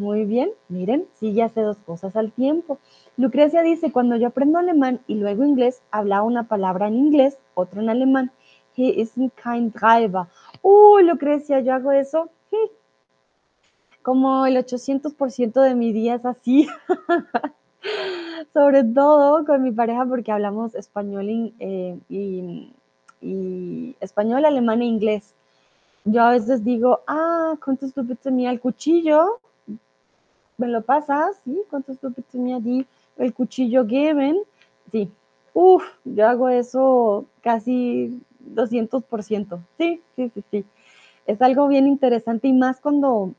Muy 0.00 0.24
bien, 0.24 0.50
miren, 0.70 1.06
sí, 1.12 1.34
ya 1.34 1.44
hace 1.44 1.60
dos 1.60 1.76
cosas 1.84 2.16
al 2.16 2.32
tiempo. 2.32 2.78
Lucrecia 3.18 3.60
dice, 3.60 3.92
cuando 3.92 4.16
yo 4.16 4.28
aprendo 4.28 4.58
alemán 4.58 5.00
y 5.06 5.16
luego 5.16 5.44
inglés, 5.44 5.82
hablaba 5.90 6.22
una 6.22 6.44
palabra 6.44 6.88
en 6.88 6.94
inglés, 6.94 7.36
otra 7.52 7.82
en 7.82 7.90
alemán. 7.90 8.32
He 8.74 8.98
is 8.98 9.14
ein 9.18 9.30
kein 9.30 9.70
Driver. 9.70 10.22
Uy, 10.62 11.04
Lucrecia, 11.04 11.60
yo 11.60 11.74
hago 11.74 11.92
eso. 11.92 12.30
Como 14.00 14.46
el 14.46 14.56
800% 14.56 15.60
de 15.60 15.74
mi 15.74 15.92
día 15.92 16.14
es 16.14 16.24
así. 16.24 16.66
Sobre 18.54 18.84
todo 18.84 19.44
con 19.44 19.62
mi 19.62 19.70
pareja 19.70 20.06
porque 20.06 20.32
hablamos 20.32 20.74
español 20.76 21.52
eh, 21.58 21.98
y, 22.08 23.96
español, 24.00 24.46
alemán 24.46 24.80
e 24.80 24.86
inglés. 24.86 25.34
Yo 26.06 26.22
a 26.22 26.30
veces 26.30 26.64
digo, 26.64 27.00
ah, 27.06 27.56
¿cuántos 27.62 27.92
du 27.92 28.02
bitte 28.02 28.30
mir 28.30 28.48
el 28.48 28.60
cuchillo? 28.60 29.40
¿Me 30.60 30.68
lo 30.68 30.82
pasas? 30.82 31.40
¿Sí? 31.42 31.58
¿Cuántos 31.70 31.96
bitte 32.02 32.36
mir 32.36 32.60
di 32.60 32.86
el 33.16 33.32
cuchillo 33.32 33.86
geben? 33.86 34.36
Sí. 34.92 35.10
Uf, 35.54 35.82
yo 36.04 36.28
hago 36.28 36.50
eso 36.50 37.24
casi 37.40 38.20
200%. 38.54 39.58
Sí, 39.78 40.02
sí, 40.16 40.30
sí, 40.34 40.44
sí. 40.50 40.64
Es 41.24 41.40
algo 41.40 41.66
bien 41.66 41.86
interesante 41.86 42.48
y 42.48 42.52
más 42.52 42.78
cuando 42.78 43.32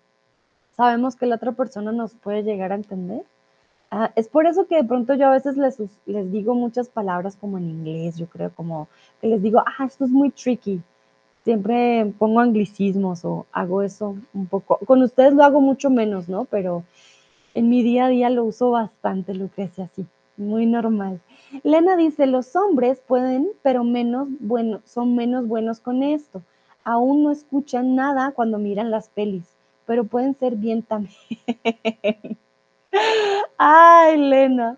sabemos 0.76 1.16
que 1.16 1.28
la 1.28 1.36
otra 1.36 1.52
persona 1.52 1.92
nos 1.92 2.16
puede 2.16 2.42
llegar 2.42 2.72
a 2.72 2.76
entender. 2.76 3.24
Ah, 3.92 4.12
es 4.16 4.28
por 4.28 4.48
eso 4.48 4.66
que 4.66 4.78
de 4.78 4.84
pronto 4.84 5.14
yo 5.14 5.28
a 5.28 5.32
veces 5.32 5.58
les, 5.58 5.78
les 6.08 6.32
digo 6.32 6.56
muchas 6.56 6.90
palabras 6.90 7.36
como 7.36 7.60
en 7.60 7.70
inglés, 7.70 8.18
yo 8.18 8.26
creo, 8.26 8.50
como 8.56 8.88
que 9.20 9.28
les 9.28 9.44
digo, 9.44 9.60
ah, 9.60 9.86
esto 9.86 10.06
es 10.06 10.10
muy 10.10 10.32
tricky. 10.32 10.82
Siempre 11.44 12.12
pongo 12.18 12.40
anglicismos 12.40 13.24
o 13.26 13.46
hago 13.52 13.84
eso 13.84 14.16
un 14.34 14.48
poco. 14.48 14.80
Con 14.88 15.04
ustedes 15.04 15.34
lo 15.34 15.44
hago 15.44 15.62
mucho 15.62 15.92
menos, 15.92 16.30
¿no? 16.30 16.46
Pero 16.46 16.84
en 17.54 17.70
mi 17.70 17.84
día 17.84 18.06
a 18.06 18.10
día 18.10 18.30
lo 18.30 18.46
uso 18.46 18.72
bastante, 18.72 19.34
Lucrecia, 19.34 19.86
así, 19.86 20.06
muy 20.38 20.66
normal. 20.66 21.20
Lena 21.64 21.96
dice, 21.96 22.26
los 22.28 22.56
hombres 22.56 23.02
pueden, 23.06 23.50
pero 23.62 23.84
menos 23.84 24.28
bueno, 24.40 24.82
son 24.86 25.16
menos 25.16 25.48
buenos 25.48 25.80
con 25.80 26.04
esto. 26.04 26.42
Aún 26.84 27.24
no 27.24 27.32
escuchan 27.32 27.96
nada 27.96 28.32
cuando 28.32 28.58
miran 28.58 28.90
las 28.90 29.10
pelis, 29.10 29.46
pero 29.86 30.06
pueden 30.06 30.36
ser 30.36 30.56
bien 30.56 30.82
también. 30.82 31.18
Ay, 33.58 34.18
Lena, 34.18 34.78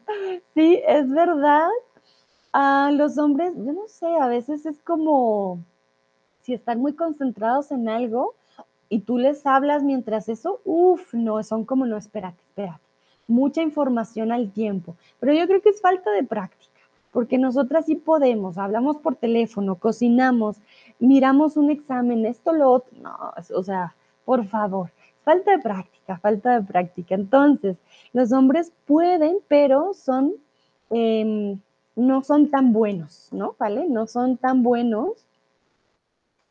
sí, 0.53 0.81
es 0.87 1.09
verdad. 1.09 1.69
Ah, 2.53 2.91
los 2.93 3.17
hombres, 3.17 3.53
yo 3.55 3.73
no 3.73 3.87
sé, 3.87 4.05
a 4.05 4.27
veces 4.27 4.65
es 4.65 4.81
como 4.81 5.59
si 6.41 6.53
están 6.53 6.79
muy 6.79 6.93
concentrados 6.93 7.71
en 7.71 7.89
algo 7.89 8.35
y 8.89 8.99
tú 8.99 9.17
les 9.17 9.45
hablas 9.45 9.83
mientras 9.83 10.29
eso, 10.29 10.61
uff, 10.65 11.13
no, 11.13 11.41
son 11.43 11.65
como, 11.65 11.85
no, 11.85 11.97
espérate, 11.97 12.41
espérate. 12.47 12.83
Mucha 13.27 13.61
información 13.61 14.31
al 14.31 14.51
tiempo, 14.51 14.95
pero 15.19 15.33
yo 15.33 15.47
creo 15.47 15.61
que 15.61 15.69
es 15.69 15.81
falta 15.81 16.11
de 16.11 16.23
práctica, 16.23 16.81
porque 17.11 17.37
nosotras 17.37 17.85
sí 17.85 17.95
podemos, 17.95 18.57
hablamos 18.57 18.97
por 18.97 19.15
teléfono, 19.15 19.75
cocinamos, 19.75 20.57
miramos 20.99 21.57
un 21.57 21.71
examen, 21.71 22.25
esto, 22.25 22.51
lo 22.53 22.71
otro, 22.71 22.97
no, 23.01 23.33
o 23.55 23.63
sea, 23.63 23.95
por 24.25 24.45
favor, 24.45 24.91
falta 25.23 25.51
de 25.51 25.59
práctica, 25.59 26.17
falta 26.17 26.59
de 26.59 26.65
práctica. 26.65 27.15
Entonces, 27.15 27.77
los 28.11 28.31
hombres 28.31 28.71
pueden, 28.85 29.37
pero 29.47 29.93
son, 29.93 30.33
em, 30.89 31.59
no 31.95 32.23
son 32.23 32.49
tan 32.49 32.73
buenos, 32.73 33.29
¿no? 33.31 33.55
¿Vale? 33.57 33.87
No 33.89 34.07
son 34.07 34.37
tan 34.37 34.63
buenos, 34.63 35.25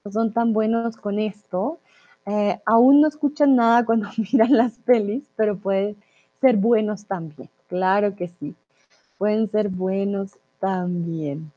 no 0.05 0.11
son 0.11 0.33
tan 0.33 0.53
buenos 0.53 0.97
con 0.97 1.18
esto. 1.18 1.78
Eh, 2.26 2.60
aún 2.64 3.00
no 3.00 3.08
escuchan 3.08 3.56
nada 3.56 3.84
cuando 3.84 4.08
miran 4.32 4.52
las 4.52 4.78
pelis, 4.78 5.24
pero 5.36 5.56
pueden 5.56 5.96
ser 6.40 6.56
buenos 6.56 7.06
también. 7.06 7.48
Claro 7.68 8.14
que 8.14 8.28
sí, 8.28 8.54
pueden 9.18 9.50
ser 9.50 9.68
buenos 9.68 10.38
también. 10.60 11.50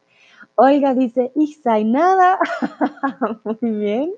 Olga 0.55 0.93
dice, 0.93 1.31
y 1.35 1.83
nada. 1.83 2.39
Muy 3.43 3.71
bien. 3.71 4.13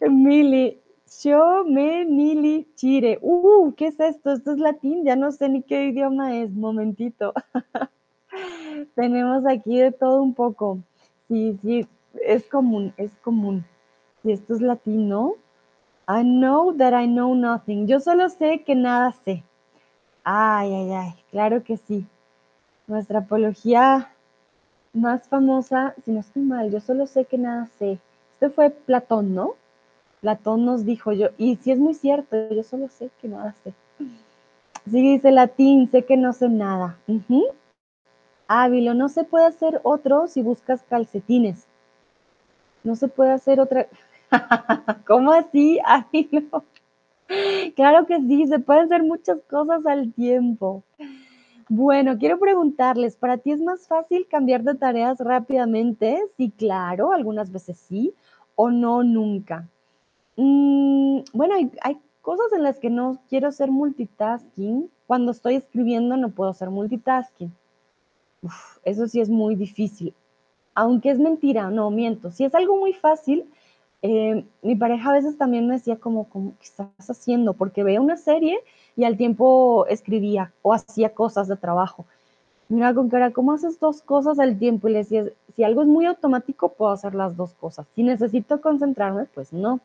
Mili, 0.00 0.78
yo 1.22 1.64
me 1.64 2.04
mili 2.04 2.66
chire. 2.76 3.18
Uh, 3.20 3.72
¿qué 3.74 3.88
es 3.88 3.98
esto? 3.98 4.32
Esto 4.32 4.52
es 4.52 4.58
latín, 4.58 5.04
ya 5.04 5.16
no 5.16 5.32
sé 5.32 5.48
ni 5.48 5.62
qué 5.62 5.86
idioma 5.86 6.36
es. 6.36 6.50
Momentito. 6.50 7.34
Tenemos 8.94 9.44
aquí 9.46 9.78
de 9.78 9.92
todo 9.92 10.22
un 10.22 10.34
poco. 10.34 10.78
Sí, 11.28 11.58
sí, 11.62 11.86
es 12.24 12.44
común, 12.44 12.92
es 12.96 13.10
común. 13.22 13.64
Si 14.26 14.32
esto 14.32 14.54
es 14.54 14.60
latino. 14.60 15.34
I 16.08 16.24
know 16.24 16.76
that 16.76 17.00
I 17.00 17.06
know 17.06 17.32
nothing. 17.36 17.86
Yo 17.86 18.00
solo 18.00 18.28
sé 18.28 18.64
que 18.66 18.74
nada 18.74 19.12
sé. 19.24 19.44
Ay, 20.24 20.74
ay, 20.74 20.90
ay, 20.90 21.14
claro 21.30 21.62
que 21.62 21.76
sí. 21.76 22.04
Nuestra 22.88 23.20
apología 23.20 24.12
más 24.92 25.28
famosa, 25.28 25.94
si 26.04 26.10
no 26.10 26.18
estoy 26.18 26.42
mal, 26.42 26.72
yo 26.72 26.80
solo 26.80 27.06
sé 27.06 27.26
que 27.26 27.38
nada 27.38 27.68
sé. 27.78 28.00
Este 28.32 28.50
fue 28.50 28.70
Platón, 28.70 29.32
¿no? 29.32 29.54
Platón 30.20 30.64
nos 30.64 30.84
dijo 30.84 31.12
yo, 31.12 31.28
y 31.38 31.54
si 31.58 31.70
es 31.70 31.78
muy 31.78 31.94
cierto, 31.94 32.36
yo 32.50 32.64
solo 32.64 32.88
sé 32.88 33.10
que 33.22 33.28
nada 33.28 33.54
sé. 33.62 33.74
Sí, 34.90 35.02
dice 35.02 35.30
latín, 35.30 35.88
sé 35.88 36.04
que 36.04 36.16
no 36.16 36.32
sé 36.32 36.48
nada. 36.48 36.98
Ávilo, 38.48 38.92
no 38.94 39.08
se 39.08 39.22
puede 39.22 39.46
hacer 39.46 39.80
otro 39.84 40.26
si 40.26 40.42
buscas 40.42 40.82
calcetines. 40.82 41.68
No 42.86 42.94
se 42.94 43.08
puede 43.08 43.32
hacer 43.32 43.58
otra. 43.58 43.88
¿Cómo 45.06 45.32
así, 45.32 45.78
Ávilo? 45.84 46.64
Claro 47.74 48.06
que 48.06 48.20
sí, 48.20 48.46
se 48.46 48.58
pueden 48.58 48.84
hacer 48.84 49.02
muchas 49.02 49.38
cosas 49.48 49.84
al 49.86 50.12
tiempo. 50.12 50.84
Bueno, 51.68 52.16
quiero 52.18 52.38
preguntarles, 52.38 53.16
¿para 53.16 53.38
ti 53.38 53.50
es 53.50 53.60
más 53.60 53.88
fácil 53.88 54.28
cambiar 54.28 54.62
de 54.62 54.76
tareas 54.76 55.18
rápidamente? 55.18 56.22
Sí, 56.36 56.52
claro, 56.56 57.12
algunas 57.12 57.50
veces 57.50 57.76
sí, 57.78 58.14
o 58.54 58.70
no, 58.70 59.02
nunca. 59.02 59.68
Mm, 60.36 61.22
bueno, 61.32 61.54
hay, 61.82 61.98
cosas 62.22 62.52
en 62.52 62.62
las 62.62 62.78
que 62.78 62.90
no 62.90 63.20
quiero 63.28 63.48
hacer 63.48 63.70
multitasking. 63.70 64.90
Cuando 65.06 65.32
estoy 65.32 65.56
escribiendo 65.56 66.16
no 66.16 66.30
puedo 66.30 66.50
hacer 66.50 66.70
multitasking. 66.70 67.52
eso 68.84 69.08
sí 69.08 69.20
es 69.20 69.28
muy 69.28 69.56
difícil. 69.56 70.14
Aunque 70.74 71.10
es 71.10 71.18
mentira, 71.18 71.70
no 71.70 71.90
miento. 71.90 72.30
Si 72.30 72.44
es 72.44 72.54
algo 72.54 72.76
muy 72.76 72.92
fácil, 72.92 73.48
eh, 74.06 74.44
mi 74.62 74.76
pareja 74.76 75.10
a 75.10 75.14
veces 75.14 75.36
también 75.36 75.66
me 75.66 75.74
decía 75.74 75.96
como, 75.96 76.28
¿qué 76.30 76.64
estás 76.64 77.10
haciendo? 77.10 77.54
Porque 77.54 77.82
veía 77.82 78.00
una 78.00 78.16
serie 78.16 78.60
y 78.96 79.04
al 79.04 79.16
tiempo 79.16 79.84
escribía 79.88 80.52
o 80.62 80.72
hacía 80.72 81.12
cosas 81.12 81.48
de 81.48 81.56
trabajo. 81.56 82.06
Mira, 82.68 82.94
con 82.94 83.08
cara, 83.08 83.32
¿cómo 83.32 83.52
haces 83.52 83.80
dos 83.80 84.02
cosas 84.02 84.38
al 84.38 84.58
tiempo? 84.58 84.88
Y 84.88 84.92
le 84.92 84.98
decía, 84.98 85.24
si 85.56 85.64
algo 85.64 85.82
es 85.82 85.88
muy 85.88 86.06
automático, 86.06 86.68
puedo 86.68 86.92
hacer 86.92 87.14
las 87.14 87.36
dos 87.36 87.52
cosas. 87.54 87.86
Si 87.94 88.02
necesito 88.04 88.60
concentrarme, 88.60 89.24
pues 89.34 89.52
no. 89.52 89.80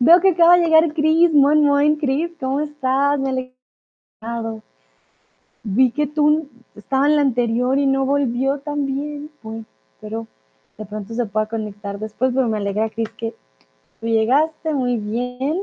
Veo 0.00 0.20
que 0.20 0.30
acaba 0.30 0.56
de 0.56 0.64
llegar 0.64 0.92
Chris. 0.92 1.32
Moin, 1.32 1.64
moin, 1.64 1.96
Chris. 1.96 2.32
¿Cómo 2.40 2.60
estás? 2.60 3.20
Me 3.20 3.52
alegrado. 4.20 4.62
Vi 5.62 5.90
que 5.92 6.06
tú 6.06 6.48
estaba 6.74 7.06
en 7.06 7.16
la 7.16 7.22
anterior 7.22 7.78
y 7.78 7.86
no 7.86 8.04
volvió 8.04 8.58
también. 8.58 9.30
Pues, 9.42 9.64
pero 10.00 10.26
de 10.80 10.86
pronto 10.86 11.12
se 11.12 11.26
pueda 11.26 11.44
conectar 11.44 11.98
después, 11.98 12.32
pero 12.34 12.48
me 12.48 12.56
alegra, 12.56 12.88
Cris, 12.88 13.10
que 13.10 13.34
tú 14.00 14.06
llegaste 14.06 14.72
muy 14.72 14.96
bien. 14.96 15.60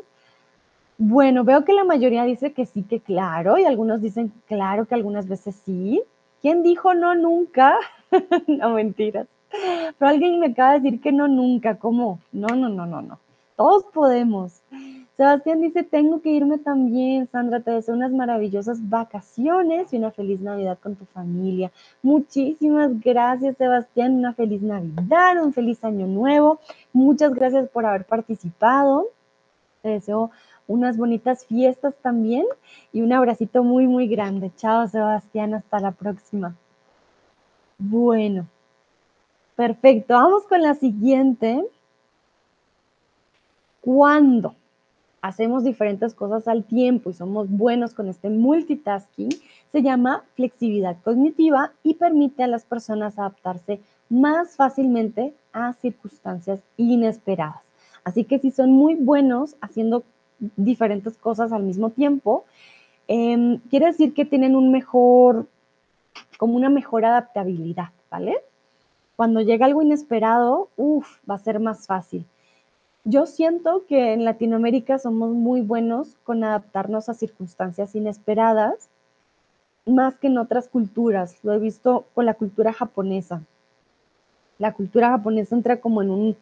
Bueno, 0.99 1.43
veo 1.43 1.65
que 1.65 1.73
la 1.73 1.83
mayoría 1.83 2.23
dice 2.23 2.53
que 2.53 2.67
sí, 2.67 2.83
que 2.83 2.99
claro, 2.99 3.57
y 3.57 3.65
algunos 3.65 3.99
dicen 3.99 4.31
claro 4.47 4.85
que 4.85 4.93
algunas 4.93 5.27
veces 5.27 5.55
sí. 5.65 6.03
¿Quién 6.39 6.61
dijo 6.61 6.93
no 6.93 7.15
nunca? 7.15 7.77
no, 8.47 8.69
mentiras. 8.75 9.25
Pero 9.97 10.11
alguien 10.11 10.39
me 10.39 10.47
acaba 10.47 10.73
de 10.73 10.81
decir 10.81 11.01
que 11.01 11.11
no 11.11 11.27
nunca. 11.27 11.79
¿Cómo? 11.79 12.19
No, 12.31 12.49
no, 12.49 12.69
no, 12.69 12.85
no, 12.85 13.01
no. 13.01 13.17
Todos 13.55 13.85
podemos. 13.85 14.61
Sebastián 15.17 15.61
dice, 15.61 15.81
tengo 15.81 16.21
que 16.21 16.29
irme 16.29 16.59
también. 16.59 17.27
Sandra, 17.31 17.59
te 17.59 17.71
deseo 17.71 17.95
unas 17.95 18.11
maravillosas 18.11 18.87
vacaciones 18.87 19.91
y 19.91 19.97
una 19.97 20.11
feliz 20.11 20.39
Navidad 20.41 20.77
con 20.77 20.95
tu 20.95 21.05
familia. 21.05 21.71
Muchísimas 22.03 23.01
gracias, 23.01 23.57
Sebastián. 23.57 24.13
Una 24.13 24.33
feliz 24.35 24.61
Navidad, 24.61 25.43
un 25.43 25.53
feliz 25.53 25.83
año 25.83 26.05
nuevo. 26.05 26.59
Muchas 26.93 27.33
gracias 27.33 27.67
por 27.69 27.87
haber 27.87 28.05
participado. 28.05 29.07
Te 29.81 29.89
deseo 29.89 30.29
unas 30.67 30.97
bonitas 30.97 31.45
fiestas 31.47 31.95
también 32.03 32.45
y 32.93 33.01
un 33.01 33.11
abracito 33.11 33.63
muy, 33.63 33.87
muy 33.87 34.07
grande. 34.07 34.51
Chao, 34.55 34.87
Sebastián. 34.87 35.55
Hasta 35.55 35.79
la 35.79 35.93
próxima. 35.93 36.55
Bueno, 37.79 38.45
perfecto. 39.55 40.13
Vamos 40.13 40.43
con 40.43 40.61
la 40.61 40.75
siguiente 40.75 41.65
cuando 43.81 44.53
hacemos 45.21 45.63
diferentes 45.63 46.13
cosas 46.13 46.47
al 46.47 46.63
tiempo 46.63 47.09
y 47.09 47.13
somos 47.13 47.49
buenos 47.49 47.93
con 47.93 48.07
este 48.07 48.29
multitasking, 48.29 49.29
se 49.71 49.81
llama 49.81 50.23
flexibilidad 50.35 50.97
cognitiva 51.03 51.73
y 51.83 51.95
permite 51.95 52.43
a 52.43 52.47
las 52.47 52.65
personas 52.65 53.17
adaptarse 53.17 53.79
más 54.09 54.55
fácilmente 54.55 55.33
a 55.53 55.73
circunstancias 55.73 56.59
inesperadas. 56.77 57.61
Así 58.03 58.23
que 58.23 58.39
si 58.39 58.51
son 58.51 58.71
muy 58.71 58.95
buenos 58.95 59.55
haciendo 59.59 60.03
diferentes 60.55 61.17
cosas 61.17 61.51
al 61.51 61.63
mismo 61.63 61.89
tiempo, 61.89 62.45
em, 63.07 63.59
quiere 63.69 63.87
decir 63.87 64.13
que 64.13 64.25
tienen 64.25 64.55
un 64.55 64.71
mejor, 64.71 65.47
como 66.37 66.55
una 66.55 66.69
mejor 66.69 67.05
adaptabilidad, 67.05 67.89
¿vale? 68.09 68.37
cuando 69.17 69.41
llega 69.41 69.65
algo 69.65 69.81
inesperado, 69.81 70.69
uff, 70.77 71.17
va 71.29 71.35
a 71.35 71.39
ser 71.39 71.59
más 71.59 71.87
fácil. 71.87 72.23
Yo 73.09 73.25
siento 73.25 73.85
que 73.87 74.11
en 74.11 74.25
Latinoamérica 74.25 74.99
somos 74.99 75.29
muy 75.29 75.61
buenos 75.61 76.17
con 76.25 76.43
adaptarnos 76.43 77.07
a 77.07 77.13
circunstancias 77.13 77.95
inesperadas, 77.95 78.89
más 79.85 80.17
que 80.17 80.27
en 80.27 80.37
otras 80.37 80.67
culturas. 80.67 81.37
Lo 81.41 81.53
he 81.53 81.57
visto 81.57 82.05
con 82.13 82.25
la 82.25 82.33
cultura 82.33 82.73
japonesa. 82.73 83.41
La 84.57 84.73
cultura 84.73 85.11
japonesa 85.11 85.55
entra 85.55 85.79
como 85.79 86.01
en 86.01 86.09
un, 86.09 86.37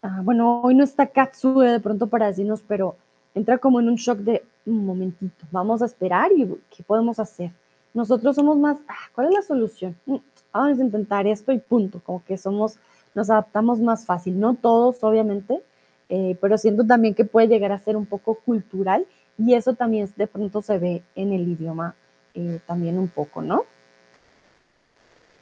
ah, 0.00 0.22
bueno, 0.24 0.62
hoy 0.62 0.74
no 0.74 0.84
está 0.84 1.08
Katsue 1.08 1.66
de 1.66 1.80
pronto 1.80 2.06
para 2.06 2.28
decirnos, 2.28 2.62
pero 2.66 2.96
entra 3.34 3.58
como 3.58 3.78
en 3.78 3.90
un 3.90 3.96
shock 3.96 4.20
de 4.20 4.42
un 4.64 4.86
momentito, 4.86 5.44
vamos 5.50 5.82
a 5.82 5.84
esperar 5.84 6.32
y 6.32 6.46
qué 6.74 6.82
podemos 6.82 7.18
hacer. 7.18 7.52
Nosotros 7.92 8.36
somos 8.36 8.56
más, 8.56 8.78
ah, 8.88 9.10
¿cuál 9.14 9.26
es 9.26 9.34
la 9.34 9.42
solución? 9.42 9.94
Mm, 10.06 10.16
vamos 10.50 10.78
a 10.78 10.82
intentar 10.82 11.26
esto 11.26 11.52
y 11.52 11.58
punto, 11.58 12.00
como 12.02 12.24
que 12.24 12.38
somos, 12.38 12.78
nos 13.14 13.30
adaptamos 13.30 13.80
más 13.80 14.06
fácil, 14.06 14.38
no 14.38 14.54
todos 14.54 15.02
obviamente, 15.02 15.62
eh, 16.08 16.36
pero 16.40 16.56
siento 16.56 16.84
también 16.86 17.14
que 17.14 17.24
puede 17.24 17.48
llegar 17.48 17.72
a 17.72 17.78
ser 17.78 17.96
un 17.96 18.06
poco 18.06 18.34
cultural 18.34 19.06
y 19.36 19.54
eso 19.54 19.74
también 19.74 20.08
de 20.16 20.26
pronto 20.26 20.62
se 20.62 20.78
ve 20.78 21.02
en 21.14 21.32
el 21.32 21.48
idioma 21.48 21.94
eh, 22.34 22.60
también 22.66 22.98
un 22.98 23.08
poco, 23.08 23.42
¿no? 23.42 23.64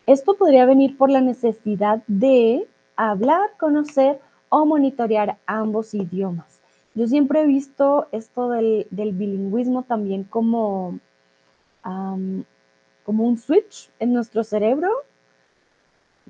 Esto 0.07 0.37
podría 0.37 0.67
venir 0.67 0.97
por 0.97 1.11
la 1.11 1.21
necesidad 1.21 2.03
de 2.07 2.69
hablar, 2.95 3.51
conocer 3.59 4.21
o 4.49 4.65
monitorear 4.65 5.39
ambos 5.47 5.95
idiomas. 5.95 6.61
Yo 6.95 7.07
siempre 7.07 7.43
he 7.43 7.47
visto 7.47 8.07
esto 8.13 8.49
del, 8.49 8.87
bilingüismo 8.91 9.83
también 9.83 10.25
como, 10.25 10.99
como 11.83 13.25
un 13.25 13.37
switch 13.37 13.91
en 13.99 14.13
nuestro 14.13 14.45
cerebro 14.45 14.89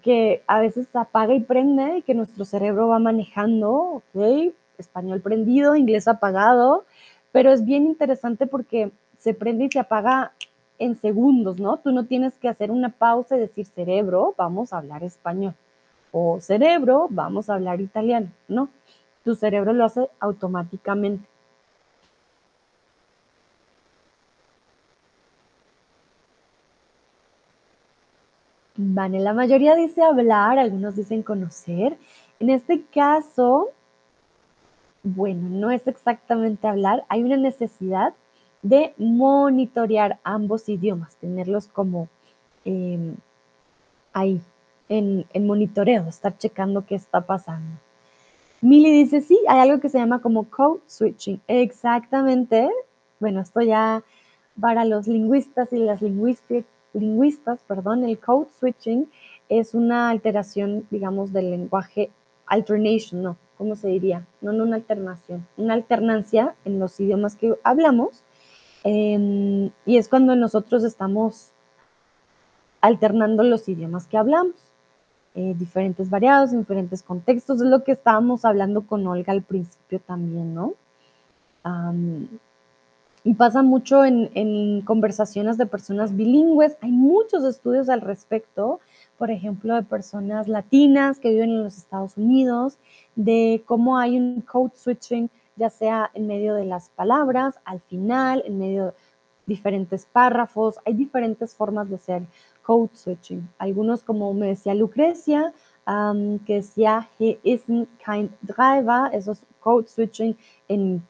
que 0.07 0.45
a 0.47 0.61
veces 0.61 0.87
apaga 0.95 1.35
y 1.35 1.41
prende 1.41 1.99
y 1.99 2.03
que 2.03 2.15
nuestro 2.15 2.45
cerebro 2.45 2.87
va 2.87 3.01
manejando, 3.01 3.73
ok, 4.15 4.53
español 4.79 5.21
prendido, 5.21 5.75
inglés 5.75 6.07
apagado, 6.07 6.85
pero 7.33 7.51
es 7.51 7.65
bien 7.65 7.87
interesante 7.87 8.47
porque 8.47 8.93
se 9.19 9.35
prende 9.35 9.65
y 9.65 9.69
se 9.69 9.81
apaga 9.81 10.31
en 10.79 10.95
segundos, 10.95 11.59
¿no? 11.59 11.79
Tú 11.79 11.91
no 11.91 12.05
tienes 12.05 12.35
que 12.35 12.49
hacer 12.49 12.71
una 12.71 12.91
pausa 12.91 13.37
y 13.37 13.41
decir, 13.41 13.67
cerebro, 13.67 14.33
vamos 14.39 14.73
a 14.73 14.79
hablar 14.79 15.03
español, 15.03 15.55
o 16.13 16.39
cerebro, 16.41 17.09
vamos 17.11 17.51
a 17.51 17.55
hablar 17.55 17.81
italiano, 17.81 18.29
¿no? 18.47 18.69
Tu 19.25 19.35
cerebro 19.35 19.73
lo 19.73 19.87
hace 19.87 20.09
automáticamente. 20.21 21.27
Vale, 28.89 29.19
la 29.19 29.35
mayoría 29.35 29.75
dice 29.75 30.01
hablar, 30.01 30.61
algunos 30.61 30.95
dicen 30.95 31.25
conocer. 31.25 31.99
En 32.39 32.51
este 32.51 32.85
caso, 32.85 33.71
bueno, 35.03 35.49
no 35.49 35.73
es 35.73 35.89
exactamente 35.89 36.69
hablar, 36.69 37.05
hay 37.09 37.25
una 37.25 37.37
necesidad 37.37 38.15
de 38.63 38.95
monitorear 38.97 40.21
ambos 40.23 40.69
idiomas, 40.69 41.17
tenerlos 41.17 41.67
como 41.67 42.09
em, 42.65 43.17
ahí, 44.13 44.41
en, 44.89 45.27
monitoreo, 45.35 46.09
estar 46.09 46.39
checando 46.39 46.87
qué 46.87 46.95
está 46.95 47.23
pasando. 47.23 47.81
Mili 48.61 48.93
dice, 48.93 49.21
sí, 49.21 49.37
hay 49.49 49.69
algo 49.69 49.81
que 49.81 49.89
se 49.89 49.99
llama 49.99 50.21
como 50.23 50.49
code 50.49 50.81
switching. 50.87 51.41
Exactamente. 51.49 52.71
Bueno, 53.19 53.41
esto 53.41 53.63
ya 53.63 54.05
para 54.61 54.85
los 54.85 55.09
lingüistas 55.09 55.73
y 55.73 55.79
las 55.79 56.01
lingüistas 56.03 56.65
lingüistas, 56.97 57.61
perdón, 57.67 58.05
el 58.05 58.19
code 58.19 58.49
switching 58.59 59.09
es 59.49 59.75
una 59.75 60.11
alteración, 60.11 60.87
digamos, 60.91 61.33
del 61.33 61.51
lenguaje 61.51 62.11
alternation, 62.47 63.23
¿no? 63.23 63.37
¿Cómo 63.59 63.75
se 63.75 63.89
diría? 63.89 64.27
No, 64.41 64.53
no 64.53 64.65
una 64.65 64.77
alternación, 64.77 65.47
una 65.57 65.75
alternancia 65.75 66.55
en 66.65 66.79
los 66.79 66.99
idiomas 67.01 67.37
que 67.37 67.55
hablamos. 67.63 68.23
Em, 68.85 69.71
y 69.85 69.97
es 69.97 70.09
cuando 70.09 70.37
nosotros 70.37 70.85
estamos 70.85 71.51
alternando 72.81 73.43
los 73.43 73.69
idiomas 73.69 74.07
que 74.07 74.19
hablamos, 74.19 74.55
eh, 75.35 75.55
diferentes 75.59 76.11
variados, 76.11 76.53
en 76.53 76.61
diferentes 76.61 77.03
contextos. 77.03 77.61
Es 77.61 77.69
lo 77.69 77.83
que 77.83 77.93
estábamos 77.93 78.45
hablando 78.45 78.87
con 78.87 79.07
Olga 79.07 79.33
al 79.33 79.43
principio 79.43 80.01
también, 80.01 80.55
¿no? 80.55 80.75
Y 83.27 83.35
pasa 83.35 83.61
mucho 83.61 84.05
en, 84.05 84.83
conversaciones 84.83 85.59
de 85.59 85.67
personas 85.67 86.15
bilingües. 86.15 86.77
Hay 86.81 86.93
muchos 86.93 87.43
estudios 87.43 87.89
al 87.89 88.01
respecto, 88.01 88.79
por 89.19 89.33
ejemplo, 89.33 89.75
de 89.75 89.83
personas 89.83 90.47
latinas 90.47 91.19
que 91.19 91.31
viven 91.31 91.51
en 91.51 91.65
los 91.65 91.77
Estados 91.77 92.17
Unidos, 92.17 92.79
de 93.17 93.65
cómo 93.67 93.99
hay 93.99 94.17
un 94.17 94.43
code 94.43 94.71
switching, 94.77 95.29
ya 95.57 95.71
sea 95.71 96.09
en 96.15 96.29
medio 96.29 96.55
de 96.55 96.67
las 96.67 96.89
palabras, 96.91 97.57
al 97.65 97.81
final, 97.81 98.45
en 98.47 98.61
medio 98.61 98.85
de 98.85 98.93
diferentes 99.47 100.07
párrafos. 100.07 100.77
Hay 100.85 100.95
diferentes 100.95 101.53
formas 101.53 101.91
de 101.91 101.97
hacer 101.97 102.23
code 102.63 102.91
switching. 102.93 103.49
Algunos, 103.59 104.05
como 104.05 104.33
me 104.35 104.47
decía 104.47 104.73
Lucrecia, 104.73 105.53
que 106.47 106.55
decía, 106.55 107.09
he 107.19 107.41
isn't 107.43 107.89
kind 108.05 108.31
driver, 108.43 109.13
eso 109.13 109.33
es 109.33 109.43
code 109.59 109.89
switching 109.89 110.37
en 110.69 111.03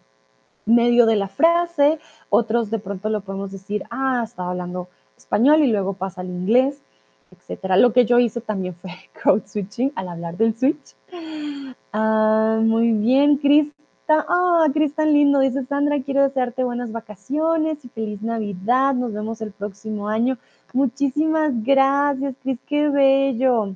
medio 0.66 1.06
de 1.06 1.16
la 1.16 1.28
frase, 1.28 1.98
otros 2.28 2.70
de 2.70 2.78
pronto 2.78 3.08
lo 3.08 3.22
podemos 3.22 3.52
decir, 3.52 3.84
ah, 3.90 4.22
estaba 4.24 4.50
hablando 4.50 4.88
español 5.16 5.62
y 5.62 5.68
luego 5.68 5.94
pasa 5.94 6.20
al 6.20 6.28
inglés, 6.28 6.82
etcétera. 7.30 7.76
Lo 7.76 7.92
que 7.92 8.04
yo 8.04 8.18
hice 8.18 8.40
también 8.40 8.74
fue 8.74 8.90
code 9.24 9.46
switching 9.46 9.92
al 9.94 10.08
hablar 10.08 10.36
del 10.36 10.56
switch. 10.56 10.94
Ah, 11.92 12.58
muy 12.62 12.92
bien, 12.92 13.38
Crista. 13.38 13.74
Ah, 14.08 14.66
tan 14.94 15.12
lindo. 15.12 15.40
Dice 15.40 15.64
Sandra, 15.64 16.00
quiero 16.02 16.22
desearte 16.22 16.62
buenas 16.62 16.92
vacaciones 16.92 17.84
y 17.84 17.88
feliz 17.88 18.22
Navidad. 18.22 18.94
Nos 18.94 19.12
vemos 19.12 19.40
el 19.40 19.52
próximo 19.52 20.08
año. 20.08 20.38
Muchísimas 20.72 21.52
gracias, 21.64 22.34
Cris. 22.42 22.58
Qué 22.66 22.88
bello. 22.88 23.74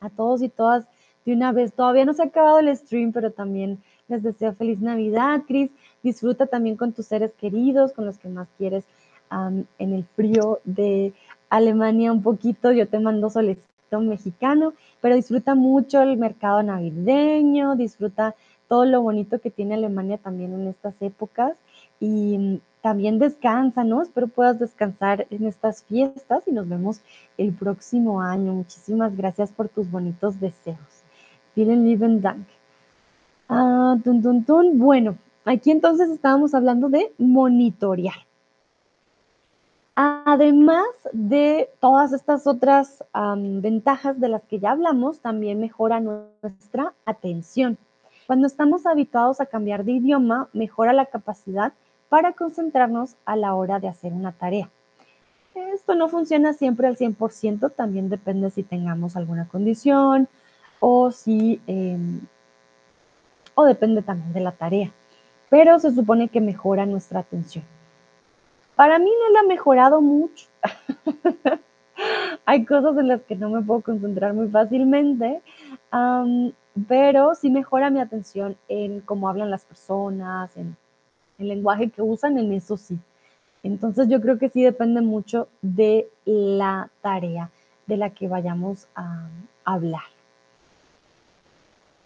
A 0.00 0.08
todos 0.08 0.42
y 0.42 0.48
todas 0.48 0.86
de 1.26 1.32
una 1.34 1.52
vez. 1.52 1.74
Todavía 1.74 2.04
no 2.04 2.14
se 2.14 2.22
ha 2.22 2.26
acabado 2.26 2.60
el 2.60 2.74
stream, 2.76 3.12
pero 3.12 3.32
también 3.32 3.78
les 4.08 4.22
deseo 4.22 4.54
feliz 4.54 4.80
Navidad, 4.80 5.42
Cris. 5.46 5.70
Disfruta 6.02 6.46
también 6.46 6.76
con 6.76 6.92
tus 6.92 7.06
seres 7.06 7.32
queridos, 7.34 7.92
con 7.92 8.06
los 8.06 8.18
que 8.18 8.28
más 8.28 8.48
quieres 8.58 8.84
en 9.30 9.92
el 9.92 10.04
frío 10.16 10.60
de 10.64 11.12
Alemania 11.50 12.12
un 12.12 12.22
poquito. 12.22 12.72
Yo 12.72 12.88
te 12.88 12.98
mando 12.98 13.30
solecito 13.30 14.00
mexicano, 14.00 14.74
pero 15.00 15.14
disfruta 15.14 15.54
mucho 15.54 16.02
el 16.02 16.16
mercado 16.16 16.62
navideño, 16.62 17.76
disfruta 17.76 18.34
todo 18.68 18.84
lo 18.84 19.00
bonito 19.00 19.40
que 19.40 19.50
tiene 19.50 19.74
Alemania 19.74 20.18
también 20.18 20.52
en 20.52 20.68
estas 20.68 20.94
épocas 21.00 21.54
y 22.00 22.36
mm, 22.36 22.60
también 22.82 23.18
descansa, 23.18 23.82
¿no? 23.82 24.02
Espero 24.02 24.28
puedas 24.28 24.58
descansar 24.58 25.26
en 25.30 25.46
estas 25.46 25.82
fiestas 25.84 26.42
y 26.46 26.52
nos 26.52 26.68
vemos 26.68 27.00
el 27.38 27.52
próximo 27.52 28.20
año. 28.20 28.52
Muchísimas 28.52 29.16
gracias 29.16 29.50
por 29.50 29.68
tus 29.68 29.90
bonitos 29.90 30.38
deseos. 30.38 31.02
Vielen 31.56 31.84
lieben 31.84 32.20
Dank. 32.20 32.57
Ah, 33.48 33.96
tun, 34.04 34.44
tun. 34.44 34.78
Bueno, 34.78 35.16
Aquí 35.48 35.70
entonces 35.70 36.10
estábamos 36.10 36.54
hablando 36.54 36.90
de 36.90 37.10
monitorear. 37.16 38.26
Además 39.94 40.84
de 41.14 41.70
todas 41.80 42.12
estas 42.12 42.46
otras 42.46 43.02
ventajas 43.14 44.20
de 44.20 44.28
las 44.28 44.42
que 44.42 44.58
ya 44.58 44.72
hablamos, 44.72 45.20
también 45.20 45.58
mejora 45.58 46.00
nuestra 46.00 46.92
atención. 47.06 47.78
Cuando 48.26 48.46
estamos 48.46 48.84
habituados 48.84 49.40
a 49.40 49.46
cambiar 49.46 49.86
de 49.86 49.92
idioma, 49.92 50.50
mejora 50.52 50.92
la 50.92 51.06
capacidad 51.06 51.72
para 52.10 52.34
concentrarnos 52.34 53.16
a 53.24 53.34
la 53.34 53.54
hora 53.54 53.80
de 53.80 53.88
hacer 53.88 54.12
una 54.12 54.32
tarea. 54.32 54.68
Esto 55.54 55.94
no 55.94 56.10
funciona 56.10 56.52
siempre 56.52 56.88
al 56.88 56.98
100%, 56.98 57.70
también 57.70 58.10
depende 58.10 58.50
si 58.50 58.64
tengamos 58.64 59.16
alguna 59.16 59.48
condición 59.48 60.28
o 60.78 61.10
si, 61.10 61.62
em, 61.66 62.20
o 63.58 63.64
depende 63.64 64.02
también 64.02 64.32
de 64.32 64.40
la 64.40 64.52
tarea 64.52 64.90
pero 65.48 65.78
se 65.78 65.92
supone 65.92 66.28
que 66.28 66.40
mejora 66.40 66.86
nuestra 66.86 67.20
atención. 67.20 67.64
Para 68.76 68.98
mí 68.98 69.10
no 69.10 69.32
la 69.32 69.40
ha 69.40 69.44
mejorado 69.44 70.00
mucho. 70.00 70.46
Hay 72.46 72.64
cosas 72.64 72.96
en 72.98 73.08
las 73.08 73.22
que 73.22 73.34
no 73.34 73.50
me 73.50 73.62
puedo 73.62 73.80
concentrar 73.80 74.32
muy 74.32 74.48
fácilmente, 74.48 75.42
pero 76.86 77.34
sí 77.34 77.50
mejora 77.50 77.90
mi 77.90 78.00
atención 78.00 78.56
en 78.68 79.00
cómo 79.00 79.28
hablan 79.28 79.50
las 79.50 79.64
personas, 79.64 80.56
en 80.56 80.76
el 81.38 81.48
lenguaje 81.48 81.90
que 81.90 82.02
usan, 82.02 82.38
en 82.38 82.52
eso 82.52 82.76
sí. 82.76 82.98
Entonces 83.64 84.08
yo 84.08 84.20
creo 84.20 84.38
que 84.38 84.48
sí 84.48 84.62
depende 84.62 85.00
mucho 85.00 85.48
de 85.60 86.08
la 86.24 86.88
tarea 87.02 87.50
de 87.86 87.96
la 87.96 88.10
que 88.10 88.28
vayamos 88.28 88.86
a 88.94 89.28
hablar. 89.64 90.17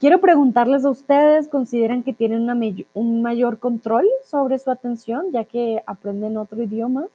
Quiero 0.03 0.21
preguntarles 0.21 0.85
a 0.85 0.91
ustedes, 0.91 1.47
¿consideran 1.47 2.03
que 2.03 2.13
tienen 2.13 2.51
un 2.93 3.23
mayor 3.23 3.61
control 3.61 4.05
sobre 4.25 4.59
su 4.59 4.69
atención 4.73 5.27
ya 5.31 5.45
que 5.45 5.81
aprenden 5.87 6.37
otro 6.39 6.61
idioma? 6.61 7.07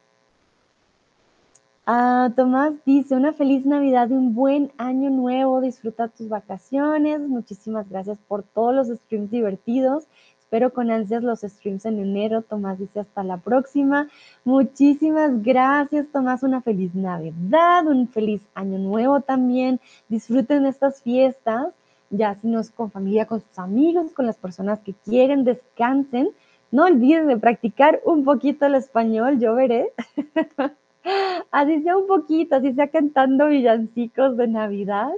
Ah, 1.85 2.31
Tomás 2.33 2.75
dice, 2.85 3.13
una 3.17 3.33
feliz 3.33 3.65
Navidad 3.65 4.09
y 4.09 4.13
un 4.13 4.33
buen 4.33 4.71
año 4.77 5.09
nuevo, 5.09 5.59
disfruta 5.59 6.07
tus 6.07 6.29
vacaciones, 6.29 7.19
muchísimas 7.19 7.89
gracias 7.89 8.19
por 8.25 8.43
todos 8.43 8.73
los 8.73 8.87
streams 8.87 9.31
divertidos, 9.31 10.05
espero 10.39 10.71
con 10.71 10.89
ansias 10.89 11.23
los 11.23 11.41
streams 11.41 11.85
en 11.85 11.99
enero, 11.99 12.41
Tomás 12.41 12.79
dice 12.79 13.01
hasta 13.01 13.21
la 13.21 13.35
próxima, 13.35 14.07
muchísimas 14.45 15.43
gracias 15.43 16.07
Tomás, 16.13 16.41
una 16.41 16.61
feliz 16.61 16.95
Navidad, 16.95 17.85
un 17.85 18.07
feliz 18.07 18.41
año 18.55 18.77
nuevo 18.77 19.19
también, 19.19 19.81
disfruten 20.07 20.65
estas 20.65 21.01
fiestas, 21.01 21.73
ya 22.09 22.35
si 22.35 22.47
no 22.47 22.59
es 22.59 22.71
con 22.71 22.91
familia, 22.91 23.25
con 23.25 23.41
sus 23.41 23.59
amigos, 23.59 24.13
con 24.13 24.25
las 24.25 24.37
personas 24.37 24.79
que 24.79 24.93
quieren, 24.93 25.43
descansen, 25.43 26.29
no 26.71 26.85
olviden 26.85 27.27
de 27.27 27.37
practicar 27.37 28.01
un 28.05 28.23
poquito 28.23 28.65
el 28.65 28.75
español, 28.75 29.39
yo 29.39 29.55
veré. 29.55 29.93
así 31.51 31.81
sea 31.83 31.97
un 31.97 32.07
poquito, 32.07 32.55
así 32.55 32.73
sea 32.73 32.87
cantando 32.87 33.47
villancicos 33.47 34.37
de 34.37 34.47
Navidad, 34.47 35.11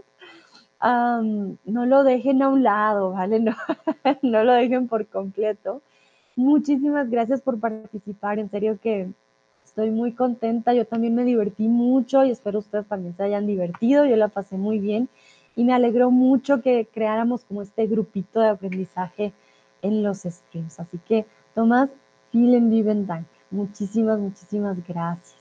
no 0.81 1.85
lo 1.85 2.03
dejen 2.03 2.41
a 2.41 2.49
un 2.49 2.63
lado, 2.63 3.11
¿vale? 3.11 3.39
No, 3.39 3.55
no 4.21 4.43
lo 4.43 4.53
dejen 4.53 4.87
por 4.87 5.07
completo. 5.07 5.81
Muchísimas 6.35 7.09
gracias 7.09 7.41
por 7.41 7.59
participar, 7.59 8.39
en 8.39 8.49
serio 8.49 8.79
que 8.81 9.09
estoy 9.65 9.91
muy 9.91 10.13
contenta, 10.13 10.73
yo 10.73 10.85
también 10.85 11.15
me 11.15 11.25
divertí 11.25 11.67
mucho 11.67 12.23
y 12.23 12.31
espero 12.31 12.59
ustedes 12.59 12.87
también 12.87 13.15
se 13.15 13.23
hayan 13.23 13.45
divertido, 13.45 14.05
yo 14.05 14.15
la 14.15 14.29
pasé 14.29 14.57
muy 14.57 14.79
bien 14.79 15.09
y 15.59 15.65
me 15.65 15.73
alegró 15.73 16.09
mucho 16.09 16.61
que 16.61 16.87
creáramos 16.89 17.43
como 17.43 17.61
este 17.61 17.85
grupito 17.85 18.39
de 18.39 18.47
aprendizaje 18.47 19.33
en 19.81 20.03
los 20.03 20.19
streams. 20.19 20.79
Así 20.79 20.97
que, 21.05 21.25
Tomás, 21.53 21.89
vielen 22.31 22.71
lieben 22.71 23.05
Dank. 23.05 23.27
Muchísimas, 23.51 24.19
muchísimas 24.19 24.77
gracias. 24.87 25.35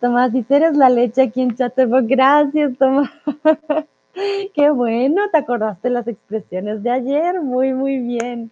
Tomás, 0.00 0.32
dice, 0.32 0.56
eres 0.56 0.76
la 0.76 0.90
leche 0.90 1.22
aquí 1.22 1.40
en 1.40 1.54
Chatterbox. 1.54 2.08
Gracias, 2.08 2.76
Tomás. 2.76 3.12
Qué 4.54 4.70
bueno, 4.70 5.22
te 5.30 5.38
acordaste 5.38 5.88
las 5.88 6.08
expresiones 6.08 6.82
de 6.82 6.90
ayer. 6.90 7.40
Muy, 7.40 7.72
muy 7.74 7.98
bien. 7.98 8.50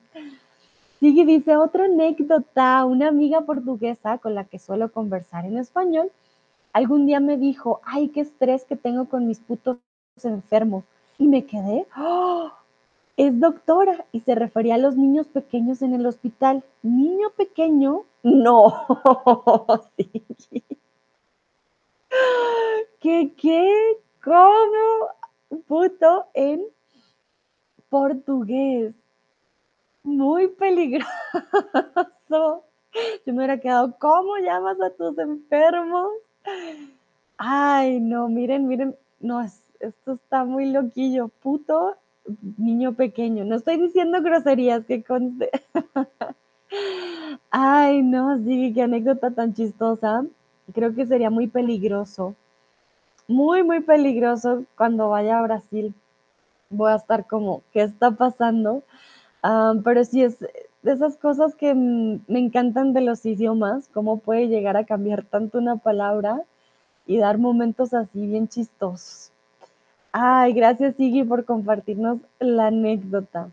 Sigue, 1.00 1.26
dice, 1.26 1.57
otra 1.57 1.86
anécdota. 1.86 2.84
Una 2.84 3.09
amiga 3.09 3.40
portuguesa 3.40 4.18
con 4.18 4.36
la 4.36 4.44
que 4.44 4.61
suelo 4.61 4.92
conversar 4.92 5.46
en 5.46 5.59
español, 5.59 6.12
algún 6.72 7.07
día 7.07 7.18
me 7.18 7.36
dijo, 7.38 7.80
ay, 7.82 8.11
qué 8.11 8.20
estrés 8.20 8.62
que 8.62 8.76
tengo 8.76 9.07
con 9.07 9.26
mis 9.26 9.40
putos 9.40 9.78
enfermos. 10.22 10.84
Y 11.23 11.29
me 11.29 11.47
quedé, 11.47 11.87
¡oh! 11.97 12.51
es 13.16 13.39
doctora 13.39 14.05
y 14.11 14.23
se 14.23 14.35
refería 14.35 14.75
a 14.75 14.79
los 14.79 14.97
niños 14.97 15.29
pequeños 15.29 15.81
en 15.81 15.95
el 15.95 16.05
hospital. 16.05 16.64
Niño 16.83 17.31
pequeño, 17.37 18.03
no. 18.25 18.85
sí. 19.97 20.64
¿Qué, 22.99 23.33
qué? 23.37 23.99
¿Cómo? 24.25 25.62
Puto 25.68 26.27
en 26.35 26.64
portugués. 27.89 28.93
Muy 30.03 30.49
peligroso. 30.49 31.07
Yo 32.29 32.64
me 33.27 33.35
hubiera 33.35 33.61
quedado, 33.61 33.97
¿cómo 34.01 34.39
llamas 34.39 34.81
a 34.81 34.91
tus 34.91 35.16
enfermos? 35.18 36.11
Ay, 37.37 38.01
no, 38.01 38.29
miren, 38.29 38.66
miren, 38.66 38.97
no, 39.20 39.41
esto 39.83 40.14
está 40.14 40.45
muy 40.45 40.70
loquillo. 40.70 41.28
Puto 41.28 41.97
niño 42.57 42.95
pequeño. 42.95 43.45
No 43.45 43.57
estoy 43.57 43.78
diciendo 43.78 44.22
groserías, 44.22 44.85
que 44.87 45.03
conste. 45.03 45.51
Ay, 47.51 48.03
no, 48.03 48.39
sí, 48.45 48.72
qué 48.74 48.83
anécdota 48.83 49.30
tan 49.30 49.53
chistosa 49.55 50.24
creo 50.72 50.95
que 50.95 51.07
sería 51.07 51.30
muy 51.30 51.49
peligroso, 51.49 52.35
muy, 53.28 53.62
muy 53.62 53.80
peligroso 53.80 54.64
cuando 54.76 55.09
vaya 55.09 55.39
a 55.39 55.43
Brasil. 55.43 55.95
Voy 56.70 56.93
a 56.93 56.97
estar 56.97 57.26
como, 57.26 57.62
¿qué 57.72 57.83
está 57.83 58.12
pasando? 58.12 58.83
pero 59.83 60.05
sí 60.05 60.22
es 60.22 60.39
de 60.39 60.93
esas 60.93 61.16
cosas 61.16 61.57
que 61.57 61.74
me 61.74 62.39
encantan 62.39 62.93
de 62.93 63.01
los 63.01 63.26
idiomas, 63.26 63.89
cómo 63.93 64.18
puede 64.18 64.47
llegar 64.47 64.76
a 64.76 64.85
cambiar 64.85 65.24
tanto 65.24 65.59
una 65.59 65.76
palabra 65.76 66.43
y 67.07 67.18
dar 67.18 67.39
momentos 67.39 67.93
así 67.93 68.24
bien 68.24 68.47
chistosos. 68.47 69.32
Ay, 70.12 70.52
gracias 70.52 70.94
Iggy 70.98 71.24
por 71.24 71.44
compartirnos 71.44 72.18
la 72.38 72.66
anécdota. 72.66 73.50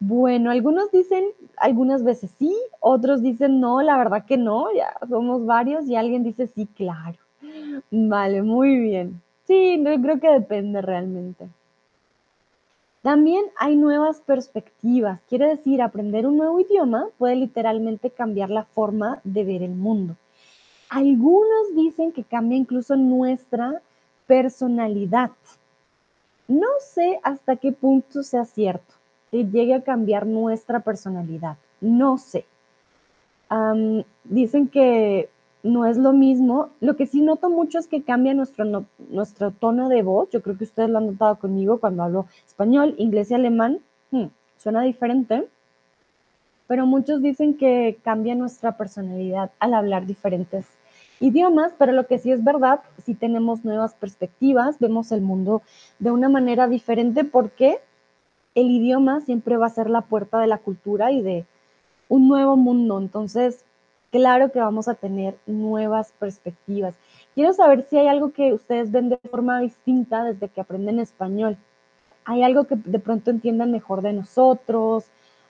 Bueno, 0.00 0.50
algunos 0.50 0.92
dicen 0.92 1.24
algunas 1.56 2.04
veces 2.04 2.30
sí, 2.38 2.54
otros 2.80 3.22
dicen 3.22 3.58
no, 3.58 3.82
la 3.82 3.96
verdad 3.96 4.24
que 4.24 4.36
no, 4.36 4.72
ya 4.72 4.94
somos 5.08 5.44
varios 5.44 5.86
y 5.86 5.96
alguien 5.96 6.22
dice 6.22 6.46
sí, 6.46 6.66
claro. 6.76 7.18
Vale, 7.90 8.42
muy 8.42 8.76
bien. 8.78 9.20
Sí, 9.46 9.78
no, 9.78 9.90
creo 10.00 10.20
que 10.20 10.30
depende 10.30 10.82
realmente. 10.82 11.48
También 13.02 13.46
hay 13.56 13.76
nuevas 13.76 14.20
perspectivas, 14.20 15.20
quiere 15.28 15.48
decir, 15.48 15.80
aprender 15.80 16.26
un 16.26 16.36
nuevo 16.36 16.60
idioma 16.60 17.06
puede 17.16 17.36
literalmente 17.36 18.10
cambiar 18.10 18.50
la 18.50 18.64
forma 18.64 19.20
de 19.24 19.44
ver 19.44 19.62
el 19.62 19.70
mundo. 19.70 20.16
Algunos 20.90 21.74
dicen 21.74 22.12
que 22.12 22.24
cambia 22.24 22.58
incluso 22.58 22.96
nuestra 22.96 23.80
personalidad. 24.26 25.30
No 26.48 26.68
sé 26.80 27.20
hasta 27.22 27.56
qué 27.56 27.72
punto 27.72 28.22
sea 28.22 28.46
cierto 28.46 28.94
que 29.30 29.44
llegue 29.44 29.74
a 29.74 29.82
cambiar 29.82 30.26
nuestra 30.26 30.80
personalidad. 30.80 31.58
No 31.80 32.16
sé. 32.16 32.46
dicen 34.24 34.68
que 34.68 35.28
no 35.62 35.84
es 35.84 35.98
lo 35.98 36.12
mismo. 36.12 36.70
Lo 36.80 36.96
que 36.96 37.06
sí 37.06 37.20
noto 37.20 37.50
mucho 37.50 37.78
es 37.78 37.86
que 37.86 38.02
cambia 38.02 38.32
nuestro, 38.32 38.86
nuestro 39.10 39.50
tono 39.50 39.90
de 39.90 40.02
voz. 40.02 40.30
Yo 40.30 40.42
creo 40.42 40.56
que 40.56 40.64
ustedes 40.64 40.88
lo 40.88 40.98
han 40.98 41.06
notado 41.08 41.36
conmigo 41.36 41.78
cuando 41.78 42.02
hablo 42.02 42.26
español, 42.46 42.94
inglés 42.96 43.30
y 43.30 43.34
alemán. 43.34 43.80
Hmm, 44.10 44.28
suena 44.56 44.82
diferente. 44.82 45.46
Pero 46.66 46.86
muchos 46.86 47.22
dicen 47.22 47.58
que 47.58 47.98
cambia 48.02 48.34
nuestra 48.34 48.76
personalidad 48.76 49.50
al 49.58 49.74
hablar 49.74 50.06
diferentes 50.06 50.66
idiomas, 51.20 51.72
pero 51.78 51.92
lo 51.92 52.06
que 52.06 52.18
sí 52.18 52.30
es 52.30 52.44
verdad, 52.44 52.80
si 53.04 53.14
tenemos 53.14 53.64
nuevas 53.64 53.94
perspectivas, 53.94 54.78
vemos 54.78 55.12
el 55.12 55.20
mundo 55.20 55.62
de 55.98 56.10
una 56.10 56.28
manera 56.28 56.68
diferente 56.68 57.24
porque 57.24 57.80
el 58.54 58.70
idioma 58.70 59.20
siempre 59.20 59.56
va 59.56 59.66
a 59.66 59.70
ser 59.70 59.90
la 59.90 60.02
puerta 60.02 60.40
de 60.40 60.46
la 60.46 60.58
cultura 60.58 61.12
y 61.12 61.22
de 61.22 61.46
un 62.08 62.28
nuevo 62.28 62.56
mundo. 62.56 62.98
Entonces, 62.98 63.64
claro 64.10 64.50
que 64.50 64.60
vamos 64.60 64.88
a 64.88 64.94
tener 64.94 65.36
nuevas 65.46 66.12
perspectivas. 66.18 66.94
Quiero 67.34 67.52
saber 67.52 67.86
si 67.88 67.98
hay 67.98 68.08
algo 68.08 68.32
que 68.32 68.52
ustedes 68.52 68.90
ven 68.90 69.10
de 69.10 69.18
forma 69.30 69.60
distinta 69.60 70.24
desde 70.24 70.48
que 70.48 70.60
aprenden 70.60 70.98
español. 70.98 71.56
Hay 72.24 72.42
algo 72.42 72.64
que 72.64 72.76
de 72.76 72.98
pronto 72.98 73.30
entiendan 73.30 73.70
mejor 73.70 74.02
de 74.02 74.12
nosotros. 74.12 75.04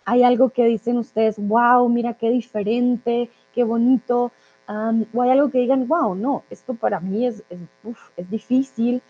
Hay 0.04 0.22
algo 0.22 0.50
que 0.50 0.64
dicen 0.64 0.98
ustedes, 0.98 1.36
wow, 1.38 1.88
mira 1.88 2.14
qué 2.14 2.30
diferente, 2.30 3.30
qué 3.54 3.64
bonito. 3.64 4.32
O 4.68 5.22
hay 5.22 5.30
algo 5.30 5.50
que 5.50 5.58
digan, 5.58 5.88
wow, 5.88 6.14
no, 6.14 6.44
esto 6.50 6.74
para 6.74 7.00
mí 7.00 7.26
es, 7.26 7.42
es, 7.48 8.30
difícil. 8.30 9.00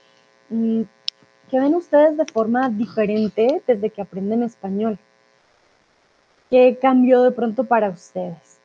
¿Qué 0.49 1.59
ven 1.59 1.75
ustedes 1.75 2.17
de 2.17 2.25
forma 2.27 2.69
diferente 2.69 3.63
desde 3.67 3.91
que 3.91 4.03
aprenden 4.03 4.45
español? 4.45 4.99
¿Qué 6.49 6.79
cambió 6.81 7.23
de 7.23 7.33
pronto 7.33 7.65
para 7.65 7.91
ustedes? 7.91 8.61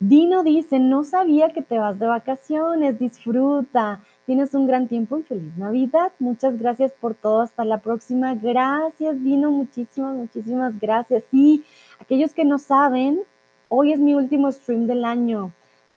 Dino 0.00 0.42
dice, 0.42 0.80
no 0.80 1.04
sabía 1.04 1.50
que 1.50 1.62
te 1.62 1.78
vas 1.78 1.98
de 1.98 2.06
vacaciones, 2.06 2.98
disfruta, 2.98 4.00
tienes 4.24 4.54
un 4.54 4.66
gran 4.66 4.88
tiempo 4.88 5.18
y 5.18 5.22
feliz 5.22 5.56
Navidad. 5.56 6.12
Muchas 6.18 6.58
gracias 6.58 6.92
por 6.92 7.14
todo, 7.14 7.42
hasta 7.42 7.64
la 7.64 7.78
próxima. 7.78 8.34
Gracias, 8.34 9.22
Dino, 9.22 9.50
muchísimas, 9.50 10.16
muchísimas 10.16 10.80
gracias. 10.80 11.24
Y 11.30 11.62
aquellos 12.00 12.32
que 12.32 12.44
no 12.44 12.58
saben, 12.58 13.20
hoy 13.68 13.92
es 13.92 14.00
mi 14.00 14.14
último 14.14 14.50
stream 14.50 14.86
del 14.86 15.04
año. 15.04 15.52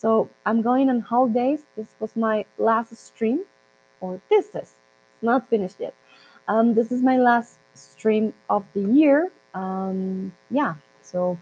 So 0.06 0.30
I'm 0.46 0.62
going 0.62 0.88
on 0.92 1.00
holidays. 1.00 1.62
This 1.76 1.88
was 2.00 2.16
my 2.16 2.46
last 2.60 2.96
stream, 2.96 3.40
or 4.02 4.22
this 4.30 4.54
is 4.54 4.76
not 5.24 5.50
finished 5.50 5.78
yet. 5.80 5.96
Um, 6.48 6.76
this 6.76 6.92
is 6.92 7.02
my 7.02 7.18
last 7.18 7.58
stream 7.74 8.32
of 8.48 8.64
the 8.76 8.82
year. 8.82 9.32
Um, 9.56 10.32
yeah, 10.52 10.76
so 11.02 11.40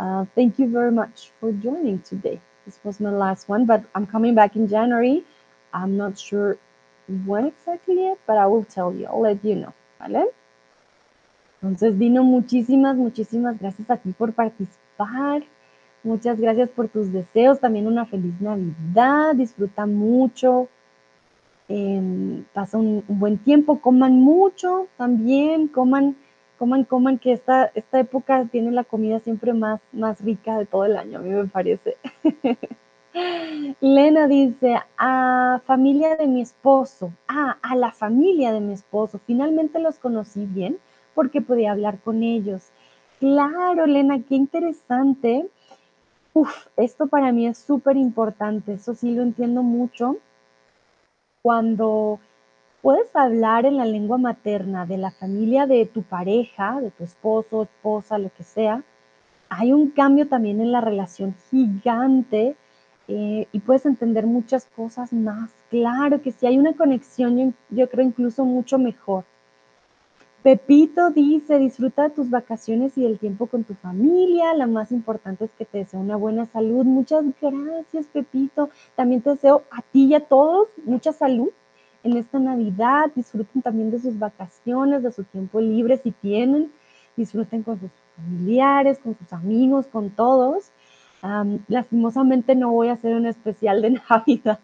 uh, 0.00 0.24
thank 0.34 0.58
you 0.58 0.66
very 0.68 0.90
much 0.90 1.30
for 1.38 1.52
joining 1.52 2.00
today. 2.00 2.40
This 2.66 2.80
was 2.82 2.98
my 2.98 3.10
last 3.10 3.48
one, 3.48 3.66
but 3.66 3.84
I'm 3.94 4.08
coming 4.08 4.34
back 4.34 4.56
in 4.56 4.66
January. 4.66 5.22
I'm 5.72 5.96
not 5.96 6.18
sure 6.18 6.58
when 7.24 7.46
exactly 7.46 8.02
yet, 8.02 8.18
but 8.26 8.36
I 8.36 8.46
will 8.46 8.64
tell 8.64 8.92
you. 8.92 9.06
I'll 9.06 9.20
let 9.20 9.44
you 9.44 9.54
know, 9.54 9.74
¿vale? 10.00 10.26
Entonces, 11.62 11.96
Dino, 11.96 12.24
muchísimas, 12.24 12.96
muchísimas 12.96 13.60
gracias 13.60 13.88
a 13.88 13.96
ti 13.96 14.12
por 14.12 14.32
participar. 14.32 15.44
Muchas 16.04 16.40
gracias 16.40 16.68
por 16.70 16.88
tus 16.88 17.12
deseos. 17.12 17.60
También 17.60 17.86
una 17.86 18.06
feliz 18.06 18.34
Navidad. 18.40 19.34
Disfruta 19.34 19.86
mucho. 19.86 20.68
eh, 21.68 22.42
pasa 22.52 22.78
un, 22.78 23.04
un, 23.08 23.18
buen 23.18 23.38
tiempo, 23.38 23.80
coman 23.80 24.20
mucho 24.20 24.88
también, 24.96 25.68
coman, 25.68 26.16
coman, 26.58 26.84
coman, 26.84 27.18
que 27.18 27.32
esta, 27.32 27.70
esta 27.74 28.00
época 28.00 28.46
tiene 28.50 28.70
la 28.72 28.84
comida 28.84 29.20
siempre 29.20 29.52
más, 29.54 29.80
más 29.92 30.20
rica 30.20 30.58
de 30.58 30.66
todo 30.66 30.84
el 30.84 30.96
año, 30.96 31.18
a 31.18 31.22
mí 31.22 31.30
me 31.30 31.46
parece. 31.46 31.96
Lena 33.80 34.26
dice, 34.26 34.76
a 34.96 35.60
familia 35.66 36.16
de 36.16 36.26
mi 36.26 36.42
esposo, 36.42 37.12
ah, 37.28 37.58
a 37.62 37.76
la 37.76 37.92
familia 37.92 38.52
de 38.52 38.60
mi 38.60 38.72
esposo, 38.74 39.20
finalmente 39.26 39.78
los 39.78 39.98
conocí 39.98 40.46
bien 40.46 40.78
porque 41.14 41.40
podía 41.42 41.72
hablar 41.72 42.00
con 42.00 42.22
ellos. 42.22 42.70
Claro, 43.20 43.86
Lena, 43.86 44.22
qué 44.22 44.34
interesante. 44.34 45.48
Uf, 46.34 46.66
esto 46.76 47.06
para 47.06 47.32
mí 47.32 47.46
es 47.46 47.56
súper 47.56 47.96
importante, 47.96 48.74
eso 48.74 48.94
sí 48.94 49.14
lo 49.14 49.22
entiendo 49.22 49.62
mucho. 49.62 50.18
Cuando 51.42 52.20
puedes 52.82 53.14
hablar 53.14 53.66
en 53.66 53.76
la 53.76 53.84
lengua 53.84 54.18
materna 54.18 54.86
de 54.86 54.98
la 54.98 55.10
familia 55.10 55.66
de 55.66 55.86
tu 55.86 56.02
pareja, 56.02 56.80
de 56.80 56.90
tu 56.90 57.04
esposo, 57.04 57.64
esposa, 57.64 58.18
lo 58.18 58.30
que 58.32 58.44
sea, 58.44 58.82
hay 59.48 59.72
un 59.72 59.90
cambio 59.90 60.28
también 60.28 60.60
en 60.60 60.72
la 60.72 60.80
relación 60.80 61.34
gigante 61.50 62.56
eh, 63.08 63.48
y 63.52 63.60
puedes 63.60 63.86
entender 63.86 64.26
muchas 64.26 64.66
cosas 64.66 65.12
más. 65.12 65.50
Claro 65.70 66.22
que 66.22 66.32
sí, 66.32 66.46
hay 66.46 66.58
una 66.58 66.74
conexión, 66.74 67.38
yo, 67.38 67.52
yo 67.70 67.90
creo 67.90 68.06
incluso 68.06 68.44
mucho 68.44 68.78
mejor. 68.78 69.24
Pepito 70.42 71.10
dice, 71.10 71.58
disfruta 71.60 72.02
de 72.02 72.10
tus 72.10 72.28
vacaciones 72.28 72.98
y 72.98 73.02
del 73.02 73.20
tiempo 73.20 73.46
con 73.46 73.62
tu 73.62 73.74
familia. 73.74 74.54
La 74.54 74.66
más 74.66 74.90
importante 74.90 75.44
es 75.44 75.52
que 75.52 75.64
te 75.64 75.78
deseo 75.78 76.00
una 76.00 76.16
buena 76.16 76.46
salud. 76.46 76.84
Muchas 76.84 77.24
gracias, 77.40 78.06
Pepito. 78.06 78.68
También 78.96 79.22
te 79.22 79.30
deseo 79.30 79.62
a 79.70 79.82
ti 79.82 80.06
y 80.06 80.14
a 80.14 80.20
todos 80.20 80.68
mucha 80.84 81.12
salud 81.12 81.50
en 82.02 82.16
esta 82.16 82.40
Navidad. 82.40 83.12
Disfruten 83.14 83.62
también 83.62 83.92
de 83.92 84.00
sus 84.00 84.18
vacaciones, 84.18 85.04
de 85.04 85.12
su 85.12 85.22
tiempo 85.22 85.60
libre 85.60 85.98
si 85.98 86.10
tienen. 86.10 86.72
Disfruten 87.16 87.62
con 87.62 87.78
sus 87.78 87.90
familiares, 88.16 88.98
con 88.98 89.16
sus 89.16 89.32
amigos, 89.32 89.86
con 89.86 90.10
todos. 90.10 90.72
lastimosamente 91.68 92.56
no 92.56 92.72
voy 92.72 92.88
a 92.88 92.94
hacer 92.94 93.14
un 93.14 93.26
especial 93.26 93.80
de 93.80 93.90
Navidad, 94.10 94.58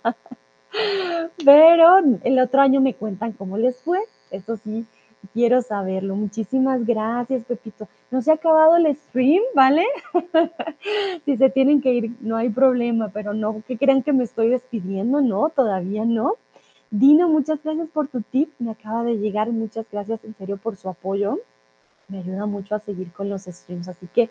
pero 1.44 1.98
el 2.24 2.38
otro 2.40 2.60
año 2.60 2.80
me 2.80 2.94
cuentan 2.94 3.32
cómo 3.32 3.58
les 3.58 3.80
fue. 3.80 4.00
Eso 4.32 4.56
sí, 4.56 4.84
quiero 5.32 5.62
saberlo. 5.62 6.14
Muchísimas 6.16 6.84
gracias, 6.86 7.44
Pepito. 7.44 7.88
No 8.10 8.22
se 8.22 8.30
ha 8.30 8.34
acabado 8.34 8.76
el 8.76 8.96
stream, 8.96 9.42
¿vale? 9.54 9.84
si 11.24 11.36
se 11.36 11.50
tienen 11.50 11.80
que 11.80 11.92
ir, 11.92 12.12
no 12.20 12.36
hay 12.36 12.48
problema, 12.50 13.08
pero 13.08 13.34
no 13.34 13.62
que 13.66 13.78
crean 13.78 14.02
que 14.02 14.12
me 14.12 14.24
estoy 14.24 14.48
despidiendo, 14.48 15.20
no, 15.20 15.48
todavía 15.50 16.04
no. 16.04 16.34
Dino, 16.90 17.28
muchas 17.28 17.62
gracias 17.62 17.88
por 17.90 18.08
tu 18.08 18.22
tip, 18.22 18.50
me 18.58 18.70
acaba 18.70 19.04
de 19.04 19.18
llegar, 19.18 19.50
muchas 19.50 19.86
gracias 19.90 20.24
en 20.24 20.34
serio 20.34 20.56
por 20.56 20.76
su 20.76 20.88
apoyo 20.88 21.38
me 22.08 22.18
ayuda 22.18 22.46
mucho 22.46 22.74
a 22.74 22.80
seguir 22.80 23.12
con 23.12 23.28
los 23.28 23.42
streams. 23.42 23.88
Así 23.88 24.08
que 24.08 24.30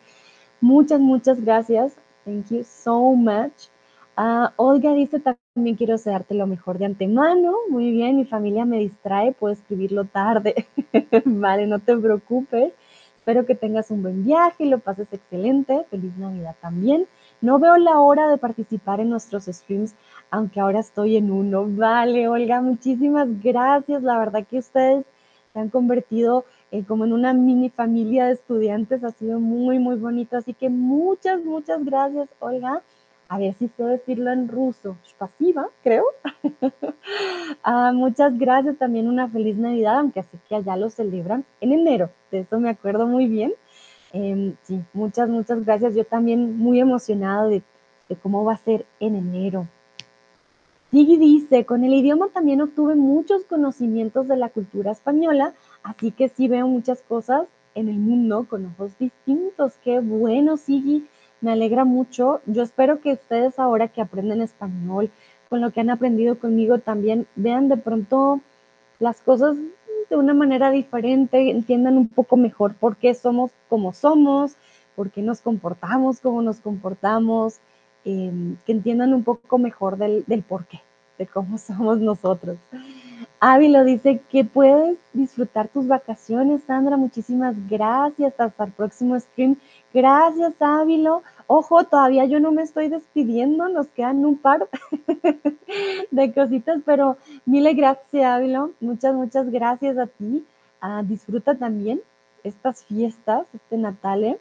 muchas, 0.61 0.99
muchas 0.99 1.39
gracias. 1.41 1.95
Thank 2.25 2.49
you 2.49 2.63
so 2.63 3.13
much. 3.13 3.69
Uh, 4.17 4.49
Olga 4.55 4.93
dice 4.93 5.19
también 5.19 5.75
quiero 5.75 5.93
desearte 5.93 6.33
lo 6.33 6.47
mejor 6.47 6.79
de 6.79 6.85
antemano. 6.85 7.53
Muy 7.69 7.91
bien, 7.91 8.17
mi 8.17 8.25
familia 8.25 8.65
me 8.65 8.79
distrae, 8.79 9.31
puedo 9.31 9.53
escribirlo 9.53 10.05
tarde. 10.05 10.65
vale, 11.25 11.67
no 11.67 11.77
te 11.79 11.95
preocupes. 11.95 12.73
Espero 13.19 13.45
que 13.45 13.53
tengas 13.55 13.91
un 13.91 14.01
buen 14.01 14.23
viaje 14.25 14.63
y 14.65 14.69
lo 14.69 14.79
pases 14.79 15.07
excelente. 15.13 15.85
Feliz 15.91 16.17
Navidad 16.17 16.55
también. 16.61 17.07
No 17.41 17.59
veo 17.59 17.77
la 17.77 17.99
hora 17.99 18.27
de 18.29 18.37
participar 18.39 18.99
en 19.01 19.09
nuestros 19.09 19.45
streams, 19.45 19.93
aunque 20.31 20.59
ahora 20.61 20.79
estoy 20.79 21.17
en 21.17 21.29
uno. 21.31 21.65
Vale, 21.67 22.27
Olga, 22.27 22.61
muchísimas 22.61 23.27
gracias. 23.43 24.01
La 24.01 24.17
verdad 24.17 24.47
que 24.47 24.57
ustedes 24.57 25.05
se 25.53 25.59
han 25.59 25.69
convertido 25.69 26.45
eh, 26.71 26.83
como 26.85 27.05
en 27.05 27.13
una 27.13 27.33
mini 27.33 27.69
familia 27.69 28.25
de 28.25 28.33
estudiantes. 28.33 29.03
Ha 29.03 29.11
sido 29.11 29.39
muy, 29.39 29.77
muy 29.77 29.97
bonito. 29.97 30.37
Así 30.37 30.53
que 30.55 30.69
muchas, 30.69 31.43
muchas 31.43 31.83
gracias, 31.85 32.29
Olga. 32.39 32.81
A 33.29 33.37
ver 33.37 33.55
si 33.55 33.67
puedo 33.67 33.89
decirlo 33.89 34.31
en 34.31 34.47
ruso. 34.47 34.97
Pasiva, 35.17 35.69
creo. 35.83 36.05
Ah, 37.63 37.91
muchas 37.93 38.37
gracias. 38.37 38.77
También 38.77 39.07
una 39.07 39.27
feliz 39.27 39.57
Navidad, 39.57 39.99
aunque 39.99 40.23
sé 40.23 40.37
que 40.47 40.55
allá 40.55 40.75
lo 40.75 40.89
celebran 40.89 41.45
en 41.61 41.73
enero. 41.73 42.09
De 42.31 42.39
eso 42.39 42.59
me 42.59 42.69
acuerdo 42.69 43.07
muy 43.07 43.27
bien. 43.27 43.53
Em, 44.13 44.55
sí, 44.63 44.81
muchas, 44.93 45.29
muchas 45.29 45.63
gracias. 45.65 45.95
Yo 45.95 46.05
también 46.05 46.57
muy 46.57 46.79
emocionada 46.79 47.47
de, 47.47 47.63
de 48.09 48.15
cómo 48.15 48.45
va 48.45 48.53
a 48.53 48.57
ser 48.57 48.85
en 48.99 49.15
enero. 49.15 49.67
Sigui 50.91 51.17
dice, 51.17 51.65
con 51.65 51.83
el 51.83 51.93
idioma 51.93 52.29
también 52.29 52.61
obtuve 52.61 52.95
muchos 52.95 53.43
conocimientos 53.43 54.27
de 54.27 54.37
la 54.37 54.49
cultura 54.49 54.91
española, 54.91 55.53
Así 55.87 56.11
que 56.11 56.27
sí 56.27 56.49
veo 56.49 56.67
muchas 56.67 57.01
cosas 57.01 57.47
en 57.73 57.87
el 57.87 57.95
mundo 57.95 58.45
con 58.49 58.65
ojos 58.65 58.97
distintos. 58.99 59.73
Qué 59.83 59.99
bueno, 59.99 60.57
Sigui. 60.57 61.07
Me 61.41 61.51
alegra 61.51 61.85
mucho. 61.85 62.41
Yo 62.45 62.63
espero 62.63 62.99
que 62.99 63.13
ustedes 63.13 63.59
ahora 63.59 63.87
que 63.87 64.01
aprenden 64.01 64.41
español, 64.41 65.11
con 65.49 65.61
lo 65.61 65.71
que 65.71 65.81
han 65.81 65.89
aprendido 65.89 66.37
conmigo 66.39 66.79
también, 66.79 67.27
vean 67.35 67.69
de 67.69 67.77
pronto 67.77 68.41
las 68.99 69.21
cosas 69.21 69.55
de 70.09 70.15
una 70.15 70.33
manera 70.33 70.71
diferente, 70.71 71.49
entiendan 71.49 71.97
un 71.97 72.07
poco 72.07 72.37
mejor 72.37 72.75
por 72.75 72.95
qué 72.95 73.13
somos 73.13 73.51
como 73.69 73.93
somos, 73.93 74.55
por 74.95 75.11
qué 75.11 75.21
nos 75.21 75.41
comportamos 75.41 76.19
como 76.21 76.41
nos 76.41 76.59
comportamos, 76.59 77.59
em, 78.05 78.57
que 78.65 78.71
entiendan 78.71 79.13
un 79.13 79.23
poco 79.23 79.57
mejor 79.57 79.97
del, 79.97 80.23
del 80.25 80.43
por 80.43 80.65
qué, 80.65 80.81
de 81.17 81.27
cómo 81.27 81.57
somos 81.57 81.99
nosotros. 81.99 82.57
Ávilo 83.39 83.83
dice 83.83 84.19
que 84.31 84.43
puedes 84.43 84.97
disfrutar 85.13 85.67
tus 85.67 85.87
vacaciones, 85.87 86.63
Sandra. 86.63 86.97
Muchísimas 86.97 87.55
gracias. 87.69 88.33
Hasta 88.39 88.63
el 88.63 88.71
próximo 88.71 89.19
stream. 89.19 89.57
Gracias, 89.93 90.53
Ávilo. 90.59 91.21
Ojo, 91.45 91.83
todavía 91.83 92.25
yo 92.25 92.39
no 92.39 92.51
me 92.51 92.63
estoy 92.63 92.89
despidiendo. 92.89 93.69
Nos 93.69 93.87
quedan 93.89 94.25
un 94.25 94.37
par 94.37 94.67
de 96.11 96.33
cositas, 96.33 96.81
pero 96.83 97.17
mil 97.45 97.71
gracias, 97.75 98.25
Ávilo. 98.25 98.71
Muchas, 98.79 99.13
muchas 99.13 99.51
gracias 99.51 99.99
a 99.99 100.07
ti. 100.07 100.43
Ah, 100.81 101.03
disfruta 101.05 101.53
también 101.55 102.01
estas 102.43 102.83
fiestas, 102.85 103.45
este 103.53 103.77
Natale. 103.77 104.39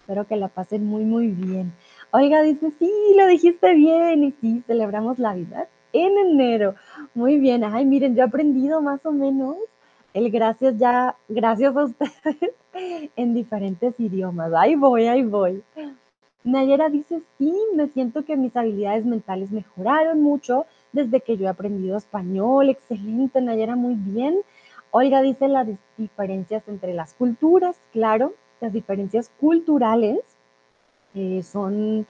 Espero 0.00 0.26
que 0.26 0.36
la 0.36 0.48
pasen 0.48 0.86
muy, 0.86 1.04
muy 1.04 1.28
bien. 1.28 1.74
Oiga, 2.10 2.42
dice, 2.42 2.72
sí, 2.78 2.90
lo 3.18 3.26
dijiste 3.26 3.74
bien. 3.74 4.24
Y 4.24 4.32
sí, 4.40 4.62
celebramos 4.66 5.18
la 5.18 5.34
vida 5.34 5.68
en 5.94 6.18
enero. 6.18 6.74
Muy 7.14 7.38
bien, 7.38 7.64
ay, 7.64 7.86
miren, 7.86 8.14
yo 8.14 8.22
he 8.22 8.26
aprendido 8.26 8.82
más 8.82 9.04
o 9.06 9.12
menos 9.12 9.56
el 10.12 10.30
gracias 10.30 10.76
ya, 10.78 11.16
gracias 11.28 11.76
a 11.76 11.84
ustedes 11.84 12.52
en 13.16 13.34
diferentes 13.34 13.98
idiomas. 13.98 14.52
Ahí 14.54 14.76
voy, 14.76 15.06
ahí 15.06 15.22
voy. 15.22 15.62
Nayera 16.44 16.90
dice, 16.90 17.22
sí, 17.38 17.54
me 17.74 17.88
siento 17.88 18.24
que 18.24 18.36
mis 18.36 18.54
habilidades 18.54 19.06
mentales 19.06 19.50
mejoraron 19.50 20.20
mucho 20.20 20.66
desde 20.92 21.20
que 21.20 21.36
yo 21.36 21.46
he 21.46 21.48
aprendido 21.48 21.96
español. 21.96 22.68
Excelente, 22.68 23.40
Nayera, 23.40 23.76
muy 23.76 23.94
bien. 23.94 24.38
Oiga, 24.90 25.22
dice 25.22 25.48
las 25.48 25.66
diferencias 25.96 26.62
entre 26.68 26.94
las 26.94 27.14
culturas, 27.14 27.76
claro, 27.92 28.34
las 28.60 28.72
diferencias 28.72 29.30
culturales 29.40 30.20
eh, 31.14 31.42
son 31.42 32.06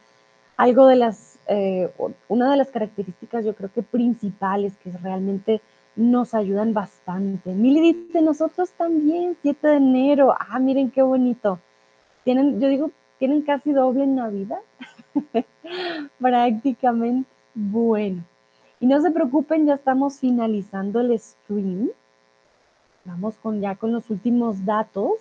algo 0.57 0.87
de 0.87 0.97
las, 0.97 1.34
eh, 1.47 1.91
una 2.29 2.51
de 2.51 2.57
las 2.57 2.71
características 2.71 3.45
yo 3.45 3.55
creo 3.55 3.73
que 3.73 3.83
principales 3.83 4.77
que 4.83 4.91
realmente 4.93 5.61
nos 5.97 6.35
ayudan 6.35 6.75
bastante. 6.75 7.53
Mili 7.53 7.93
dice, 7.93 8.21
nosotros 8.21 8.71
también, 8.73 9.37
7 9.43 9.67
de 9.67 9.77
enero, 9.77 10.35
ah, 10.39 10.59
miren 10.59 10.91
qué 10.91 11.03
bonito. 11.03 11.61
Tienen, 12.25 12.61
yo 12.61 12.69
digo, 12.69 12.91
tienen 13.19 13.43
casi 13.43 13.73
doble 13.73 14.07
Navidad, 14.07 14.61
prácticamente. 16.19 17.29
Bueno, 17.55 18.25
y 18.81 18.87
no 18.87 19.01
se 19.01 19.11
preocupen, 19.11 19.67
ya 19.67 19.75
estamos 19.75 20.19
finalizando 20.19 21.01
el 21.01 21.19
stream. 21.19 21.91
Vamos 23.05 23.37
con 23.37 23.61
ya 23.61 23.77
con 23.77 23.93
los 23.93 24.11
últimos 24.11 24.65
datos. 24.65 25.13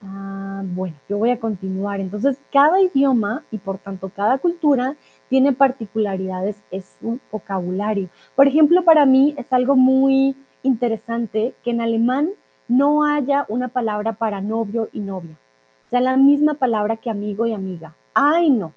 Ah, 0.00 0.62
bueno, 0.64 0.96
yo 1.08 1.18
voy 1.18 1.30
a 1.30 1.38
continuar. 1.38 2.00
Entonces, 2.00 2.38
cada 2.52 2.80
idioma 2.80 3.44
y 3.50 3.58
por 3.58 3.78
tanto 3.78 4.08
cada 4.08 4.38
cultura 4.38 4.96
tiene 5.32 5.54
particularidades 5.54 6.62
en 6.70 6.82
su 6.82 7.18
vocabulario. 7.30 8.10
Por 8.36 8.48
ejemplo, 8.48 8.84
para 8.84 9.06
mí 9.06 9.34
es 9.38 9.50
algo 9.50 9.76
muy 9.76 10.36
interesante 10.62 11.54
que 11.64 11.70
en 11.70 11.80
alemán 11.80 12.28
no 12.68 13.02
haya 13.02 13.46
una 13.48 13.68
palabra 13.68 14.12
para 14.12 14.42
novio 14.42 14.90
y 14.92 15.00
novia. 15.00 15.38
O 15.86 15.88
sea, 15.88 16.02
la 16.02 16.18
misma 16.18 16.52
palabra 16.52 16.98
que 16.98 17.08
amigo 17.08 17.46
y 17.46 17.54
amiga. 17.54 17.94
Ay, 18.12 18.50
no. 18.50 18.74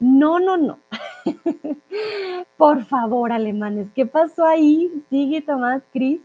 No, 0.00 0.40
no, 0.40 0.56
no. 0.56 0.80
por 2.56 2.82
favor, 2.86 3.30
alemanes, 3.30 3.86
¿qué 3.94 4.06
pasó 4.06 4.44
ahí? 4.44 4.90
Sigue, 5.08 5.40
Tomás, 5.40 5.84
Cris. 5.92 6.20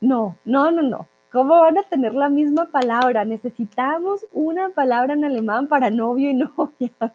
No, 0.00 0.34
no, 0.46 0.70
no, 0.70 0.80
no. 0.80 1.06
¿Cómo 1.30 1.60
van 1.60 1.76
a 1.76 1.82
tener 1.82 2.14
la 2.14 2.30
misma 2.30 2.70
palabra? 2.70 3.26
Necesitamos 3.26 4.26
una 4.32 4.70
palabra 4.70 5.12
en 5.12 5.26
alemán 5.26 5.68
para 5.68 5.90
novio 5.90 6.30
y 6.30 6.34
novia. 6.56 7.12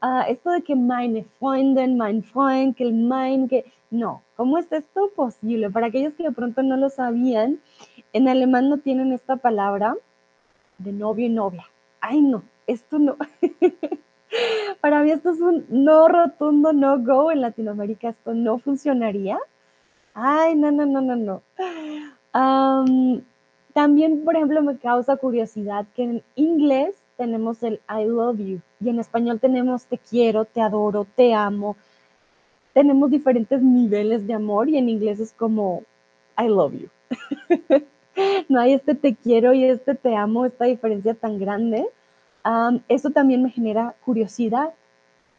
Uh, 0.00 0.22
esto 0.28 0.50
de 0.50 0.62
que 0.62 0.76
meine 0.76 1.24
Freundin, 1.38 1.96
mein 1.96 2.22
Freund, 2.22 2.76
que 2.76 2.84
el 2.84 2.94
mein, 2.94 3.48
que... 3.48 3.64
No, 3.90 4.22
¿cómo 4.36 4.58
es 4.58 4.70
esto 4.70 5.10
posible? 5.16 5.70
Para 5.70 5.86
aquellos 5.86 6.14
que 6.14 6.22
de 6.22 6.30
pronto 6.30 6.62
no 6.62 6.76
lo 6.76 6.88
sabían, 6.88 7.58
en 8.12 8.28
alemán 8.28 8.68
no 8.68 8.78
tienen 8.78 9.12
esta 9.12 9.36
palabra 9.36 9.96
de 10.78 10.92
novio 10.92 11.26
y 11.26 11.30
novia. 11.30 11.64
Ay, 12.00 12.20
no, 12.20 12.42
esto 12.66 12.98
no. 12.98 13.16
Para 14.80 15.02
mí 15.02 15.10
esto 15.10 15.30
es 15.30 15.40
un 15.40 15.64
no 15.68 16.06
rotundo, 16.06 16.72
no 16.72 17.02
go. 17.02 17.32
En 17.32 17.40
Latinoamérica 17.40 18.10
esto 18.10 18.34
no 18.34 18.58
funcionaría. 18.58 19.38
Ay, 20.14 20.54
no, 20.54 20.70
no, 20.70 20.86
no, 20.86 21.00
no, 21.00 21.16
no. 21.16 21.42
también, 23.72 24.24
por 24.24 24.36
ejemplo, 24.36 24.62
me 24.62 24.78
causa 24.78 25.16
curiosidad 25.16 25.86
que 25.94 26.04
en 26.04 26.22
inglés 26.34 26.94
tenemos 27.18 27.62
el 27.64 27.80
I 27.88 28.04
love 28.04 28.38
you 28.38 28.60
y 28.80 28.88
en 28.88 29.00
español 29.00 29.40
tenemos 29.40 29.84
te 29.84 29.98
quiero, 29.98 30.44
te 30.46 30.62
adoro, 30.62 31.04
te 31.16 31.34
amo. 31.34 31.76
Tenemos 32.72 33.10
diferentes 33.10 33.60
niveles 33.60 34.26
de 34.26 34.34
amor 34.34 34.68
y 34.68 34.78
en 34.78 34.88
inglés 34.88 35.18
es 35.18 35.32
como 35.32 35.82
I 36.38 36.46
love 36.46 36.74
you. 36.74 36.88
no 38.48 38.60
hay 38.60 38.72
este 38.74 38.94
te 38.94 39.16
quiero 39.16 39.52
y 39.52 39.64
este 39.64 39.96
te 39.96 40.14
amo, 40.14 40.46
esta 40.46 40.66
diferencia 40.66 41.14
tan 41.14 41.38
grande. 41.38 41.86
eso 42.88 43.10
también 43.10 43.42
me 43.42 43.50
genera 43.50 43.94
curiosidad 44.04 44.72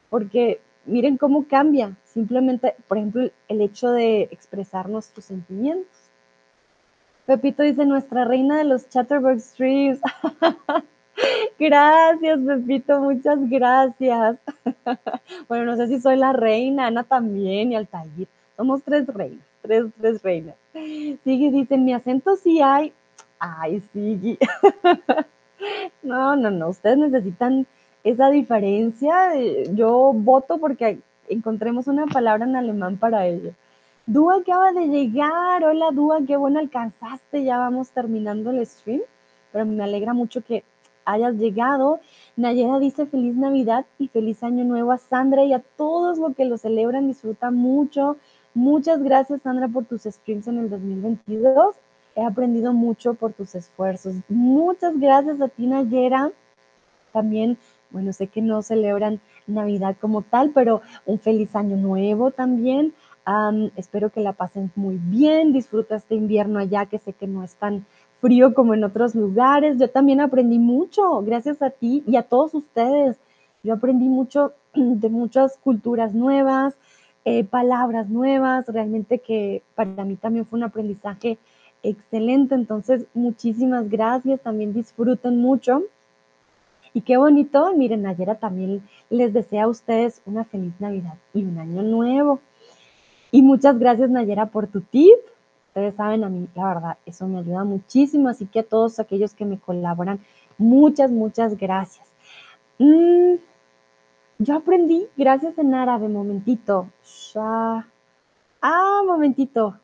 porque 0.09 0.59
miren 0.85 1.17
cómo 1.17 1.45
cambia 1.47 1.95
simplemente, 2.03 2.75
por 2.89 2.97
ejemplo, 2.97 3.29
el 3.47 3.61
hecho 3.61 3.91
de 3.91 4.23
expresar 4.31 4.89
nuestros 4.89 5.25
sentimientos. 5.25 5.95
Pepito 7.25 7.63
dice, 7.63 7.85
nuestra 7.85 8.25
reina 8.25 8.57
de 8.57 8.65
los 8.65 8.89
Chatterbox 8.89 9.43
Streams. 9.43 10.01
gracias, 11.59 12.39
Pepito, 12.39 12.99
muchas 13.01 13.37
gracias. 13.49 14.37
bueno, 15.47 15.65
no 15.65 15.77
sé 15.77 15.87
si 15.87 15.99
soy 15.99 16.17
la 16.17 16.33
reina, 16.33 16.87
Ana 16.87 17.03
también 17.03 17.71
y 17.71 17.75
Altair. 17.75 18.27
Somos 18.57 18.83
tres 18.83 19.07
reinas, 19.07 19.45
tres, 19.61 19.85
tres 19.99 20.21
reinas. 20.21 20.55
Sigue, 20.73 21.51
dice, 21.51 21.77
mi 21.77 21.93
acento 21.93 22.35
sí 22.35 22.61
hay. 22.61 22.93
Ay, 23.39 23.81
sigue. 23.93 24.37
no, 26.03 26.35
no, 26.35 26.51
no, 26.51 26.69
ustedes 26.69 26.97
necesitan 26.97 27.65
esa 28.03 28.29
diferencia. 28.29 29.33
Yo 29.73 30.11
voto 30.13 30.57
porque 30.57 30.99
encontremos 31.29 31.87
una 31.87 32.05
palabra 32.07 32.45
en 32.45 32.55
alemán 32.55 32.97
para 32.97 33.27
ello. 33.27 33.51
Dúa 34.05 34.37
acaba 34.37 34.71
de 34.71 34.87
llegar. 34.87 35.63
Hola, 35.63 35.91
Dúa, 35.91 36.19
qué 36.25 36.35
bueno 36.35 36.59
alcanzaste. 36.59 37.43
Ya 37.43 37.57
vamos 37.59 37.89
terminando 37.91 38.51
el 38.51 38.65
stream, 38.65 39.01
pero 39.51 39.65
me 39.65 39.83
alegra 39.83 40.13
mucho 40.13 40.41
que 40.41 40.63
hayas 41.05 41.35
llegado. 41.35 41.99
Nayera 42.35 42.79
dice 42.79 43.05
feliz 43.05 43.35
Navidad 43.35 43.85
y 43.97 44.07
feliz 44.07 44.43
Año 44.43 44.63
Nuevo 44.63 44.91
a 44.91 44.97
Sandra 44.97 45.43
y 45.43 45.53
a 45.53 45.59
todos 45.59 46.17
los 46.17 46.35
que 46.35 46.45
lo 46.45 46.57
celebran. 46.57 47.07
Disfruta 47.07 47.51
mucho. 47.51 48.17
Muchas 48.53 49.01
gracias, 49.01 49.41
Sandra, 49.41 49.67
por 49.67 49.85
tus 49.85 50.03
streams 50.03 50.47
en 50.47 50.59
el 50.59 50.69
2022. 50.69 51.75
He 52.15 52.23
aprendido 52.23 52.73
mucho 52.73 53.13
por 53.13 53.33
tus 53.33 53.55
esfuerzos. 53.55 54.15
Muchas 54.27 54.99
gracias 54.99 55.39
a 55.41 55.47
ti, 55.47 55.67
Nayera. 55.67 56.31
También 57.11 57.57
bueno, 57.91 58.13
sé 58.13 58.27
que 58.27 58.41
no 58.41 58.61
celebran 58.61 59.19
Navidad 59.47 59.95
como 59.99 60.21
tal, 60.21 60.51
pero 60.51 60.81
un 61.05 61.19
feliz 61.19 61.55
año 61.55 61.75
nuevo 61.75 62.31
también. 62.31 62.93
espero 63.75 64.09
que 64.09 64.21
la 64.21 64.33
pasen 64.33 64.71
muy 64.75 64.97
bien, 64.97 65.53
disfruta 65.53 65.95
este 65.95 66.15
invierno 66.15 66.59
allá, 66.59 66.85
que 66.85 66.99
sé 66.99 67.13
que 67.13 67.27
no 67.27 67.43
es 67.43 67.55
tan 67.55 67.85
frío 68.21 68.53
como 68.53 68.73
en 68.73 68.83
otros 68.83 69.15
lugares. 69.15 69.77
Yo 69.77 69.89
también 69.89 70.21
aprendí 70.21 70.59
mucho, 70.59 71.21
gracias 71.21 71.61
a 71.61 71.69
ti 71.69 72.03
y 72.05 72.15
a 72.15 72.23
todos 72.23 72.53
ustedes. 72.53 73.17
Yo 73.63 73.73
aprendí 73.73 74.07
mucho 74.07 74.53
de 74.73 75.09
muchas 75.09 75.57
culturas 75.57 76.13
nuevas, 76.13 76.75
eh, 77.25 77.43
palabras 77.43 78.09
nuevas, 78.09 78.65
realmente 78.67 79.19
que 79.19 79.61
para 79.75 80.05
mí 80.05 80.15
también 80.15 80.45
fue 80.45 80.57
un 80.57 80.63
aprendizaje 80.63 81.37
excelente. 81.83 82.55
Entonces, 82.55 83.05
muchísimas 83.13 83.89
gracias, 83.89 84.41
también 84.41 84.73
disfruten 84.73 85.37
mucho. 85.39 85.83
Y 86.93 87.01
qué 87.01 87.17
bonito, 87.17 87.71
miren, 87.75 88.01
Nayera 88.01 88.35
también 88.35 88.81
les 89.09 89.31
desea 89.31 89.65
a 89.65 89.67
ustedes 89.67 90.21
una 90.25 90.43
feliz 90.43 90.73
Navidad 90.79 91.15
y 91.33 91.43
un 91.43 91.57
año 91.59 91.83
nuevo. 91.83 92.39
Y 93.31 93.43
muchas 93.43 93.77
gracias, 93.77 94.09
Nayera, 94.09 94.47
por 94.47 94.67
tu 94.67 94.81
tip. 94.81 95.17
Ustedes 95.69 95.95
saben, 95.95 96.23
a 96.23 96.29
mí, 96.29 96.47
la 96.55 96.67
verdad, 96.67 96.97
eso 97.05 97.27
me 97.27 97.39
ayuda 97.39 97.63
muchísimo. 97.63 98.29
Así 98.29 98.45
que 98.45 98.59
a 98.59 98.63
todos 98.63 98.99
aquellos 98.99 99.33
que 99.33 99.45
me 99.45 99.57
colaboran, 99.57 100.19
muchas, 100.57 101.11
muchas 101.11 101.57
gracias. 101.57 102.07
Mm, 102.77 103.35
yo 104.39 104.55
aprendí, 104.55 105.07
gracias 105.17 105.57
en 105.57 105.73
árabe, 105.73 106.09
momentito. 106.09 106.89
Ah, 108.61 109.01
momentito. 109.05 109.79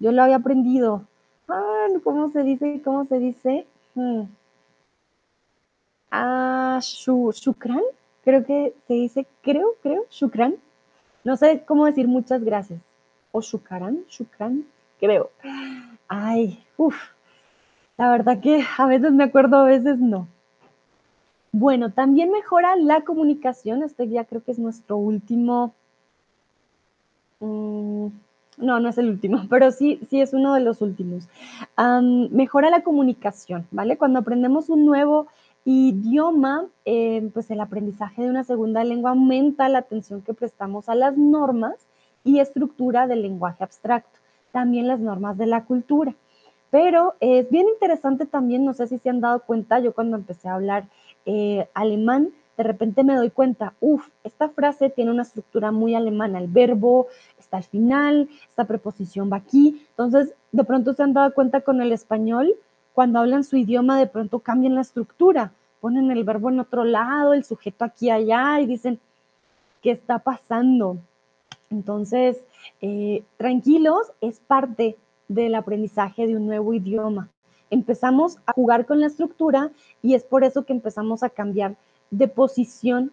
Yo 0.00 0.12
lo 0.12 0.22
había 0.22 0.36
aprendido. 0.36 1.06
Ah, 1.48 1.86
¿Cómo 2.02 2.30
se 2.30 2.42
dice? 2.42 2.80
¿Cómo 2.82 3.04
se 3.04 3.18
dice? 3.18 3.66
Hmm 3.94 4.24
a 6.16 6.78
Shukran, 6.80 7.82
creo 8.22 8.44
que 8.44 8.72
se 8.86 8.94
dice, 8.94 9.26
creo, 9.42 9.74
creo, 9.82 10.06
Shukran. 10.10 10.54
No 11.24 11.36
sé 11.36 11.64
cómo 11.66 11.86
decir 11.86 12.06
muchas 12.06 12.44
gracias. 12.44 12.80
O 13.32 13.40
Shukran, 13.40 14.04
Shukran, 14.08 14.64
creo. 15.04 15.30
Ay, 16.08 16.64
uff. 16.76 16.96
La 17.96 18.10
verdad 18.10 18.40
que 18.40 18.64
a 18.78 18.86
veces 18.86 19.12
me 19.12 19.24
acuerdo, 19.24 19.58
a 19.58 19.64
veces 19.64 19.98
no. 19.98 20.26
Bueno, 21.52 21.92
también 21.92 22.32
mejora 22.32 22.74
la 22.76 23.02
comunicación. 23.02 23.82
Este 23.82 24.08
ya 24.08 24.24
creo 24.24 24.42
que 24.42 24.52
es 24.52 24.58
nuestro 24.58 24.96
último. 24.96 25.74
Mm, 27.40 28.06
no, 28.56 28.80
no 28.80 28.88
es 28.88 28.98
el 28.98 29.10
último, 29.10 29.42
pero 29.50 29.70
sí, 29.70 30.00
sí 30.10 30.20
es 30.20 30.32
uno 30.32 30.54
de 30.54 30.60
los 30.60 30.80
últimos. 30.80 31.28
mejora 32.30 32.70
la 32.70 32.82
comunicación, 32.82 33.66
¿vale? 33.70 33.96
Cuando 33.96 34.20
aprendemos 34.20 34.68
un 34.68 34.86
nuevo 34.86 35.28
idioma, 35.64 36.66
eh, 36.84 37.30
pues 37.32 37.50
el 37.50 37.60
aprendizaje 37.60 38.22
de 38.22 38.30
una 38.30 38.44
segunda 38.44 38.84
lengua 38.84 39.10
aumenta 39.10 39.68
la 39.68 39.78
atención 39.78 40.22
que 40.22 40.34
prestamos 40.34 40.88
a 40.88 40.94
las 40.94 41.16
normas 41.16 41.74
y 42.22 42.40
estructura 42.40 43.06
del 43.06 43.22
lenguaje 43.22 43.62
abstracto, 43.62 44.18
también 44.54 44.86
las 44.86 45.00
normas 45.00 45.36
de 45.36 45.46
la 45.46 45.64
cultura. 45.64 46.14
Pero 46.70 47.14
es 47.18 47.50
bien 47.50 47.66
interesante 47.68 48.24
también, 48.24 48.64
no 48.64 48.72
sé 48.72 48.86
si 48.86 48.98
se 48.98 49.10
han 49.10 49.20
dado 49.20 49.40
cuenta, 49.40 49.80
yo 49.80 49.92
cuando 49.92 50.16
empecé 50.16 50.48
a 50.48 50.54
hablar 50.54 50.84
eh, 51.26 51.68
alemán, 51.74 52.30
de 52.56 52.62
repente 52.62 53.02
me 53.02 53.16
doy 53.16 53.30
cuenta, 53.30 53.74
uff, 53.80 54.08
esta 54.22 54.48
frase 54.48 54.90
tiene 54.90 55.10
una 55.10 55.22
estructura 55.22 55.72
muy 55.72 55.96
alemana, 55.96 56.38
el 56.38 56.46
verbo 56.46 57.08
está 57.36 57.56
al 57.56 57.64
final, 57.64 58.28
esta 58.48 58.64
preposición 58.64 59.28
va 59.30 59.38
aquí, 59.38 59.84
entonces 59.90 60.34
de 60.52 60.62
pronto 60.62 60.94
se 60.94 61.02
han 61.02 61.14
dado 61.14 61.34
cuenta 61.34 61.62
con 61.62 61.80
el 61.80 61.90
español, 61.90 62.54
cuando 62.92 63.18
hablan 63.18 63.42
su 63.42 63.56
idioma 63.56 63.98
de 63.98 64.06
pronto 64.06 64.38
cambian 64.38 64.76
la 64.76 64.82
estructura, 64.82 65.50
ponen 65.80 66.12
el 66.12 66.22
verbo 66.22 66.48
en 66.48 66.60
otro 66.60 66.84
lado, 66.84 67.34
el 67.34 67.44
sujeto 67.44 67.84
aquí 67.84 68.08
allá 68.08 68.60
y 68.60 68.66
dicen, 68.66 69.00
¿qué 69.82 69.90
está 69.90 70.20
pasando? 70.20 70.98
Entonces, 71.70 72.40
eh, 72.80 73.22
tranquilos, 73.36 74.12
es 74.20 74.40
parte 74.40 74.96
del 75.28 75.54
aprendizaje 75.54 76.26
de 76.26 76.36
un 76.36 76.46
nuevo 76.46 76.74
idioma. 76.74 77.30
Empezamos 77.70 78.38
a 78.46 78.52
jugar 78.52 78.86
con 78.86 79.00
la 79.00 79.06
estructura 79.06 79.70
y 80.02 80.14
es 80.14 80.22
por 80.24 80.44
eso 80.44 80.64
que 80.64 80.72
empezamos 80.72 81.22
a 81.22 81.30
cambiar 81.30 81.76
de 82.10 82.28
posición 82.28 83.12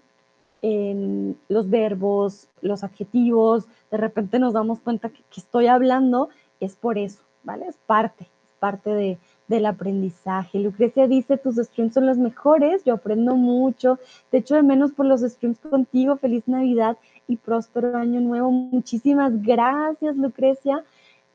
en 0.61 1.38
los 1.49 1.69
verbos, 1.69 2.48
los 2.61 2.84
adjetivos, 2.84 3.65
de 3.90 3.98
repente 3.98 4.38
nos 4.38 4.53
damos 4.53 4.80
cuenta 4.80 5.10
que, 5.10 5.23
que 5.32 5.40
estoy 5.40 5.68
hablando, 5.68 6.30
es 6.60 6.76
por 6.76 6.98
eso, 6.98 7.19
¿vale? 7.44 7.65
Es 7.68 7.78
parte, 7.88 8.26
es 8.26 8.60
parte 8.60 8.91
de, 8.91 9.18
del 9.48 9.65
aprendizaje. 9.65 10.60
Lucrecia 10.60 11.07
dice, 11.07 11.38
tus 11.38 11.56
streams 11.56 11.94
son 11.94 12.06
los 12.06 12.18
mejores, 12.18 12.84
yo 12.84 12.94
aprendo 12.94 13.36
mucho, 13.36 13.99
te 14.30 14.38
echo 14.38 14.56
de 14.56 14.64
menos 14.64 14.91
por 14.91 15.06
los 15.06 15.22
streams 15.22 15.60
contigo, 15.60 16.18
feliz 16.18 16.48
Navidad 16.48 16.98
y 17.27 17.38
próspero 17.38 17.98
año 17.98 18.19
nuevo. 18.19 18.52
Muchísimas 18.52 19.41
gracias, 19.41 20.15
Lucrecia. 20.15 20.84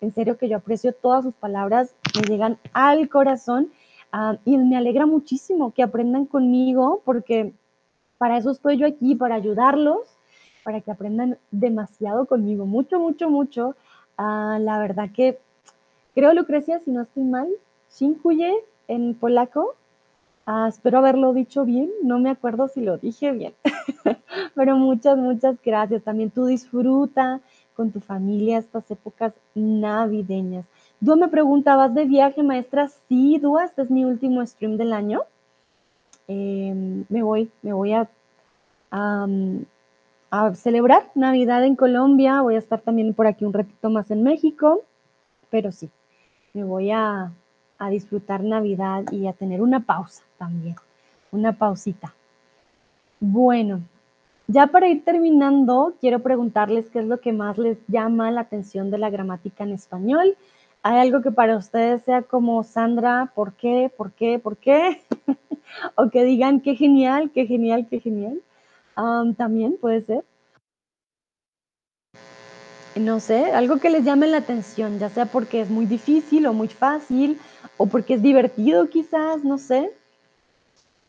En 0.00 0.12
serio 0.12 0.36
que 0.36 0.48
yo 0.48 0.58
aprecio 0.58 0.92
todas 0.92 1.24
sus 1.24 1.34
palabras, 1.34 1.94
me 2.14 2.22
llegan 2.22 2.58
al 2.72 3.08
corazón 3.08 3.70
ah, 4.12 4.36
y 4.44 4.58
me 4.58 4.76
alegra 4.76 5.06
muchísimo 5.06 5.72
que 5.72 5.82
aprendan 5.82 6.26
conmigo 6.26 7.02
porque 7.04 7.52
para 8.18 8.36
eso 8.38 8.50
estoy 8.50 8.76
yo 8.78 8.86
aquí, 8.86 9.14
para 9.14 9.34
ayudarlos, 9.34 10.00
para 10.64 10.80
que 10.80 10.90
aprendan 10.90 11.38
demasiado 11.50 12.26
conmigo, 12.26 12.66
mucho, 12.66 12.98
mucho, 13.00 13.30
mucho. 13.30 13.76
Ah, 14.18 14.58
la 14.60 14.78
verdad 14.78 15.10
que 15.14 15.38
creo, 16.14 16.34
Lucrecia, 16.34 16.80
si 16.80 16.90
no 16.90 17.02
estoy 17.02 17.24
mal, 17.24 17.48
Dziękuję 17.98 18.52
en 18.88 19.14
polaco. 19.14 19.74
Ah, 20.44 20.66
espero 20.68 20.98
haberlo 20.98 21.32
dicho 21.32 21.64
bien, 21.64 21.90
no 22.02 22.18
me 22.18 22.30
acuerdo 22.30 22.68
si 22.68 22.80
lo 22.80 22.98
dije 22.98 23.32
bien, 23.32 23.54
pero 24.56 24.74
muchas, 24.76 25.18
muchas 25.18 25.56
gracias. 25.62 26.02
También 26.02 26.30
tú 26.30 26.46
disfruta 26.46 27.40
con 27.74 27.92
tu 27.92 28.00
familia 28.00 28.58
estas 28.58 28.90
épocas 28.90 29.34
navideñas. 29.54 30.64
Dúa 30.98 31.16
me 31.16 31.28
pregunta, 31.28 31.76
¿vas 31.76 31.94
de 31.94 32.06
viaje, 32.06 32.42
maestra? 32.42 32.88
Sí, 32.88 33.38
Dúa, 33.38 33.66
este 33.66 33.82
es 33.82 33.90
mi 33.90 34.06
último 34.06 34.44
stream 34.46 34.78
del 34.78 34.94
año. 34.94 35.20
Em, 36.26 37.04
me 37.10 37.22
voy, 37.22 37.50
me 37.60 37.74
voy 37.74 37.92
a, 37.92 38.08
a 38.90 40.54
celebrar 40.54 41.10
Navidad 41.14 41.62
en 41.62 41.76
Colombia. 41.76 42.40
Voy 42.40 42.54
a 42.54 42.58
estar 42.58 42.80
también 42.80 43.12
por 43.12 43.26
aquí 43.26 43.44
un 43.44 43.52
ratito 43.52 43.90
más 43.90 44.10
en 44.10 44.22
México, 44.22 44.84
pero 45.50 45.70
sí, 45.70 45.90
me 46.54 46.64
voy 46.64 46.92
a, 46.92 47.30
a 47.78 47.90
disfrutar 47.90 48.42
Navidad 48.42 49.04
y 49.12 49.26
a 49.26 49.34
tener 49.34 49.60
una 49.60 49.80
pausa 49.80 50.22
también, 50.38 50.76
una 51.30 51.52
pausita. 51.52 52.14
Bueno, 53.20 53.82
Ya 54.48 54.68
para 54.68 54.88
ir 54.88 55.04
terminando, 55.04 55.96
quiero 56.00 56.20
preguntarles 56.20 56.88
qué 56.90 57.00
es 57.00 57.06
lo 57.06 57.20
que 57.20 57.32
más 57.32 57.58
les 57.58 57.78
llama 57.88 58.30
la 58.30 58.42
atención 58.42 58.92
de 58.92 58.98
la 58.98 59.10
gramática 59.10 59.64
en 59.64 59.72
español. 59.72 60.36
¿Hay 60.84 60.98
algo 60.98 61.20
que 61.20 61.32
para 61.32 61.56
ustedes 61.56 62.02
sea 62.04 62.22
como, 62.22 62.62
Sandra, 62.62 63.32
¿por 63.34 63.54
qué? 63.54 63.90
¿Por 63.96 64.12
qué? 64.12 64.38
¿Por 64.38 64.56
qué? 64.56 65.02
o 65.96 66.10
que 66.10 66.22
digan, 66.22 66.60
qué 66.60 66.76
genial, 66.76 67.32
qué 67.34 67.46
genial, 67.46 67.88
qué 67.90 67.98
genial. 67.98 68.40
también 69.36 69.78
puede 69.80 70.02
ser. 70.02 70.24
No 72.94 73.18
sé, 73.18 73.52
algo 73.52 73.78
que 73.78 73.90
les 73.90 74.04
llame 74.04 74.28
la 74.28 74.38
atención, 74.38 75.00
ya 75.00 75.10
sea 75.10 75.26
porque 75.26 75.60
es 75.60 75.70
muy 75.70 75.86
difícil 75.86 76.46
o 76.46 76.52
muy 76.52 76.68
fácil, 76.68 77.38
o 77.76 77.86
porque 77.86 78.14
es 78.14 78.22
divertido 78.22 78.88
quizás, 78.88 79.44
no 79.44 79.58
sé. 79.58 79.92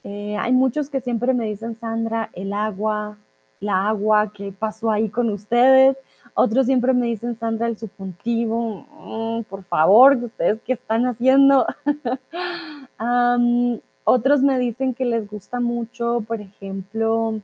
Eh, 0.04 0.36
hay 0.38 0.52
muchos 0.54 0.90
que 0.90 1.02
siempre 1.02 1.34
me 1.34 1.46
dicen, 1.46 1.78
Sandra, 1.80 2.30
el 2.34 2.52
agua, 2.52 3.18
la 3.60 3.90
agua, 3.90 4.32
¿qué 4.34 4.54
pasó 4.58 4.92
ahí 4.92 5.10
con 5.10 5.30
ustedes? 5.30 5.98
Otros 6.34 6.68
siempre 6.68 6.94
me 6.94 7.08
dicen, 7.08 7.38
Sandra, 7.40 7.68
el 7.68 7.78
subjuntivo, 7.78 8.86
mm, 8.92 9.44
por 9.44 9.64
favor, 9.64 10.16
¿ustedes 10.18 10.60
qué 10.66 10.74
están 10.74 11.08
haciendo? 11.08 11.66
otros 14.04 14.42
me 14.42 14.60
dicen 14.60 14.94
que 14.94 15.06
les 15.06 15.28
gusta 15.28 15.60
mucho, 15.60 16.24
por 16.28 16.40
ejemplo, 16.40 17.42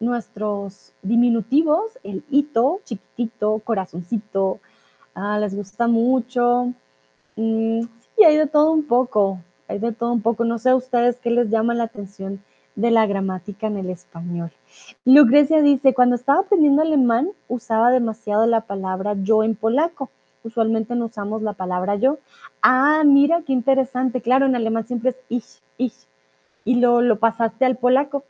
nuestros 0.00 0.92
diminutivos, 1.02 1.98
el 2.02 2.24
hito, 2.30 2.80
chiquitito, 2.84 3.60
corazoncito, 3.64 4.60
ah, 5.14 5.38
les 5.38 5.54
gusta 5.54 5.88
mucho. 5.88 6.72
Mm, 7.36 7.82
sí, 7.82 8.24
hay 8.24 8.36
de 8.36 8.46
todo 8.46 8.72
un 8.72 8.84
poco, 8.84 9.40
hay 9.68 9.78
de 9.78 9.92
todo 9.92 10.12
un 10.12 10.22
poco. 10.22 10.44
No 10.44 10.58
sé 10.58 10.70
a 10.70 10.76
ustedes 10.76 11.16
qué 11.16 11.30
les 11.30 11.50
llama 11.50 11.74
la 11.74 11.84
atención 11.84 12.40
de 12.76 12.90
la 12.90 13.06
gramática 13.06 13.66
en 13.66 13.78
el 13.78 13.90
español. 13.90 14.52
Lucrecia 15.04 15.62
dice, 15.62 15.94
cuando 15.94 16.16
estaba 16.16 16.40
aprendiendo 16.40 16.82
alemán 16.82 17.28
usaba 17.48 17.90
demasiado 17.90 18.46
la 18.46 18.62
palabra 18.62 19.14
yo 19.22 19.42
en 19.42 19.54
polaco. 19.54 20.10
Usualmente 20.42 20.94
no 20.94 21.06
usamos 21.06 21.42
la 21.42 21.54
palabra 21.54 21.96
yo. 21.96 22.18
Ah, 22.62 23.02
mira, 23.04 23.42
qué 23.46 23.52
interesante. 23.52 24.20
Claro, 24.20 24.46
en 24.46 24.56
alemán 24.56 24.86
siempre 24.86 25.10
es 25.10 25.16
ich, 25.28 25.60
ich. 25.78 25.94
Y 26.64 26.76
lo, 26.76 27.00
lo 27.00 27.16
pasaste 27.16 27.64
al 27.64 27.76
polaco. 27.76 28.24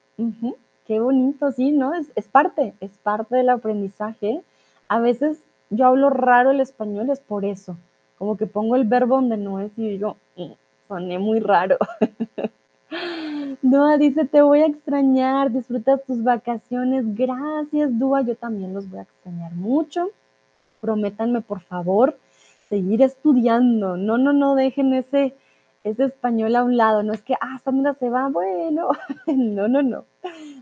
Qué 0.87 1.01
bonito, 1.01 1.51
sí, 1.53 1.71
¿no? 1.73 1.95
Es, 1.95 2.13
es 2.15 2.29
parte, 2.29 2.75
es 2.81 2.91
parte 2.99 3.37
del 3.37 3.49
aprendizaje. 3.49 4.43
A 4.89 5.01
veces 5.01 5.39
yo 5.71 5.87
hablo 5.87 6.11
raro 6.11 6.51
el 6.51 6.61
español, 6.61 7.11
es 7.11 7.21
por 7.21 7.45
eso. 7.45 7.77
Como 8.19 8.37
que 8.37 8.47
pongo 8.47 8.77
el 8.77 8.85
verbo 8.85 9.17
donde 9.17 9.37
no 9.37 9.61
es 9.61 9.73
y 9.77 9.89
digo, 9.89 10.17
mm, 10.37 10.53
soné 10.89 11.19
muy 11.19 11.41
raro. 11.41 11.79
Dua 13.63 13.97
dice, 13.99 14.25
te 14.27 14.43
voy 14.43 14.61
a 14.61 14.67
extrañar, 14.67 15.51
disfruta 15.51 15.99
tus 15.99 16.23
vacaciones. 16.23 17.15
Gracias, 17.15 17.99
Dua, 17.99 18.23
yo 18.23 18.37
también 18.37 18.75
los 18.75 18.89
voy 18.91 19.01
a 19.01 19.03
extrañar 19.03 19.53
mucho. 19.55 20.11
Prométanme, 20.81 21.41
por 21.41 21.61
favor, 21.61 22.19
seguir 22.69 23.03
estudiando. 23.03 23.97
No, 23.97 24.19
no, 24.19 24.33
no 24.33 24.55
dejen 24.55 24.93
ese, 24.95 25.35
ese 25.83 26.05
español 26.05 26.57
a 26.57 26.65
un 26.65 26.77
lado. 26.77 27.03
No 27.03 27.13
es 27.13 27.23
que, 27.23 27.35
ah, 27.41 27.59
Sandra 27.65 27.95
se 27.95 28.11
va, 28.11 28.29
bueno. 28.29 28.91
no, 29.27 29.69
no, 29.69 29.83
no. 29.83 30.05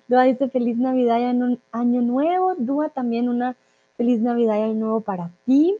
Dua 0.09 0.24
dice 0.24 0.48
feliz 0.48 0.78
Navidad 0.78 1.18
y 1.20 1.24
un 1.24 1.59
año 1.72 2.02
nuevo. 2.02 2.54
Dua 2.56 2.88
también 2.90 3.28
una 3.28 3.56
feliz 3.96 4.20
Navidad 4.20 4.59
y 4.59 4.62
año 4.62 4.74
nuevo 4.74 5.00
para 5.00 5.30
ti. 5.44 5.76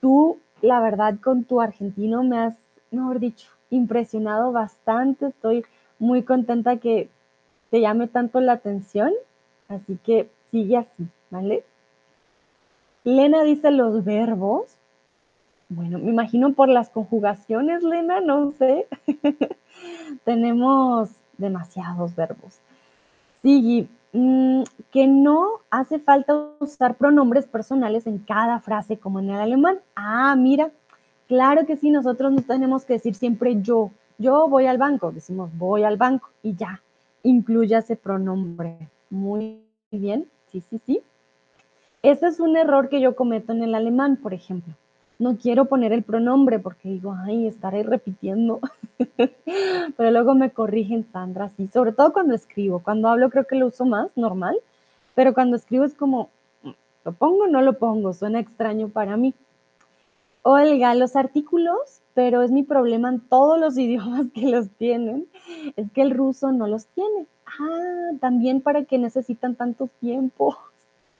Tú, 0.00 0.38
la 0.62 0.80
verdad, 0.80 1.18
con 1.22 1.44
tu 1.44 1.60
argentino 1.60 2.22
me 2.22 2.38
has, 2.38 2.54
mejor 2.90 3.20
dicho, 3.20 3.48
impresionado 3.70 4.52
bastante. 4.52 5.26
Estoy 5.26 5.64
muy 5.98 6.22
contenta 6.22 6.76
que 6.76 7.08
te 7.70 7.80
llame 7.80 8.08
tanto 8.08 8.40
la 8.40 8.52
atención. 8.52 9.12
Así 9.68 9.98
que 10.02 10.28
sigue 10.50 10.78
así, 10.78 11.06
¿vale? 11.30 11.64
Lena 13.04 13.42
dice 13.42 13.70
los 13.70 14.04
verbos. 14.04 14.76
Bueno, 15.68 15.98
me 15.98 16.10
imagino 16.10 16.54
por 16.54 16.68
las 16.68 16.88
conjugaciones, 16.88 17.82
Lena, 17.82 18.20
no 18.20 18.52
sé. 18.52 18.86
Tenemos 20.24 21.10
demasiados 21.36 22.14
verbos. 22.16 22.58
Sí, 23.42 23.88
mm, 24.12 24.62
que 24.90 25.06
no 25.06 25.60
hace 25.70 25.98
falta 25.98 26.34
usar 26.58 26.96
pronombres 26.96 27.46
personales 27.46 28.06
en 28.06 28.18
cada 28.18 28.60
frase 28.60 28.98
como 28.98 29.20
en 29.20 29.30
el 29.30 29.40
alemán. 29.40 29.78
Ah, 29.94 30.34
mira, 30.36 30.70
claro 31.28 31.66
que 31.66 31.76
sí, 31.76 31.90
nosotros 31.90 32.32
no 32.32 32.42
tenemos 32.42 32.84
que 32.84 32.94
decir 32.94 33.14
siempre 33.14 33.60
yo. 33.62 33.90
Yo 34.18 34.48
voy 34.48 34.66
al 34.66 34.78
banco, 34.78 35.12
decimos 35.12 35.50
voy 35.56 35.84
al 35.84 35.96
banco 35.96 36.30
y 36.42 36.56
ya, 36.56 36.82
incluye 37.22 37.76
ese 37.76 37.96
pronombre. 37.96 38.88
Muy 39.10 39.60
bien, 39.92 40.26
sí, 40.50 40.62
sí, 40.68 40.80
sí. 40.84 41.00
Ese 42.02 42.26
es 42.26 42.40
un 42.40 42.56
error 42.56 42.88
que 42.88 43.00
yo 43.00 43.14
cometo 43.14 43.52
en 43.52 43.62
el 43.62 43.74
alemán, 43.74 44.16
por 44.16 44.34
ejemplo 44.34 44.74
no 45.18 45.36
quiero 45.36 45.64
poner 45.64 45.92
el 45.92 46.04
pronombre 46.04 46.58
porque 46.58 46.88
digo, 46.88 47.14
ay, 47.24 47.46
estaré 47.46 47.82
repitiendo. 47.82 48.60
Pero 49.96 50.10
luego 50.10 50.34
me 50.34 50.50
corrigen, 50.50 51.06
Sandra, 51.12 51.50
sí, 51.56 51.68
sobre 51.72 51.92
todo 51.92 52.12
cuando 52.12 52.34
escribo. 52.34 52.80
Cuando 52.80 53.08
hablo 53.08 53.30
creo 53.30 53.44
que 53.44 53.56
lo 53.56 53.66
uso 53.66 53.84
más, 53.84 54.10
normal, 54.16 54.56
pero 55.14 55.34
cuando 55.34 55.56
escribo 55.56 55.84
es 55.84 55.94
como, 55.94 56.30
mm, 56.62 56.70
¿lo 57.04 57.12
pongo 57.12 57.44
o 57.44 57.46
no 57.48 57.62
lo 57.62 57.72
pongo? 57.78 58.12
Suena 58.12 58.38
extraño 58.38 58.88
para 58.88 59.16
mí. 59.16 59.34
Olga, 60.50 60.94
los 60.94 61.14
artículos, 61.14 62.00
pero 62.14 62.40
es 62.40 62.50
mi 62.50 62.62
problema 62.62 63.10
en 63.10 63.20
todos 63.20 63.60
los 63.60 63.76
idiomas 63.84 64.28
que 64.32 64.46
los 64.46 64.70
tienen, 64.70 65.26
es 65.76 65.92
que 65.92 66.00
el 66.00 66.10
ruso 66.10 66.52
no 66.52 66.66
los 66.66 66.86
tiene. 66.86 67.26
Ah, 67.44 68.12
también 68.18 68.62
para 68.62 68.84
que 68.84 68.96
necesitan 68.96 69.54
tanto 69.56 69.90
tiempo. 70.00 70.56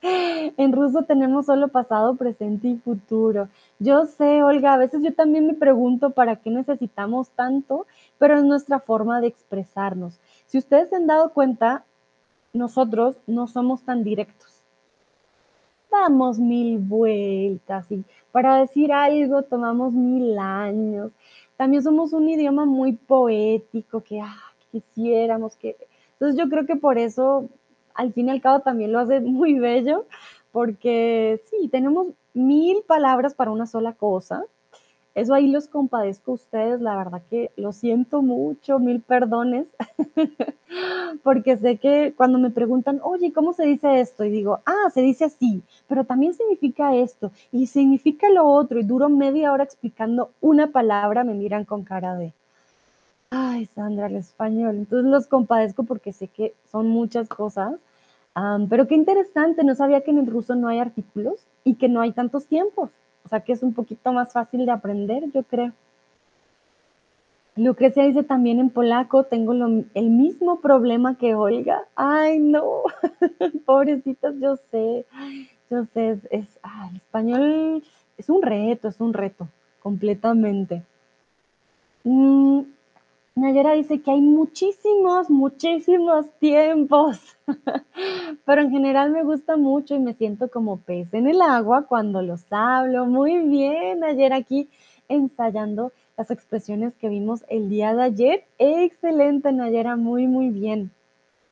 En 0.57 0.73
ruso 0.73 1.03
tenemos 1.03 1.47
solo 1.47 1.69
pasado, 1.69 2.15
presente 2.15 2.69
y 2.69 2.77
futuro. 2.77 3.49
Yo 3.81 4.07
sé, 4.07 4.45
Olga, 4.45 4.75
a 4.75 4.79
veces 4.79 5.03
yo 5.03 5.13
también 5.13 5.49
me 5.49 5.55
pregunto 5.55 6.11
para 6.11 6.37
qué 6.37 6.51
necesitamos 6.51 7.31
tanto, 7.31 7.85
pero 8.17 8.37
es 8.37 8.45
nuestra 8.45 8.79
forma 8.79 9.21
de 9.21 9.27
expresarnos. 9.27 10.21
Si 10.47 10.57
ustedes 10.57 10.89
se 10.91 10.97
han 10.97 11.09
dado 11.09 11.31
cuenta, 11.31 11.85
nosotros 12.53 13.17
no 13.27 13.49
somos 13.49 13.83
tan 13.83 14.05
directos. 14.05 14.63
Damos 15.91 16.39
mil 16.39 16.79
vueltas 16.79 17.91
y 17.91 18.05
para 18.33 18.59
decir 18.59 18.93
algo 18.93 19.43
tomamos 19.43 19.93
mil 19.93 20.39
años. 20.39 21.13
También 21.57 21.83
somos 21.83 22.13
un 22.13 22.29
idioma 22.29 22.65
muy 22.67 22.93
poético 22.93 24.03
que 24.03 24.21
ah, 24.21 24.37
quisiéramos 24.71 25.57
que... 25.57 25.77
Entonces 26.13 26.39
yo 26.39 26.49
creo 26.49 26.67
que 26.67 26.77
por 26.77 26.99
eso 26.99 27.49
al 27.95 28.13
fin 28.13 28.29
y 28.29 28.31
al 28.31 28.41
cabo 28.41 28.61
también 28.61 28.93
lo 28.93 29.01
hace 29.01 29.21
muy 29.39 29.59
bello, 29.59 30.07
porque 30.53 31.43
sí, 31.51 31.69
tenemos 31.69 32.09
mil 32.33 32.83
palabras 32.87 33.35
para 33.35 33.51
una 33.51 33.67
sola 33.67 33.93
cosa. 33.93 34.45
Eso 35.15 35.35
ahí 35.35 35.49
los 35.49 35.67
compadezco 35.67 36.33
a 36.33 36.35
ustedes, 36.35 36.81
la 36.81 36.97
verdad 36.97 37.23
que 37.29 37.51
lo 37.57 37.73
siento 37.73 38.23
mucho, 38.23 38.79
mil 38.79 39.01
perdones, 39.01 39.67
porque 41.23 41.57
sé 41.57 41.79
que 41.79 42.15
cuando 42.17 42.39
me 42.39 42.51
preguntan, 42.51 43.01
oye, 43.03 43.33
¿cómo 43.33 43.53
se 43.53 43.65
dice 43.65 44.01
esto? 44.01 44.25
Y 44.25 44.31
digo, 44.31 44.61
ah, 44.65 44.91
se 44.95 45.03
dice 45.03 45.25
así, 45.25 45.63
pero 45.89 46.05
también 46.05 46.35
significa 46.35 46.95
esto 46.95 47.33
y 47.51 47.67
significa 47.67 48.29
lo 48.29 48.47
otro, 48.47 48.79
y 48.79 48.85
duro 48.85 49.09
media 49.09 49.53
hora 49.53 49.65
explicando 49.65 50.31
una 50.41 50.69
palabra, 50.69 51.25
me 51.25 51.35
miran 51.35 51.65
con 51.65 51.85
cara 51.85 52.17
de, 52.17 52.33
ay, 53.31 53.67
Sandra, 53.75 54.07
el 54.07 54.17
español. 54.17 54.77
Entonces 54.77 55.11
los 55.11 55.27
compadezco 55.27 55.85
porque 55.85 56.13
sé 56.13 56.29
que 56.29 56.55
son 56.71 56.89
muchas 56.89 57.29
cosas 57.29 57.75
pero 58.69 58.87
qué 58.87 58.95
interesante, 58.95 59.65
no 59.65 59.75
sabía 59.75 60.03
que 60.03 60.11
en 60.11 60.19
el 60.19 60.27
ruso 60.27 60.55
no 60.55 60.69
hay 60.69 60.79
artículos 60.79 61.47
y 61.65 61.75
que 61.75 61.89
no 61.89 62.01
hay 62.01 62.13
tantos 62.13 62.47
tiempos. 62.47 62.91
O 63.29 63.31
sea 63.31 63.41
que 63.41 63.53
es 63.53 63.63
un 63.63 63.75
poquito 63.75 64.11
más 64.11 64.33
fácil 64.33 64.65
de 64.65 64.73
aprender, 64.73 65.23
yo 65.35 65.43
creo. 65.43 65.75
Lucrecia 67.57 68.05
dice 68.05 68.23
también 68.23 68.59
en 68.59 68.71
polaco, 68.71 69.25
tengo 69.25 69.53
el 69.53 70.09
mismo 70.09 70.61
problema 70.61 71.19
que 71.19 71.35
Olga. 71.35 71.83
Ay, 71.95 72.39
no, 72.39 72.85
pobrecitas, 73.67 74.35
yo 74.41 74.57
sé, 74.71 75.05
yo 75.71 75.85
sé, 75.93 76.19
es, 76.31 76.59
el 76.91 76.97
español 76.97 77.83
es 78.17 78.31
un 78.31 78.41
reto, 78.41 78.89
es 78.89 78.99
un 78.99 79.13
reto, 79.13 79.47
completamente. 79.83 80.83
Mm, 82.05 82.63
Nayera 83.39 83.75
dice 83.75 84.01
que 84.01 84.11
hay 84.11 84.21
muchísimos, 84.21 85.31
muchísimos 85.31 86.27
tiempos, 86.41 87.21
pero 88.45 88.63
en 88.63 88.71
general 88.71 89.13
me 89.13 89.23
gusta 89.23 89.57
mucho 89.57 89.95
y 89.95 90.01
me 90.01 90.15
siento 90.15 90.51
como 90.51 90.79
pez 90.79 91.15
en 91.15 91.29
el 91.29 91.41
agua 91.41 91.85
cuando 91.89 92.21
los 92.21 92.45
hablo. 92.51 93.07
Muy 93.07 93.39
bien, 93.39 94.01
Nayera 94.01 94.37
aquí 94.37 94.69
ensayando 95.09 95.93
las 96.17 96.33
expresiones 96.33 96.95
que 97.01 97.09
vimos 97.09 97.45
el 97.49 97.69
día 97.69 97.95
de 97.95 98.03
ayer. 98.03 98.45
Excelente, 98.59 99.53
Nayera, 99.53 99.95
muy, 99.95 100.27
muy 100.27 100.49
bien. 100.49 100.91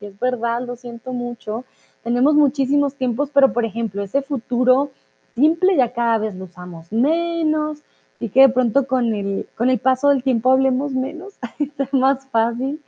Es 0.01 0.19
verdad, 0.19 0.61
lo 0.63 0.75
siento 0.75 1.13
mucho. 1.13 1.63
Tenemos 2.03 2.35
muchísimos 2.35 2.95
tiempos, 2.95 3.29
pero 3.33 3.53
por 3.53 3.63
ejemplo, 3.63 4.03
ese 4.03 4.21
futuro 4.21 4.91
simple 5.35 5.77
ya 5.77 5.93
cada 5.93 6.17
vez 6.17 6.35
lo 6.35 6.45
usamos 6.45 6.91
menos 6.91 7.81
y 8.19 8.29
que 8.29 8.41
de 8.41 8.49
pronto 8.49 8.87
con 8.87 9.13
el, 9.13 9.47
con 9.55 9.69
el 9.69 9.79
paso 9.79 10.09
del 10.09 10.23
tiempo 10.23 10.51
hablemos 10.51 10.93
menos, 10.93 11.33
es 11.59 11.93
más 11.93 12.25
fácil. 12.27 12.81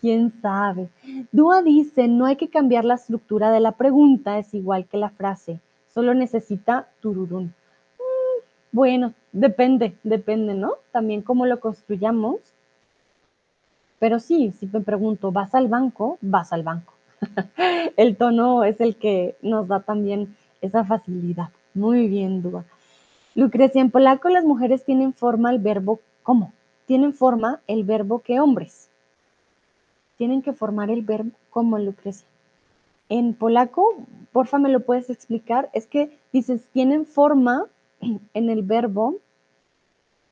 quién 0.00 0.32
sabe. 0.40 0.88
Dúa 1.32 1.62
dice, 1.62 2.06
no 2.06 2.26
hay 2.26 2.36
que 2.36 2.48
cambiar 2.48 2.84
la 2.84 2.94
estructura 2.94 3.50
de 3.50 3.60
la 3.60 3.72
pregunta, 3.72 4.38
es 4.38 4.52
igual 4.54 4.86
que 4.86 4.98
la 4.98 5.10
frase, 5.10 5.58
solo 5.92 6.14
necesita 6.14 6.88
tururún. 7.00 7.54
Mm, 7.98 8.42
bueno, 8.72 9.14
depende, 9.32 9.96
depende, 10.04 10.54
¿no? 10.54 10.74
También 10.92 11.22
cómo 11.22 11.46
lo 11.46 11.58
construyamos. 11.60 12.36
Pero 13.98 14.20
sí, 14.20 14.52
si 14.60 14.66
me 14.66 14.80
pregunto, 14.80 15.32
¿vas 15.32 15.54
al 15.54 15.68
banco? 15.68 16.18
Vas 16.20 16.52
al 16.52 16.62
banco. 16.62 16.92
el 17.96 18.16
tono 18.16 18.62
es 18.64 18.80
el 18.80 18.96
que 18.96 19.36
nos 19.40 19.66
da 19.68 19.80
también 19.80 20.36
esa 20.60 20.84
facilidad. 20.84 21.48
Muy 21.72 22.06
bien, 22.06 22.42
Dúa. 22.42 22.64
Lucrecia, 23.36 23.80
en 23.80 23.92
polaco 23.92 24.28
las 24.28 24.44
mujeres 24.44 24.84
tienen 24.84 25.12
forma 25.12 25.50
el 25.50 25.60
verbo 25.60 26.00
¿cómo? 26.26 26.52
Tienen 26.86 27.14
forma 27.14 27.60
el 27.68 27.84
verbo 27.84 28.18
que 28.18 28.40
hombres. 28.40 28.90
Tienen 30.18 30.42
que 30.42 30.52
formar 30.52 30.90
el 30.90 31.02
verbo 31.02 31.30
como 31.50 31.78
Lucrecia. 31.78 32.26
En 33.08 33.32
polaco, 33.32 33.94
porfa, 34.32 34.58
me 34.58 34.70
lo 34.70 34.80
puedes 34.80 35.08
explicar. 35.08 35.70
Es 35.72 35.86
que 35.86 36.18
dices, 36.32 36.62
tienen 36.72 37.06
forma 37.06 37.66
en 38.00 38.50
el 38.50 38.62
verbo 38.62 39.18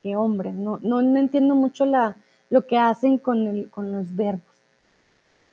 que 0.03 0.17
hombres. 0.17 0.53
No, 0.53 0.79
no, 0.81 0.99
entiendo 0.99 1.55
mucho 1.55 1.85
la, 1.85 2.17
lo 2.49 2.67
que 2.67 2.77
hacen 2.77 3.17
con, 3.17 3.63
con 3.65 3.93
los 3.93 4.13
verbos. 4.13 4.43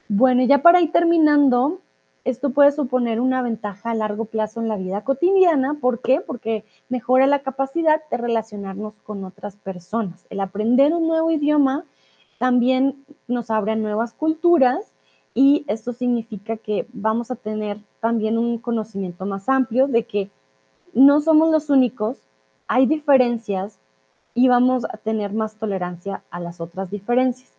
Bueno, 0.08 0.42
ya 0.42 0.58
para 0.58 0.80
ir 0.80 0.90
terminando, 0.90 1.80
esto 2.24 2.50
puede 2.50 2.72
suponer 2.72 3.20
una 3.20 3.42
ventaja 3.42 3.90
a 3.90 3.94
largo 3.94 4.26
plazo 4.26 4.60
en 4.60 4.68
la 4.68 4.76
vida 4.76 5.02
cotidiana. 5.02 5.74
¿Por 5.80 6.00
qué? 6.00 6.20
Porque 6.20 6.64
mejora 6.88 7.26
la 7.26 7.40
capacidad 7.40 8.00
de 8.10 8.16
relacionarnos 8.16 8.94
con 9.04 9.24
otras 9.24 9.56
personas. 9.56 10.24
El 10.30 10.40
aprender 10.40 10.94
un 10.94 11.08
nuevo 11.08 11.30
idioma 11.30 11.84
también 12.38 13.04
nos 13.26 13.50
abre 13.50 13.72
a 13.72 13.76
nuevas 13.76 14.12
culturas 14.12 14.92
y 15.34 15.64
esto 15.66 15.92
significa 15.92 16.56
que 16.56 16.86
vamos 16.92 17.30
a 17.30 17.36
tener 17.36 17.78
también 18.00 18.38
un 18.38 18.58
conocimiento 18.58 19.26
más 19.26 19.48
amplio 19.48 19.88
de 19.88 20.04
que 20.04 20.30
no 20.92 21.20
somos 21.20 21.50
los 21.50 21.70
únicos, 21.70 22.18
hay 22.68 22.86
diferencias 22.86 23.78
y 24.34 24.48
vamos 24.48 24.84
a 24.84 24.96
tener 24.98 25.32
más 25.32 25.56
tolerancia 25.56 26.22
a 26.30 26.40
las 26.40 26.60
otras 26.60 26.90
diferencias. 26.90 27.50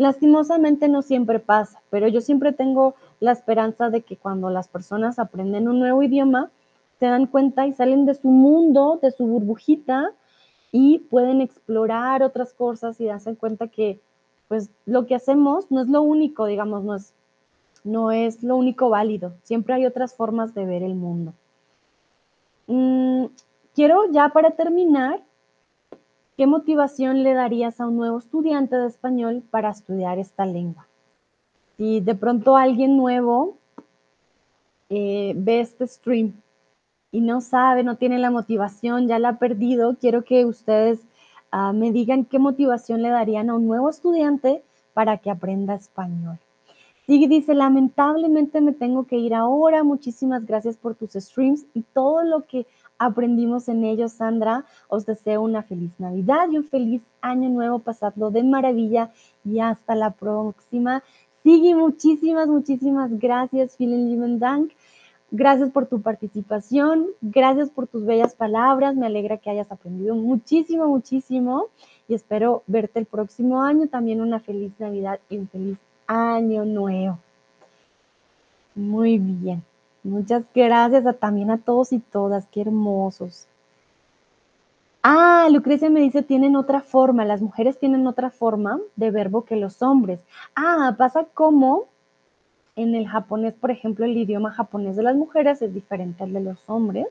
Lastimosamente 0.00 0.88
no 0.88 1.02
siempre 1.02 1.40
pasa, 1.40 1.82
pero 1.90 2.08
yo 2.08 2.22
siempre 2.22 2.54
tengo 2.54 2.94
la 3.20 3.32
esperanza 3.32 3.90
de 3.90 4.00
que 4.00 4.16
cuando 4.16 4.48
las 4.48 4.66
personas 4.66 5.18
aprenden 5.18 5.68
un 5.68 5.78
nuevo 5.78 6.02
idioma, 6.02 6.50
se 6.98 7.04
dan 7.04 7.26
cuenta 7.26 7.66
y 7.66 7.74
salen 7.74 8.06
de 8.06 8.14
su 8.14 8.28
mundo, 8.28 8.98
de 9.02 9.10
su 9.10 9.26
burbujita 9.26 10.12
y 10.72 11.00
pueden 11.00 11.42
explorar 11.42 12.22
otras 12.22 12.54
cosas 12.54 12.98
y 12.98 13.04
darse 13.04 13.36
cuenta 13.36 13.68
que 13.68 14.00
pues 14.48 14.70
lo 14.86 15.04
que 15.04 15.16
hacemos 15.16 15.70
no 15.70 15.82
es 15.82 15.88
lo 15.88 16.00
único, 16.00 16.46
digamos, 16.46 16.82
no 16.82 16.94
es, 16.96 17.12
no 17.84 18.10
es 18.10 18.42
lo 18.42 18.56
único 18.56 18.88
válido. 18.88 19.34
Siempre 19.42 19.74
hay 19.74 19.84
otras 19.84 20.14
formas 20.14 20.54
de 20.54 20.64
ver 20.64 20.82
el 20.82 20.94
mundo. 20.94 21.34
Mm, 22.68 23.26
quiero 23.74 24.10
ya 24.10 24.30
para 24.30 24.52
terminar 24.52 25.20
¿Qué 26.36 26.46
motivación 26.46 27.22
le 27.22 27.34
darías 27.34 27.80
a 27.80 27.86
un 27.86 27.96
nuevo 27.96 28.18
estudiante 28.18 28.76
de 28.76 28.86
español 28.86 29.42
para 29.50 29.70
estudiar 29.70 30.18
esta 30.18 30.46
lengua? 30.46 30.86
Si 31.76 32.00
de 32.00 32.14
pronto 32.14 32.56
alguien 32.56 32.96
nuevo 32.96 33.58
eh, 34.88 35.34
ve 35.36 35.60
este 35.60 35.86
stream 35.86 36.32
y 37.12 37.20
no 37.20 37.40
sabe, 37.40 37.84
no 37.84 37.96
tiene 37.96 38.18
la 38.18 38.30
motivación, 38.30 39.08
ya 39.08 39.18
la 39.18 39.30
ha 39.30 39.38
perdido, 39.38 39.96
quiero 40.00 40.24
que 40.24 40.44
ustedes 40.44 41.00
ah, 41.50 41.72
me 41.72 41.92
digan 41.92 42.24
qué 42.24 42.38
motivación 42.38 43.02
le 43.02 43.10
darían 43.10 43.50
a 43.50 43.54
un 43.54 43.66
nuevo 43.66 43.90
estudiante 43.90 44.62
para 44.94 45.18
que 45.18 45.30
aprenda 45.30 45.74
español. 45.74 46.38
Sigue 47.06 47.26
dice, 47.26 47.54
lamentablemente 47.54 48.60
me 48.60 48.72
tengo 48.72 49.04
que 49.04 49.16
ir 49.16 49.34
ahora. 49.34 49.82
Muchísimas 49.82 50.46
gracias 50.46 50.76
por 50.76 50.94
tus 50.94 51.12
streams 51.12 51.66
y 51.74 51.82
todo 51.82 52.22
lo 52.22 52.46
que 52.46 52.66
aprendimos 53.00 53.68
en 53.68 53.82
ellos, 53.82 54.12
Sandra. 54.12 54.64
Os 54.88 55.06
deseo 55.06 55.42
una 55.42 55.62
feliz 55.62 55.90
Navidad 55.98 56.48
y 56.50 56.58
un 56.58 56.64
feliz 56.64 57.02
año 57.22 57.48
nuevo. 57.48 57.80
Pasadlo 57.80 58.30
de 58.30 58.44
maravilla 58.44 59.10
y 59.44 59.58
hasta 59.58 59.96
la 59.96 60.12
próxima. 60.12 61.02
Sigue, 61.42 61.74
muchísimas, 61.74 62.46
muchísimas 62.46 63.18
gracias, 63.18 63.76
Vielen 63.78 64.08
lieben 64.08 64.38
Dank. 64.38 64.72
Gracias 65.32 65.70
por 65.70 65.86
tu 65.86 66.02
participación, 66.02 67.06
gracias 67.20 67.70
por 67.70 67.86
tus 67.86 68.04
bellas 68.04 68.34
palabras. 68.34 68.96
Me 68.96 69.06
alegra 69.06 69.38
que 69.38 69.48
hayas 69.48 69.70
aprendido 69.72 70.14
muchísimo, 70.14 70.86
muchísimo. 70.86 71.66
Y 72.08 72.14
espero 72.14 72.62
verte 72.66 72.98
el 72.98 73.06
próximo 73.06 73.62
año. 73.62 73.88
También 73.88 74.20
una 74.20 74.40
feliz 74.40 74.72
Navidad 74.78 75.20
y 75.30 75.38
un 75.38 75.48
feliz 75.48 75.78
año 76.06 76.64
nuevo. 76.64 77.18
Muy 78.74 79.18
bien. 79.18 79.62
Muchas 80.02 80.44
gracias 80.54 81.04
también 81.18 81.50
a 81.50 81.58
todos 81.58 81.92
y 81.92 81.98
todas, 81.98 82.46
qué 82.46 82.62
hermosos. 82.62 83.46
Ah, 85.02 85.48
Lucrecia 85.50 85.88
me 85.88 86.00
dice, 86.00 86.22
tienen 86.22 86.56
otra 86.56 86.80
forma, 86.80 87.24
las 87.24 87.40
mujeres 87.40 87.78
tienen 87.78 88.06
otra 88.06 88.30
forma 88.30 88.78
de 88.96 89.10
verbo 89.10 89.44
que 89.44 89.56
los 89.56 89.82
hombres. 89.82 90.20
Ah, 90.54 90.94
pasa 90.98 91.24
como 91.32 91.86
en 92.76 92.94
el 92.94 93.08
japonés, 93.08 93.54
por 93.54 93.70
ejemplo, 93.70 94.04
el 94.04 94.16
idioma 94.16 94.52
japonés 94.52 94.96
de 94.96 95.02
las 95.02 95.16
mujeres 95.16 95.62
es 95.62 95.72
diferente 95.72 96.24
al 96.24 96.32
de 96.32 96.40
los 96.40 96.58
hombres. 96.68 97.06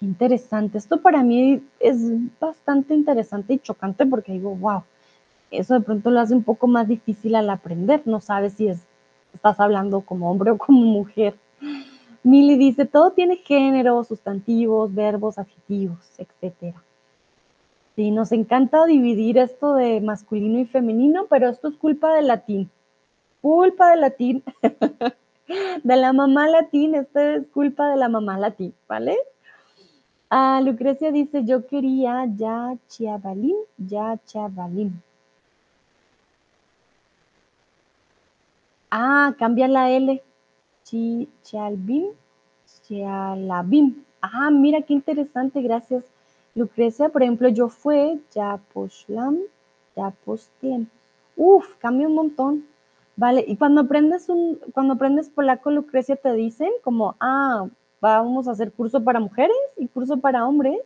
Interesante, 0.00 0.78
esto 0.78 1.00
para 1.00 1.22
mí 1.22 1.62
es 1.80 1.96
bastante 2.40 2.94
interesante 2.94 3.54
y 3.54 3.58
chocante 3.58 4.04
porque 4.04 4.32
digo, 4.32 4.54
wow, 4.54 4.82
eso 5.50 5.74
de 5.74 5.80
pronto 5.80 6.10
lo 6.10 6.20
hace 6.20 6.34
un 6.34 6.42
poco 6.42 6.66
más 6.66 6.88
difícil 6.88 7.34
al 7.34 7.48
aprender, 7.50 8.02
no 8.04 8.20
sabes 8.20 8.54
si 8.54 8.68
es, 8.68 8.80
estás 9.32 9.60
hablando 9.60 10.00
como 10.00 10.30
hombre 10.30 10.50
o 10.50 10.58
como 10.58 10.80
mujer. 10.80 11.34
Mili 12.24 12.56
dice, 12.56 12.86
todo 12.86 13.10
tiene 13.10 13.36
género, 13.36 14.04
sustantivos, 14.04 14.94
verbos, 14.94 15.38
adjetivos, 15.38 15.98
etc. 16.18 16.74
Sí, 17.96 18.10
nos 18.10 18.32
encanta 18.32 18.86
dividir 18.86 19.38
esto 19.38 19.74
de 19.74 20.00
masculino 20.00 20.60
y 20.60 20.64
femenino, 20.64 21.26
pero 21.28 21.48
esto 21.48 21.68
es 21.68 21.76
culpa 21.76 22.14
del 22.14 22.28
latín. 22.28 22.70
Culpa 23.40 23.90
del 23.90 24.00
latín. 24.02 24.42
de 25.82 25.96
la 25.96 26.12
mamá 26.12 26.48
latín, 26.48 26.94
esto 26.94 27.18
es 27.18 27.46
culpa 27.48 27.90
de 27.90 27.96
la 27.96 28.08
mamá 28.08 28.38
latín, 28.38 28.72
¿vale? 28.88 29.18
Ah, 30.30 30.60
Lucrecia 30.64 31.12
dice, 31.12 31.44
yo 31.44 31.66
quería 31.66 32.24
ya 32.36 32.74
chavalín, 32.88 33.56
ya 33.76 34.18
chavalín. 34.26 35.02
Ah, 38.90 39.34
cambia 39.38 39.68
la 39.68 39.90
L. 39.90 40.22
Chalbim, 40.84 42.08
Chalabim. 42.88 44.04
Ah, 44.20 44.50
mira 44.50 44.82
qué 44.82 44.92
interesante, 44.92 45.62
gracias 45.62 46.04
Lucrecia. 46.54 47.08
Por 47.08 47.22
ejemplo, 47.22 47.48
yo 47.48 47.68
fue 47.68 48.20
Yaposlam, 48.34 49.38
Yapostlem. 49.96 50.86
Uf, 51.36 51.66
cambia 51.78 52.08
un 52.08 52.14
montón. 52.14 52.66
Vale, 53.16 53.44
y 53.46 53.56
cuando 53.56 53.82
aprendes 53.82 54.28
un, 54.28 54.58
cuando 54.72 54.94
aprendes 54.94 55.28
polaco, 55.28 55.70
Lucrecia, 55.70 56.16
te 56.16 56.32
dicen 56.32 56.70
como, 56.82 57.14
ah, 57.20 57.66
vamos 58.00 58.48
a 58.48 58.52
hacer 58.52 58.72
curso 58.72 59.02
para 59.02 59.20
mujeres 59.20 59.56
y 59.76 59.88
curso 59.88 60.18
para 60.18 60.46
hombres. 60.46 60.80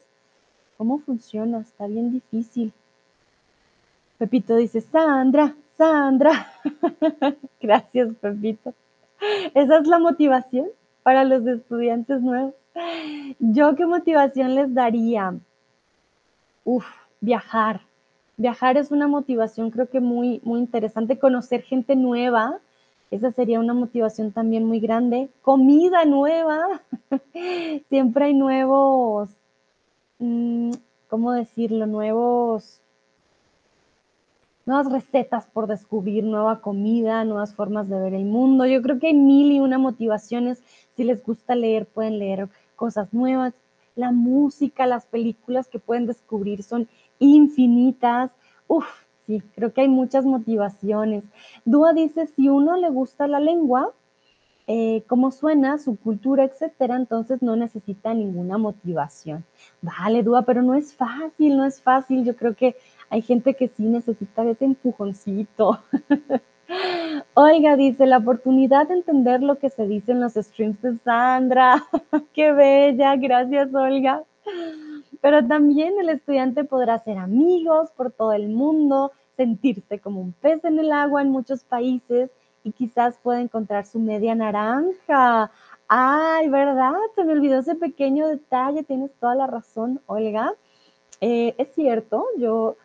¿Cómo 0.76 0.98
funciona? 0.98 1.60
Está 1.60 1.86
bien 1.86 2.12
difícil. 2.12 2.72
Pepito 4.18 4.56
dice, 4.56 4.80
Sandra, 4.80 5.54
Sandra. 5.76 6.52
Gracias, 7.60 8.14
Pepito. 8.20 8.74
Esa 9.54 9.78
es 9.78 9.86
la 9.86 9.98
motivación 9.98 10.66
para 11.02 11.24
los 11.24 11.46
estudiantes 11.46 12.20
nuevos. 12.20 12.54
Yo 13.38 13.74
qué 13.76 13.86
motivación 13.86 14.54
les 14.54 14.74
daría? 14.74 15.34
Uf, 16.64 16.84
viajar. 17.20 17.80
Viajar 18.36 18.76
es 18.76 18.90
una 18.90 19.08
motivación 19.08 19.70
creo 19.70 19.88
que 19.88 20.00
muy, 20.00 20.40
muy 20.44 20.60
interesante. 20.60 21.18
Conocer 21.18 21.62
gente 21.62 21.96
nueva, 21.96 22.58
esa 23.10 23.30
sería 23.32 23.60
una 23.60 23.72
motivación 23.72 24.32
también 24.32 24.64
muy 24.64 24.80
grande. 24.80 25.30
Comida 25.42 26.04
nueva. 26.04 26.82
Siempre 27.88 28.26
hay 28.26 28.34
nuevos, 28.34 29.30
mm, 30.18 30.72
¿cómo 31.08 31.32
decirlo? 31.32 31.86
Nuevos 31.86 32.80
nuevas 34.66 34.90
recetas 34.90 35.46
por 35.46 35.68
descubrir, 35.68 36.24
nueva 36.24 36.60
comida, 36.60 37.24
nuevas 37.24 37.54
formas 37.54 37.88
de 37.88 37.98
ver 37.98 38.14
el 38.14 38.24
mundo. 38.24 38.66
Yo 38.66 38.82
creo 38.82 38.98
que 38.98 39.06
hay 39.06 39.14
mil 39.14 39.52
y 39.52 39.60
una 39.60 39.78
motivaciones. 39.78 40.60
Si 40.96 41.04
les 41.04 41.24
gusta 41.24 41.54
leer, 41.54 41.86
pueden 41.86 42.18
leer 42.18 42.48
cosas 42.74 43.12
nuevas. 43.14 43.54
La 43.94 44.10
música, 44.10 44.86
las 44.86 45.06
películas 45.06 45.68
que 45.68 45.78
pueden 45.78 46.06
descubrir 46.06 46.64
son 46.64 46.88
infinitas. 47.20 48.32
Uf, 48.66 48.86
sí, 49.26 49.40
creo 49.54 49.72
que 49.72 49.82
hay 49.82 49.88
muchas 49.88 50.24
motivaciones. 50.24 51.22
Dúa 51.64 51.92
dice, 51.92 52.26
si 52.26 52.48
uno 52.48 52.76
le 52.76 52.90
gusta 52.90 53.28
la 53.28 53.38
lengua, 53.38 53.92
eh, 54.66 55.04
cómo 55.06 55.30
suena, 55.30 55.78
su 55.78 55.96
cultura, 55.96 56.42
etcétera, 56.42 56.96
entonces 56.96 57.40
no 57.40 57.54
necesita 57.54 58.12
ninguna 58.14 58.58
motivación. 58.58 59.44
Vale, 59.80 60.24
Dúa, 60.24 60.42
pero 60.42 60.60
no 60.62 60.74
es 60.74 60.92
fácil, 60.92 61.56
no 61.56 61.64
es 61.64 61.80
fácil. 61.80 62.24
Yo 62.24 62.34
creo 62.34 62.56
que 62.56 62.74
hay 63.10 63.22
gente 63.22 63.54
que 63.54 63.68
sí 63.68 63.84
necesita 63.84 64.44
ese 64.44 64.64
empujoncito. 64.64 65.80
Oiga, 67.34 67.76
dice, 67.76 68.06
la 68.06 68.18
oportunidad 68.18 68.88
de 68.88 68.94
entender 68.94 69.42
lo 69.42 69.58
que 69.58 69.70
se 69.70 69.86
dice 69.86 70.12
en 70.12 70.20
los 70.20 70.34
streams 70.34 70.80
de 70.82 70.96
Sandra. 70.98 71.84
¡Qué 72.32 72.52
bella! 72.52 73.16
Gracias, 73.16 73.72
Olga. 73.74 74.24
Pero 75.20 75.46
también 75.46 75.94
el 76.00 76.08
estudiante 76.08 76.64
podrá 76.64 76.94
hacer 76.94 77.18
amigos 77.18 77.90
por 77.96 78.12
todo 78.12 78.32
el 78.32 78.48
mundo, 78.48 79.12
sentirse 79.36 79.98
como 79.98 80.20
un 80.20 80.32
pez 80.32 80.64
en 80.64 80.78
el 80.78 80.92
agua 80.92 81.22
en 81.22 81.30
muchos 81.30 81.64
países 81.64 82.30
y 82.64 82.72
quizás 82.72 83.16
pueda 83.22 83.40
encontrar 83.40 83.86
su 83.86 83.98
media 83.98 84.34
naranja. 84.34 85.50
Ay, 85.88 86.48
¿verdad? 86.48 86.94
Se 87.14 87.24
me 87.24 87.32
olvidó 87.32 87.60
ese 87.60 87.76
pequeño 87.76 88.26
detalle, 88.26 88.82
tienes 88.82 89.12
toda 89.20 89.36
la 89.36 89.46
razón, 89.46 90.00
Olga. 90.06 90.52
Eh, 91.20 91.54
es 91.58 91.74
cierto, 91.74 92.26
yo, 92.38 92.76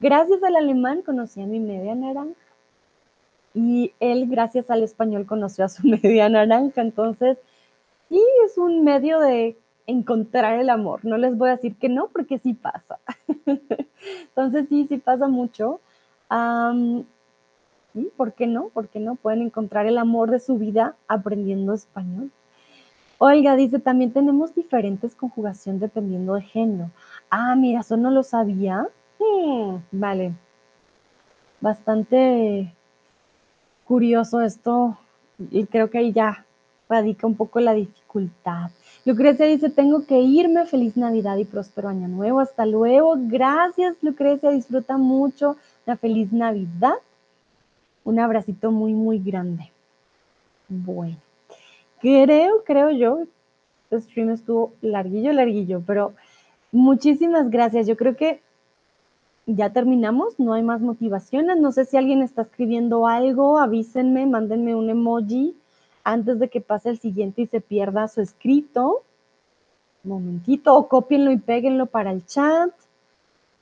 gracias 0.00 0.42
al 0.42 0.56
alemán, 0.56 1.02
conocí 1.02 1.40
a 1.40 1.46
mi 1.46 1.60
media 1.60 1.94
naranja 1.94 2.34
y 3.54 3.92
él, 3.98 4.28
gracias 4.28 4.70
al 4.70 4.82
español, 4.82 5.26
conoció 5.26 5.64
a 5.64 5.68
su 5.68 5.86
media 5.86 6.28
naranja. 6.28 6.80
Entonces, 6.80 7.38
sí, 8.08 8.22
es 8.46 8.58
un 8.58 8.84
medio 8.84 9.20
de 9.20 9.56
encontrar 9.86 10.60
el 10.60 10.70
amor. 10.70 11.04
No 11.04 11.16
les 11.16 11.36
voy 11.36 11.48
a 11.48 11.56
decir 11.56 11.76
que 11.76 11.88
no, 11.88 12.08
porque 12.08 12.38
sí 12.38 12.54
pasa. 12.54 12.98
Entonces, 14.28 14.66
sí, 14.68 14.86
sí 14.88 14.98
pasa 14.98 15.28
mucho. 15.28 15.80
sí, 17.92 18.10
¿por 18.16 18.32
qué 18.34 18.46
no? 18.46 18.68
¿Por 18.68 18.88
qué 18.88 19.00
no? 19.00 19.16
Pueden 19.16 19.42
encontrar 19.42 19.86
el 19.86 19.98
amor 19.98 20.30
de 20.30 20.40
su 20.40 20.58
vida 20.58 20.94
aprendiendo 21.08 21.74
español. 21.74 22.30
Olga 23.20 23.56
dice, 23.56 23.80
también 23.80 24.12
tenemos 24.12 24.54
diferentes 24.54 25.16
conjugación 25.16 25.80
dependiendo 25.80 26.34
de 26.34 26.42
género. 26.42 26.90
Ah, 27.30 27.56
mira, 27.56 27.80
eso 27.80 27.96
no 27.96 28.12
lo 28.12 28.22
sabía. 28.22 28.86
Vale. 29.90 30.32
Bastante 31.60 32.72
curioso 33.84 34.40
esto 34.40 34.96
y 35.50 35.66
creo 35.66 35.90
que 35.90 35.98
ahí 35.98 36.12
ya 36.12 36.44
radica 36.88 37.26
un 37.26 37.36
poco 37.36 37.60
la 37.60 37.74
dificultad. 37.74 38.70
Lucrecia 39.04 39.46
dice, 39.46 39.70
tengo 39.70 40.04
que 40.06 40.20
irme, 40.20 40.66
feliz 40.66 40.96
Navidad 40.96 41.36
y 41.36 41.44
próspero 41.44 41.88
año 41.88 42.08
nuevo, 42.08 42.40
hasta 42.40 42.66
luego, 42.66 43.14
gracias 43.18 43.96
Lucrecia, 44.02 44.50
disfruta 44.50 44.98
mucho 44.98 45.56
la 45.86 45.96
feliz 45.96 46.32
Navidad. 46.32 46.94
Un 48.04 48.20
abracito 48.20 48.70
muy, 48.70 48.92
muy 48.94 49.18
grande. 49.18 49.70
Bueno, 50.68 51.16
creo, 52.00 52.62
creo 52.64 52.90
yo, 52.90 53.20
este 53.84 54.00
stream 54.00 54.30
estuvo 54.30 54.72
larguillo, 54.82 55.32
larguillo, 55.32 55.82
pero 55.86 56.14
muchísimas 56.72 57.50
gracias. 57.50 57.86
Yo 57.86 57.96
creo 57.96 58.16
que 58.16 58.42
ya 59.54 59.70
terminamos, 59.70 60.38
no 60.38 60.52
hay 60.52 60.62
más 60.62 60.80
motivaciones. 60.80 61.58
No 61.58 61.72
sé 61.72 61.84
si 61.84 61.96
alguien 61.96 62.22
está 62.22 62.42
escribiendo 62.42 63.06
algo, 63.06 63.58
avísenme, 63.58 64.26
mándenme 64.26 64.74
un 64.74 64.90
emoji 64.90 65.56
antes 66.04 66.38
de 66.38 66.48
que 66.48 66.60
pase 66.60 66.90
el 66.90 66.98
siguiente 66.98 67.42
y 67.42 67.46
se 67.46 67.60
pierda 67.60 68.08
su 68.08 68.20
escrito. 68.20 69.02
Un 70.04 70.10
momentito, 70.10 70.76
o 70.76 70.88
cópienlo 70.88 71.30
y 71.30 71.38
péguenlo 71.38 71.86
para 71.86 72.12
el 72.12 72.24
chat. 72.26 72.70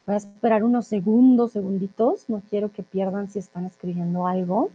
Voy 0.06 0.14
a 0.14 0.18
esperar 0.18 0.62
unos 0.62 0.86
segundos, 0.86 1.52
segunditos. 1.52 2.28
No 2.28 2.42
quiero 2.48 2.70
que 2.70 2.82
pierdan 2.82 3.28
si 3.30 3.38
están 3.38 3.66
escribiendo 3.66 4.26
algo. 4.26 4.70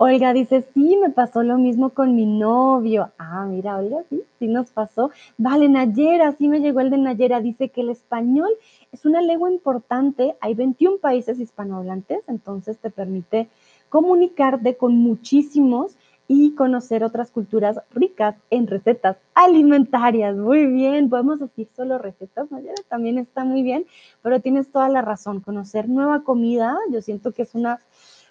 Olga 0.00 0.32
dice, 0.32 0.64
sí, 0.74 0.96
me 0.96 1.10
pasó 1.10 1.42
lo 1.42 1.58
mismo 1.58 1.90
con 1.90 2.14
mi 2.14 2.24
novio. 2.24 3.10
Ah, 3.18 3.44
mira, 3.46 3.78
Olga, 3.78 4.04
sí, 4.08 4.22
sí 4.38 4.46
nos 4.46 4.70
pasó. 4.70 5.10
Vale, 5.38 5.68
Nayera, 5.68 6.30
sí 6.38 6.46
me 6.46 6.60
llegó 6.60 6.78
el 6.78 6.90
de 6.90 6.98
Nayera. 6.98 7.40
Dice 7.40 7.70
que 7.70 7.80
el 7.80 7.90
español 7.90 8.48
es 8.92 9.04
una 9.04 9.20
lengua 9.20 9.50
importante. 9.50 10.36
Hay 10.40 10.54
21 10.54 10.98
países 10.98 11.40
hispanohablantes, 11.40 12.20
entonces 12.28 12.78
te 12.78 12.90
permite 12.90 13.48
comunicarte 13.88 14.76
con 14.76 14.94
muchísimos 14.96 15.96
y 16.28 16.54
conocer 16.54 17.02
otras 17.02 17.32
culturas 17.32 17.80
ricas 17.90 18.36
en 18.50 18.68
recetas 18.68 19.16
alimentarias. 19.34 20.36
Muy 20.36 20.66
bien, 20.66 21.10
podemos 21.10 21.40
decir 21.40 21.68
solo 21.74 21.98
recetas, 21.98 22.52
Nayera, 22.52 22.74
también 22.88 23.18
está 23.18 23.44
muy 23.44 23.64
bien, 23.64 23.84
pero 24.22 24.40
tienes 24.40 24.70
toda 24.70 24.88
la 24.90 25.02
razón. 25.02 25.40
Conocer 25.40 25.88
nueva 25.88 26.22
comida, 26.22 26.76
yo 26.92 27.02
siento 27.02 27.32
que 27.32 27.42
es 27.42 27.56
una 27.56 27.80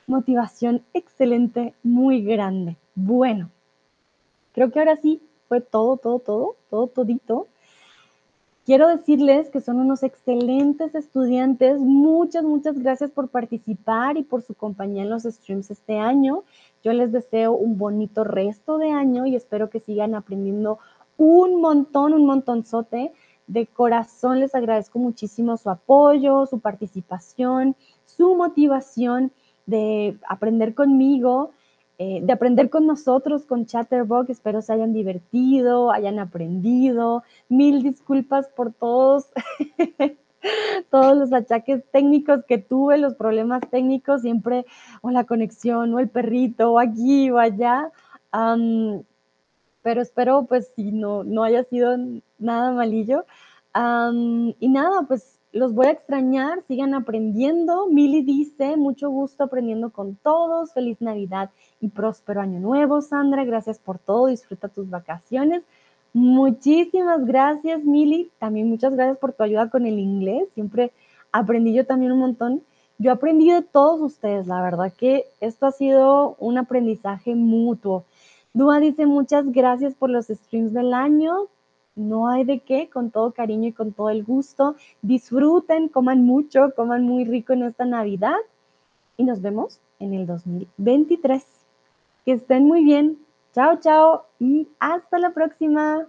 motivación 0.08 0.84
excelente, 0.94 1.74
muy 1.84 2.24
grande. 2.24 2.78
Bueno, 2.96 3.50
creo 4.54 4.72
que 4.72 4.80
ahora 4.80 4.96
sí 5.02 5.22
fue 5.50 5.60
todo, 5.60 5.98
todo, 5.98 6.20
todo, 6.20 6.56
todo, 6.70 6.88
todito. 6.88 7.48
Quiero 8.66 8.88
decirles 8.88 9.50
que 9.50 9.62
son 9.62 9.80
unos 9.80 10.04
excelentes 10.04 10.96
estudiantes. 10.96 11.80
Muchas, 11.80 12.44
muchas 12.44 12.80
gracias 12.80 13.12
por 13.12 13.28
participar 13.28 14.18
y 14.18 14.24
por 14.24 14.42
su 14.42 14.54
compañía 14.54 15.04
en 15.04 15.10
los 15.10 15.24
streams 15.24 15.72
este 15.72 16.00
año. 16.00 16.44
Yo 16.84 16.94
les 16.94 17.12
deseo 17.12 17.54
un 17.54 17.78
bonito 17.78 18.24
resto 18.24 18.78
de 18.78 18.92
año 18.92 19.26
y 19.26 19.36
espero 19.36 19.70
que 19.70 19.82
sigan 19.82 20.16
aprendiendo 20.16 20.80
un 21.18 21.60
montón, 21.60 22.14
un 22.14 22.26
montonzote. 22.26 23.12
De 23.48 23.68
corazón 23.68 24.40
les 24.40 24.56
agradezco 24.56 25.00
muchísimo 25.00 25.56
su 25.56 25.70
apoyo, 25.70 26.46
su 26.46 26.60
participación, 26.60 27.76
su 28.06 28.36
motivación 28.36 29.32
de 29.68 30.18
aprender 30.28 30.74
conmigo, 30.74 31.52
eh, 32.00 32.22
de 32.24 32.34
aprender 32.34 32.70
con 32.70 32.88
nosotros, 32.88 33.46
con 33.46 33.66
Chatterbox. 33.66 34.30
Espero 34.30 34.62
se 34.62 34.74
hayan 34.74 34.94
divertido, 34.94 35.92
hayan 35.92 36.18
aprendido. 36.18 37.24
Mil 37.50 37.84
disculpas 37.84 38.48
por 38.48 38.74
todos, 38.74 39.28
todos 40.90 41.18
los 41.18 41.34
achaques 41.34 41.84
técnicos 41.92 42.46
que 42.46 42.58
tuve, 42.58 42.98
los 42.98 43.16
problemas 43.16 43.62
técnicos, 43.70 44.22
siempre 44.22 44.66
o 45.02 45.12
la 45.12 45.26
conexión, 45.26 45.94
o 45.94 46.00
el 46.00 46.10
perrito, 46.10 46.72
o 46.72 46.80
aquí 46.80 47.30
o 47.30 47.38
allá. 47.38 47.92
pero 49.82 50.02
espero 50.02 50.46
pues 50.48 50.72
si 50.76 50.92
no, 50.92 51.24
no 51.24 51.44
haya 51.44 51.64
sido 51.66 51.98
nada 52.40 52.72
malillo. 52.72 53.26
y 53.76 54.68
nada, 54.70 55.04
pues 55.08 55.37
los 55.58 55.74
voy 55.74 55.88
a 55.88 55.92
extrañar, 55.92 56.64
sigan 56.68 56.94
aprendiendo. 56.94 57.88
Mili 57.88 58.22
dice, 58.22 58.78
mucho 58.78 59.10
gusto 59.10 59.44
aprendiendo 59.44 59.90
con 59.90 60.16
todos. 60.16 60.74
Feliz 60.74 61.02
Navidad 61.02 61.50
y 61.82 61.90
próspero 61.90 62.42
año 62.42 62.60
nuevo, 62.60 63.02
Sandra. 63.02 63.44
Gracias 63.44 63.80
por 63.80 64.00
todo. 64.00 64.28
Disfruta 64.28 64.70
tus 64.70 64.90
vacaciones. 64.90 65.64
Muchísimas 66.14 67.26
gracias, 67.26 67.84
Mili. 67.84 68.32
También 68.40 68.70
muchas 68.70 68.94
gracias 68.94 69.18
por 69.18 69.34
tu 69.34 69.44
ayuda 69.44 69.70
con 69.70 69.86
el 69.86 70.00
inglés. 70.00 70.48
Siempre 70.54 70.92
aprendí 71.32 71.74
yo 71.74 71.86
también 71.86 72.12
un 72.12 72.20
montón. 72.20 72.64
Yo 73.00 73.12
aprendí 73.12 73.52
de 73.52 73.62
todos 73.62 74.02
ustedes, 74.02 74.48
la 74.48 74.62
verdad 74.62 74.92
que 74.92 75.26
esto 75.40 75.68
ha 75.68 75.72
sido 75.72 76.36
un 76.40 76.58
aprendizaje 76.58 77.36
mutuo. 77.36 78.06
Dúa 78.54 78.80
dice 78.80 79.06
muchas 79.06 79.52
gracias 79.52 79.94
por 79.94 80.10
los 80.10 80.26
streams 80.28 80.74
del 80.74 80.94
año 80.96 81.48
no 81.98 82.30
hay 82.30 82.44
de 82.46 82.60
qué, 82.60 82.90
con 82.90 83.12
todo 83.12 83.32
cariño 83.34 83.70
y 83.70 83.74
con 83.74 83.92
todo 83.92 84.10
el 84.10 84.24
gusto. 84.24 84.76
Disfruten, 85.02 85.90
coman 85.90 86.24
mucho, 86.24 86.72
coman 86.76 87.04
muy 87.04 87.26
rico 87.26 87.54
en 87.54 87.64
esta 87.64 87.86
Navidad 87.86 88.38
y 89.18 89.24
nos 89.24 89.42
vemos 89.42 89.82
en 90.00 90.14
el 90.14 90.26
2023. 90.28 91.44
Que 92.24 92.34
estén 92.34 92.66
muy 92.66 92.84
bien. 92.84 93.18
Chao, 93.54 93.80
chao 93.80 94.26
y 94.40 94.68
hasta 94.80 95.18
la 95.18 95.34
próxima. 95.34 96.08